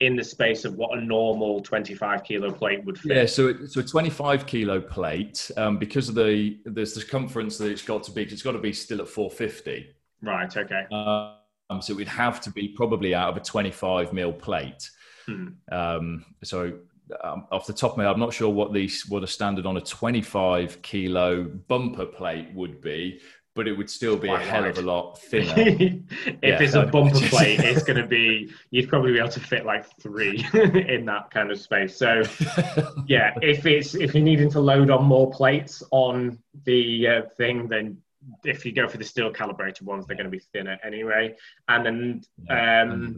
in 0.00 0.14
the 0.14 0.22
space 0.22 0.64
of 0.64 0.76
what 0.76 0.96
a 0.96 1.00
normal 1.00 1.60
25 1.60 2.22
kilo 2.22 2.52
plate 2.52 2.84
would 2.84 2.98
fit. 2.98 3.16
Yeah, 3.16 3.26
so 3.26 3.48
it, 3.48 3.70
so 3.70 3.80
a 3.80 3.84
25 3.84 4.46
kilo 4.46 4.80
plate, 4.80 5.50
um, 5.56 5.78
because 5.78 6.08
of 6.08 6.14
the 6.14 6.58
the 6.64 6.86
circumference 6.86 7.58
that 7.58 7.70
it's 7.70 7.82
got 7.82 8.04
to 8.04 8.12
be, 8.12 8.22
it's 8.22 8.42
got 8.42 8.52
to 8.52 8.58
be 8.58 8.72
still 8.72 9.00
at 9.00 9.08
450. 9.08 9.94
Right. 10.22 10.56
Okay. 10.56 10.86
Um, 10.90 11.82
so 11.82 11.92
it 11.92 11.96
would 11.96 12.08
have 12.08 12.40
to 12.42 12.50
be 12.50 12.68
probably 12.68 13.14
out 13.14 13.30
of 13.30 13.36
a 13.36 13.40
25 13.40 14.12
mil 14.12 14.32
plate. 14.32 14.90
Hmm. 15.26 15.48
Um, 15.70 16.24
so 16.42 16.78
um, 17.22 17.46
off 17.50 17.66
the 17.66 17.72
top 17.72 17.92
of 17.92 17.96
my 17.98 18.04
head, 18.04 18.12
I'm 18.12 18.20
not 18.20 18.32
sure 18.32 18.48
what 18.48 18.72
the 18.72 18.90
what 19.08 19.22
a 19.22 19.26
standard 19.26 19.66
on 19.66 19.76
a 19.76 19.80
25 19.80 20.80
kilo 20.82 21.44
bumper 21.44 22.06
plate 22.06 22.48
would 22.54 22.80
be, 22.80 23.20
but 23.58 23.66
it 23.66 23.76
would 23.76 23.90
still 23.90 24.16
be 24.16 24.28
a 24.28 24.38
hell 24.38 24.64
of 24.64 24.78
a 24.78 24.82
lot 24.82 25.18
thinner. 25.18 25.52
if 25.56 26.02
yeah, 26.44 26.62
it's 26.62 26.74
a 26.74 26.86
bumper 26.86 27.18
plate, 27.18 27.58
it's 27.58 27.82
going 27.82 28.00
to 28.00 28.06
be 28.06 28.52
you'd 28.70 28.88
probably 28.88 29.10
be 29.10 29.18
able 29.18 29.30
to 29.30 29.40
fit 29.40 29.66
like 29.66 29.84
three 30.00 30.46
in 30.54 31.04
that 31.06 31.32
kind 31.32 31.50
of 31.50 31.58
space. 31.58 31.96
So 31.96 32.22
yeah, 33.08 33.34
if 33.42 33.66
it's 33.66 33.96
if 33.96 34.14
you're 34.14 34.22
needing 34.22 34.48
to 34.52 34.60
load 34.60 34.90
on 34.90 35.04
more 35.04 35.28
plates 35.32 35.82
on 35.90 36.38
the 36.66 37.08
uh, 37.08 37.22
thing, 37.36 37.66
then 37.66 37.98
if 38.44 38.64
you 38.64 38.70
go 38.70 38.86
for 38.86 38.96
the 38.96 39.04
steel 39.04 39.32
calibrated 39.32 39.84
ones, 39.84 40.06
they're 40.06 40.16
going 40.16 40.30
to 40.30 40.30
be 40.30 40.44
thinner 40.52 40.78
anyway. 40.84 41.34
And 41.66 41.84
then 41.84 42.22
yeah, 42.44 42.82
um, 42.82 43.16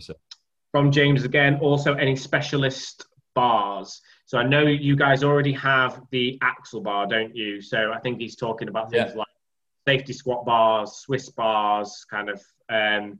from 0.72 0.91
James 0.91 1.24
again, 1.24 1.59
also 1.61 1.93
any 1.97 2.16
specialist 2.16 3.05
bars. 3.34 4.01
So 4.24 4.38
I 4.38 4.45
know 4.45 4.62
you 4.62 4.97
guys 4.97 5.22
already 5.22 5.53
have 5.53 6.01
the 6.11 6.38
axle 6.41 6.80
bar, 6.80 7.07
don't 7.07 7.36
you? 7.36 7.61
So 7.61 7.93
I 7.93 7.99
think 8.01 8.18
he's 8.18 8.36
talking 8.36 8.68
about 8.68 8.91
things 8.91 9.11
yeah. 9.11 9.18
like 9.18 9.26
safety 9.91 10.12
squat 10.12 10.45
bars, 10.45 10.93
Swiss 10.93 11.28
bars, 11.30 12.07
kind 12.09 12.28
of 12.28 12.41
um, 12.68 13.18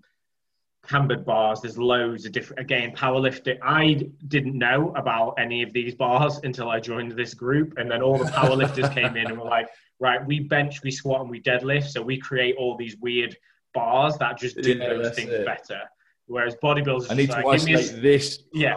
cambered 0.87 1.25
bars. 1.25 1.61
There's 1.61 1.77
loads 1.77 2.27
of 2.27 2.33
different, 2.33 2.61
again, 2.61 2.95
powerlifting. 2.95 3.59
I 3.63 4.09
didn't 4.29 4.57
know 4.57 4.93
about 4.95 5.35
any 5.39 5.63
of 5.63 5.73
these 5.73 5.95
bars 5.97 6.39
until 6.45 6.69
I 6.69 6.79
joined 6.79 7.13
this 7.13 7.35
group. 7.35 7.75
And 7.77 7.91
then 7.91 8.03
all 8.03 8.19
the 8.19 8.31
powerlifters 8.31 8.95
came 8.99 9.17
in 9.17 9.27
and 9.27 9.39
were 9.39 9.49
like, 9.49 9.69
right, 9.99 10.25
we 10.25 10.41
bench, 10.41 10.83
we 10.85 10.93
squat, 10.93 11.23
and 11.23 11.31
we 11.31 11.41
deadlift. 11.41 11.89
So 11.89 12.03
we 12.03 12.19
create 12.19 12.55
all 12.57 12.77
these 12.77 12.97
weird 12.99 13.37
bars 13.75 14.17
that 14.19 14.39
just 14.39 14.57
do 14.63 14.75
yeah, 14.75 14.91
those 14.91 15.15
things 15.15 15.31
it. 15.31 15.45
better. 15.45 15.81
Whereas 16.27 16.55
bodybuilders, 16.63 17.11
I 17.11 17.15
need 17.15 17.31
to 17.31 17.41
like, 17.41 17.47
isolate 17.47 17.91
a, 17.91 18.01
this. 18.01 18.45
Yeah, 18.53 18.77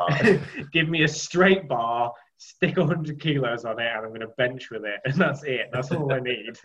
give 0.72 0.90
me 0.90 1.04
a 1.04 1.08
straight 1.08 1.68
bar, 1.68 2.12
stick 2.38 2.78
100 2.78 3.22
kilos 3.22 3.64
on 3.66 3.80
it, 3.80 3.86
and 3.86 4.06
I'm 4.06 4.10
going 4.10 4.22
to 4.22 4.34
bench 4.40 4.72
with 4.72 4.84
it, 4.86 5.00
and 5.06 5.14
that's 5.14 5.44
it. 5.44 5.70
That's 5.72 5.92
all 5.92 6.12
I 6.12 6.20
need. 6.20 6.58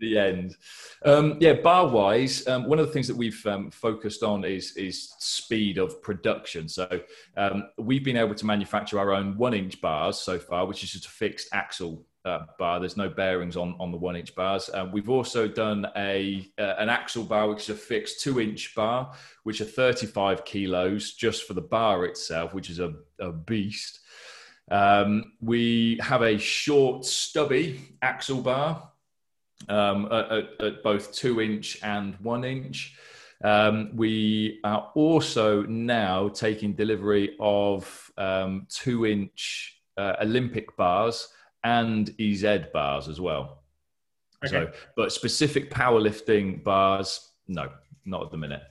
The 0.00 0.18
end. 0.18 0.56
Um, 1.04 1.36
yeah, 1.40 1.54
bar 1.54 1.88
wise, 1.88 2.46
um, 2.46 2.64
one 2.64 2.78
of 2.78 2.86
the 2.86 2.92
things 2.92 3.08
that 3.08 3.16
we've 3.16 3.44
um, 3.46 3.70
focused 3.70 4.22
on 4.22 4.44
is 4.44 4.76
is 4.76 5.14
speed 5.18 5.78
of 5.78 6.02
production. 6.02 6.68
So 6.68 6.88
um, 7.36 7.68
we've 7.78 8.04
been 8.04 8.16
able 8.16 8.34
to 8.34 8.46
manufacture 8.46 8.98
our 8.98 9.12
own 9.12 9.36
one 9.36 9.54
inch 9.54 9.80
bars 9.80 10.18
so 10.18 10.38
far, 10.38 10.66
which 10.66 10.82
is 10.82 10.92
just 10.92 11.06
a 11.06 11.10
fixed 11.10 11.48
axle. 11.52 12.04
Uh, 12.24 12.44
bar. 12.58 12.78
There's 12.78 12.96
no 12.96 13.08
bearings 13.08 13.56
on, 13.56 13.74
on 13.80 13.90
the 13.90 13.96
one 13.96 14.14
inch 14.14 14.34
bars. 14.34 14.68
Uh, 14.68 14.86
we've 14.92 15.08
also 15.08 15.48
done 15.48 15.86
a 15.96 16.46
uh, 16.58 16.74
an 16.78 16.90
axle 16.90 17.24
bar, 17.24 17.48
which 17.48 17.62
is 17.62 17.68
a 17.70 17.74
fixed 17.74 18.20
two 18.20 18.38
inch 18.38 18.74
bar, 18.74 19.14
which 19.44 19.62
are 19.62 19.64
35 19.64 20.44
kilos 20.44 21.14
just 21.14 21.44
for 21.44 21.54
the 21.54 21.62
bar 21.62 22.04
itself, 22.04 22.52
which 22.52 22.68
is 22.68 22.80
a, 22.80 22.92
a 23.18 23.32
beast. 23.32 24.00
Um, 24.70 25.32
we 25.40 25.98
have 26.02 26.22
a 26.22 26.38
short, 26.38 27.04
stubby 27.04 27.80
axle 28.02 28.42
bar, 28.42 28.90
um, 29.68 30.06
at, 30.12 30.60
at, 30.60 30.82
both 30.82 31.12
two 31.12 31.40
inch 31.40 31.78
and 31.82 32.14
one 32.20 32.44
inch. 32.44 32.96
Um, 33.44 33.90
we 33.94 34.60
are 34.64 34.90
also 34.94 35.62
now 35.62 36.28
taking 36.28 36.72
delivery 36.72 37.36
of 37.38 38.10
um, 38.16 38.66
two 38.68 39.06
inch 39.06 39.80
uh, 39.96 40.14
Olympic 40.22 40.76
bars 40.76 41.28
and 41.64 42.14
EZ 42.20 42.66
bars 42.72 43.08
as 43.08 43.20
well. 43.20 43.62
Okay. 44.44 44.50
So, 44.50 44.72
but 44.96 45.12
specific 45.12 45.70
powerlifting 45.70 46.62
bars, 46.62 47.32
no, 47.48 47.70
not 48.04 48.24
at 48.24 48.30
the 48.30 48.36
minute. 48.36 48.62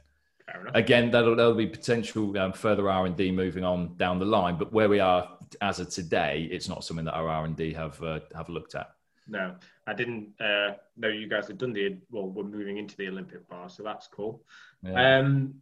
Again, 0.73 1.11
that'll, 1.11 1.35
that'll 1.35 1.55
be 1.55 1.67
potential 1.67 2.37
um, 2.37 2.53
further 2.53 2.89
R 2.89 3.05
and 3.05 3.17
D 3.17 3.31
moving 3.31 3.65
on 3.65 3.95
down 3.97 4.17
the 4.17 4.25
line. 4.25 4.57
But 4.57 4.71
where 4.71 4.87
we 4.87 4.99
are 4.99 5.37
as 5.61 5.79
of 5.79 5.89
today, 5.89 6.47
it's 6.49 6.69
not 6.69 6.85
something 6.85 7.05
that 7.05 7.13
our 7.13 7.27
R 7.27 7.45
and 7.45 7.55
D 7.55 7.73
have 7.73 8.01
uh, 8.01 8.21
have 8.33 8.47
looked 8.47 8.73
at. 8.73 8.91
No, 9.27 9.55
I 9.85 9.93
didn't 9.93 10.29
uh, 10.39 10.75
know 10.95 11.09
you 11.09 11.27
guys 11.27 11.47
had 11.47 11.57
done 11.57 11.73
the 11.73 11.97
well. 12.11 12.27
We're 12.27 12.43
moving 12.43 12.77
into 12.77 12.95
the 12.95 13.07
Olympic 13.07 13.47
bar, 13.49 13.69
so 13.69 13.83
that's 13.83 14.07
cool. 14.07 14.43
Yeah. 14.83 15.19
Um, 15.19 15.55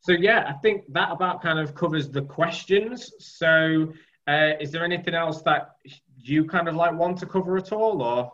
so 0.00 0.12
yeah, 0.12 0.44
I 0.48 0.52
think 0.54 0.84
that 0.92 1.10
about 1.10 1.42
kind 1.42 1.58
of 1.58 1.74
covers 1.74 2.08
the 2.08 2.22
questions. 2.22 3.12
So, 3.18 3.92
uh, 4.28 4.50
is 4.60 4.70
there 4.70 4.84
anything 4.84 5.14
else 5.14 5.42
that 5.42 5.76
you 6.16 6.44
kind 6.44 6.68
of 6.68 6.74
like 6.74 6.92
want 6.92 7.18
to 7.18 7.26
cover 7.26 7.56
at 7.56 7.72
all, 7.72 8.02
or? 8.02 8.32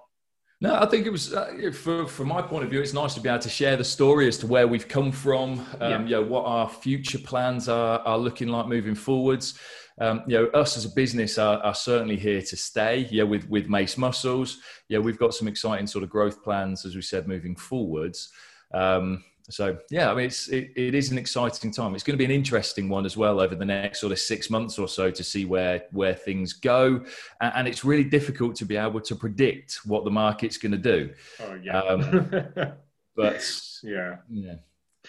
No, 0.61 0.77
I 0.77 0.87
think 0.87 1.07
it 1.07 1.11
was 1.11 1.33
uh, 1.33 1.73
for, 1.73 2.07
from 2.07 2.29
my 2.29 2.41
point 2.41 2.63
of 2.63 2.71
view. 2.71 2.81
It's 2.81 2.93
nice 2.93 3.15
to 3.15 3.21
be 3.21 3.29
able 3.29 3.41
to 3.41 3.49
share 3.49 3.77
the 3.77 3.85
story 3.85 4.29
as 4.29 4.39
to 4.39 4.47
where 4.47 4.69
we've 4.69 4.87
come 4.87 5.11
from. 5.11 5.59
Um, 5.81 5.91
yeah. 5.91 6.03
You 6.03 6.09
know 6.11 6.23
what 6.23 6.45
our 6.45 6.69
future 6.69 7.19
plans 7.19 7.69
are, 7.69 7.99
are 8.01 8.19
looking 8.19 8.49
like 8.49 8.69
moving 8.69 8.95
forwards 8.95 9.59
um, 10.01 10.23
you 10.27 10.39
know, 10.39 10.47
us 10.49 10.77
as 10.77 10.85
a 10.85 10.91
business 10.91 11.39
are, 11.39 11.59
are, 11.59 11.75
certainly 11.75 12.17
here 12.17 12.41
to 12.43 12.57
stay. 12.57 13.09
Yeah, 13.11 13.25
with 13.25 13.49
with 13.49 13.69
Mace 13.69 13.99
Muscles. 13.99 14.59
Yeah, 14.89 14.99
we've 14.99 15.19
got 15.19 15.35
some 15.35 15.49
exciting 15.49 15.87
sort 15.87 16.05
of 16.05 16.11
growth 16.11 16.43
plans, 16.43 16.85
as 16.85 16.95
we 16.95 17.03
said, 17.03 17.29
moving 17.29 17.57
forwards. 17.57 18.31
Um, 18.73 19.25
so 19.51 19.77
yeah, 19.91 20.11
I 20.11 20.15
mean, 20.15 20.27
it's 20.27 20.49
it, 20.49 20.71
it 20.77 20.95
is 20.95 21.11
an 21.11 21.19
exciting 21.19 21.73
time. 21.73 21.95
It's 21.95 22.05
going 22.05 22.15
to 22.15 22.19
be 22.19 22.25
an 22.25 22.31
interesting 22.31 22.89
one 22.89 23.05
as 23.05 23.17
well 23.17 23.41
over 23.41 23.55
the 23.55 23.65
next 23.65 24.01
sort 24.01 24.13
of 24.13 24.19
six 24.19 24.51
months 24.51 24.79
or 24.79 24.89
so 24.89 25.11
to 25.11 25.25
see 25.25 25.45
where 25.45 25.85
where 25.93 26.15
things 26.15 26.53
go, 26.53 27.05
and, 27.41 27.53
and 27.57 27.69
it's 27.69 27.85
really 27.85 28.05
difficult 28.05 28.57
to 28.57 28.65
be 28.65 28.77
able 28.77 29.01
to 29.01 29.15
predict 29.15 29.81
what 29.85 30.05
the 30.05 30.11
market's 30.11 30.57
going 30.57 30.73
to 30.73 30.79
do. 30.79 31.13
Oh 31.41 31.55
yeah. 31.63 31.81
Um, 31.81 32.31
but 33.17 33.61
yeah, 33.83 34.17
yeah. 34.31 34.55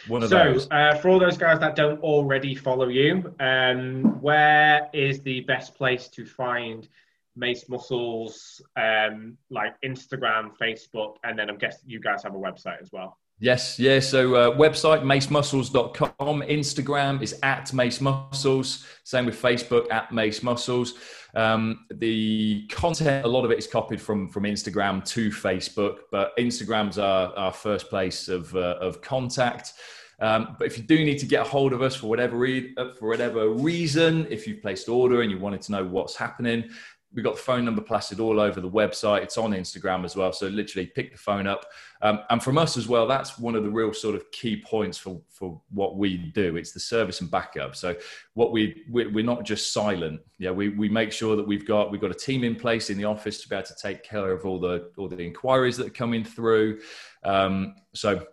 One 0.08 0.24
of 0.24 0.30
so, 0.30 0.54
those. 0.54 0.68
Uh, 0.72 0.96
for 0.96 1.10
all 1.10 1.20
those 1.20 1.38
guys 1.38 1.60
that 1.60 1.76
don't 1.76 2.02
already 2.02 2.56
follow 2.56 2.88
you, 2.88 3.34
um, 3.40 4.22
where 4.22 4.90
is 4.94 5.22
the 5.22 5.42
best 5.42 5.76
place 5.76 6.08
to 6.10 6.26
find 6.26 6.88
Mace 7.36 7.68
Muscles, 7.70 8.62
um, 8.76 9.38
like 9.50 9.80
Instagram, 9.82 10.56
Facebook, 10.58 11.16
and 11.24 11.38
then 11.38 11.50
I'm 11.50 11.58
guessing 11.58 11.90
you 11.90 12.00
guys 12.00 12.24
have 12.24 12.36
a 12.36 12.40
website 12.40 12.82
as 12.82 12.92
well. 12.92 13.18
Yes, 13.40 13.78
yeah. 13.78 14.00
So 14.00 14.36
uh, 14.36 14.58
website 14.58 15.04
macemuscles.com. 15.04 16.44
Instagram 16.44 17.22
is 17.22 17.38
at 17.44 17.74
Mace 17.74 18.00
Muscles. 18.00 18.86
Same 19.04 19.26
with 19.26 19.42
Facebook 19.42 19.92
at 19.92 20.12
Mace 20.12 20.44
Muscles. 20.44 20.94
Um, 21.36 21.86
the 21.90 22.68
content, 22.68 23.26
a 23.26 23.28
lot 23.28 23.44
of 23.44 23.52
it 23.52 23.58
is 23.58 23.68
copied 23.68 24.02
from 24.02 24.30
from 24.30 24.44
Instagram 24.44 25.04
to 25.10 25.30
Facebook, 25.30 26.00
but 26.12 26.38
Instagram's 26.38 26.98
our, 27.00 27.34
our 27.36 27.52
first 27.52 27.90
place 27.90 28.28
of 28.28 28.56
uh, 28.56 28.78
of 28.80 29.02
contact. 29.02 29.74
Um, 30.20 30.56
but 30.58 30.68
if 30.68 30.78
you 30.78 30.84
do 30.84 31.04
need 31.04 31.18
to 31.20 31.26
get 31.26 31.42
a 31.42 31.50
hold 31.50 31.74
of 31.74 31.82
us 31.82 31.96
for 31.96 32.08
whatever 32.08 32.38
re- 32.38 32.74
uh, 32.78 32.94
for 32.94 33.10
whatever 33.10 33.50
reason, 33.50 34.28
if 34.30 34.48
you've 34.48 34.62
placed 34.62 34.88
order 34.88 35.22
and 35.22 35.32
you 35.32 35.40
wanted 35.40 35.62
to 35.64 35.72
know 35.72 35.84
what's 35.84 36.16
happening, 36.16 36.70
we've 37.14 37.24
got 37.24 37.36
the 37.36 37.42
phone 37.42 37.64
number 37.64 37.82
plastered 37.82 38.20
all 38.20 38.40
over 38.40 38.60
the 38.60 38.70
website. 38.70 39.22
It's 39.22 39.38
on 39.38 39.52
Instagram 39.52 40.04
as 40.04 40.16
well. 40.16 40.34
So 40.34 40.48
literally 40.48 40.88
pick 40.88 41.12
the 41.12 41.18
phone 41.18 41.46
up. 41.46 41.66
Um, 42.02 42.22
and 42.30 42.42
from 42.42 42.58
us 42.58 42.76
as 42.76 42.88
well, 42.88 43.08
that's 43.08 43.38
one 43.38 43.56
of 43.56 43.64
the 43.64 43.70
real 43.70 43.94
sort 43.94 44.16
of 44.16 44.30
key 44.32 44.62
points 44.62 44.98
for, 44.98 45.22
for 45.30 45.62
what 45.70 45.98
we 45.98 46.18
do. 46.18 46.56
It's 46.56 46.72
the 46.72 46.80
service 46.80 47.22
and 47.22 47.30
backup. 47.30 47.76
So 47.76 47.96
what 48.34 48.52
we, 48.52 48.84
we're 48.90 49.24
not 49.24 49.44
just 49.44 49.74
silent. 49.74 50.22
Yeah, 50.40 50.52
we, 50.52 50.70
we 50.70 50.90
make 50.90 51.12
sure 51.12 51.36
that 51.36 51.48
we've 51.48 51.68
got, 51.68 51.92
we've 51.92 52.02
got 52.02 52.12
a 52.12 52.16
team 52.16 52.44
in 52.44 52.56
place 52.56 52.90
in 52.90 52.98
the 52.98 53.06
office 53.06 53.42
to 53.42 53.50
be 53.50 53.56
able 53.56 53.68
to 53.68 53.76
take 53.82 54.04
care 54.04 54.32
of 54.32 54.46
all 54.46 54.60
the, 54.60 54.92
all 54.98 55.08
the 55.08 55.18
inquiries 55.18 55.78
that 55.78 55.88
are 55.88 55.92
coming 55.92 56.24
through. 56.24 56.80
Um, 57.24 57.76
so 57.94 58.26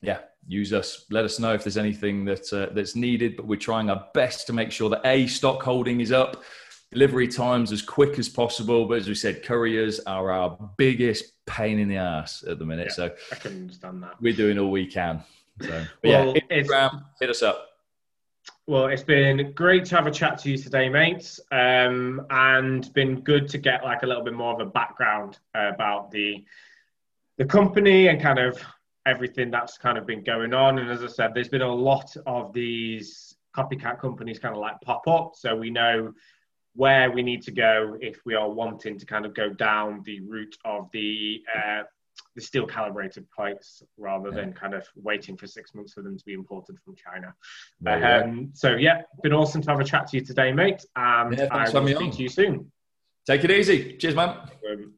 yeah, 0.00 0.20
use 0.46 0.72
us. 0.72 1.04
Let 1.10 1.24
us 1.24 1.38
know 1.38 1.52
if 1.52 1.62
there's 1.62 1.78
anything 1.78 2.24
that, 2.24 2.52
uh, 2.52 2.72
that's 2.72 2.96
needed, 2.96 3.36
but 3.36 3.46
we're 3.46 3.56
trying 3.56 3.90
our 3.90 4.08
best 4.14 4.46
to 4.46 4.52
make 4.52 4.72
sure 4.72 4.88
that 4.90 5.02
a 5.04 5.26
stock 5.26 5.62
holding 5.62 6.00
is 6.00 6.12
up 6.12 6.42
delivery 6.94 7.28
times 7.28 7.72
as 7.72 7.82
quick 7.82 8.18
as 8.18 8.28
possible. 8.28 8.86
But 8.86 8.98
as 8.98 9.08
we 9.08 9.14
said, 9.14 9.42
couriers 9.42 10.00
are 10.00 10.30
our 10.30 10.56
biggest 10.78 11.32
pain 11.44 11.78
in 11.78 11.88
the 11.88 11.96
ass 11.96 12.42
at 12.48 12.58
the 12.58 12.64
minute. 12.64 12.86
Yeah, 12.90 12.94
so 12.94 13.10
I 13.30 13.34
can 13.34 13.52
understand 13.52 14.02
that. 14.02 14.14
We're 14.20 14.32
doing 14.32 14.58
all 14.58 14.70
we 14.70 14.86
can. 14.86 15.22
So 15.60 15.84
well, 16.02 16.34
yeah, 16.34 16.40
Instagram, 16.50 17.04
hit 17.20 17.30
us 17.30 17.42
up. 17.42 17.68
Well, 18.66 18.86
it's 18.86 19.02
been 19.02 19.52
great 19.52 19.84
to 19.86 19.96
have 19.96 20.06
a 20.06 20.10
chat 20.10 20.38
to 20.38 20.50
you 20.50 20.56
today, 20.56 20.88
mates, 20.88 21.38
um, 21.52 22.26
and 22.30 22.90
been 22.94 23.20
good 23.20 23.48
to 23.50 23.58
get 23.58 23.84
like 23.84 24.02
a 24.02 24.06
little 24.06 24.24
bit 24.24 24.32
more 24.32 24.54
of 24.54 24.66
a 24.66 24.70
background 24.70 25.38
uh, 25.54 25.70
about 25.74 26.10
the 26.10 26.44
the 27.36 27.44
company 27.44 28.08
and 28.08 28.22
kind 28.22 28.38
of 28.38 28.58
everything 29.06 29.50
that's 29.50 29.76
kind 29.76 29.98
of 29.98 30.06
been 30.06 30.22
going 30.22 30.54
on. 30.54 30.78
And 30.78 30.90
as 30.90 31.02
I 31.02 31.08
said, 31.08 31.32
there's 31.34 31.48
been 31.48 31.62
a 31.62 31.74
lot 31.74 32.16
of 32.26 32.52
these 32.52 33.34
copycat 33.54 33.98
companies 34.00 34.38
kind 34.38 34.54
of 34.54 34.60
like 34.60 34.80
pop 34.80 35.06
up, 35.06 35.32
so 35.36 35.54
we 35.54 35.70
know 35.70 36.14
where 36.74 37.10
we 37.10 37.22
need 37.22 37.42
to 37.42 37.52
go 37.52 37.96
if 38.00 38.18
we 38.24 38.34
are 38.34 38.50
wanting 38.50 38.98
to 38.98 39.06
kind 39.06 39.24
of 39.24 39.34
go 39.34 39.50
down 39.50 40.02
the 40.04 40.20
route 40.20 40.56
of 40.64 40.88
the 40.92 41.42
uh, 41.54 41.82
the 42.34 42.40
steel 42.40 42.66
calibrated 42.66 43.26
plates 43.30 43.82
rather 43.96 44.30
yeah. 44.30 44.36
than 44.36 44.52
kind 44.52 44.74
of 44.74 44.86
waiting 44.96 45.36
for 45.36 45.46
six 45.46 45.74
months 45.74 45.92
for 45.92 46.02
them 46.02 46.16
to 46.18 46.24
be 46.24 46.32
imported 46.32 46.76
from 46.84 46.94
China. 46.96 47.34
Um, 47.86 48.50
so 48.54 48.76
yeah, 48.76 49.02
been 49.22 49.32
awesome 49.32 49.62
to 49.62 49.70
have 49.70 49.80
a 49.80 49.84
chat 49.84 50.08
to 50.08 50.16
you 50.16 50.24
today, 50.24 50.52
mate. 50.52 50.84
Um, 50.96 51.32
yeah, 51.32 51.48
thanks 51.48 51.74
I 51.74 51.78
will 51.78 51.86
speak 51.86 51.96
on. 52.00 52.10
to 52.10 52.22
you 52.22 52.28
soon. 52.28 52.72
Take 53.26 53.44
it 53.44 53.50
easy. 53.50 53.96
Cheers, 53.96 54.14
man. 54.14 54.30
Um, 54.70 54.94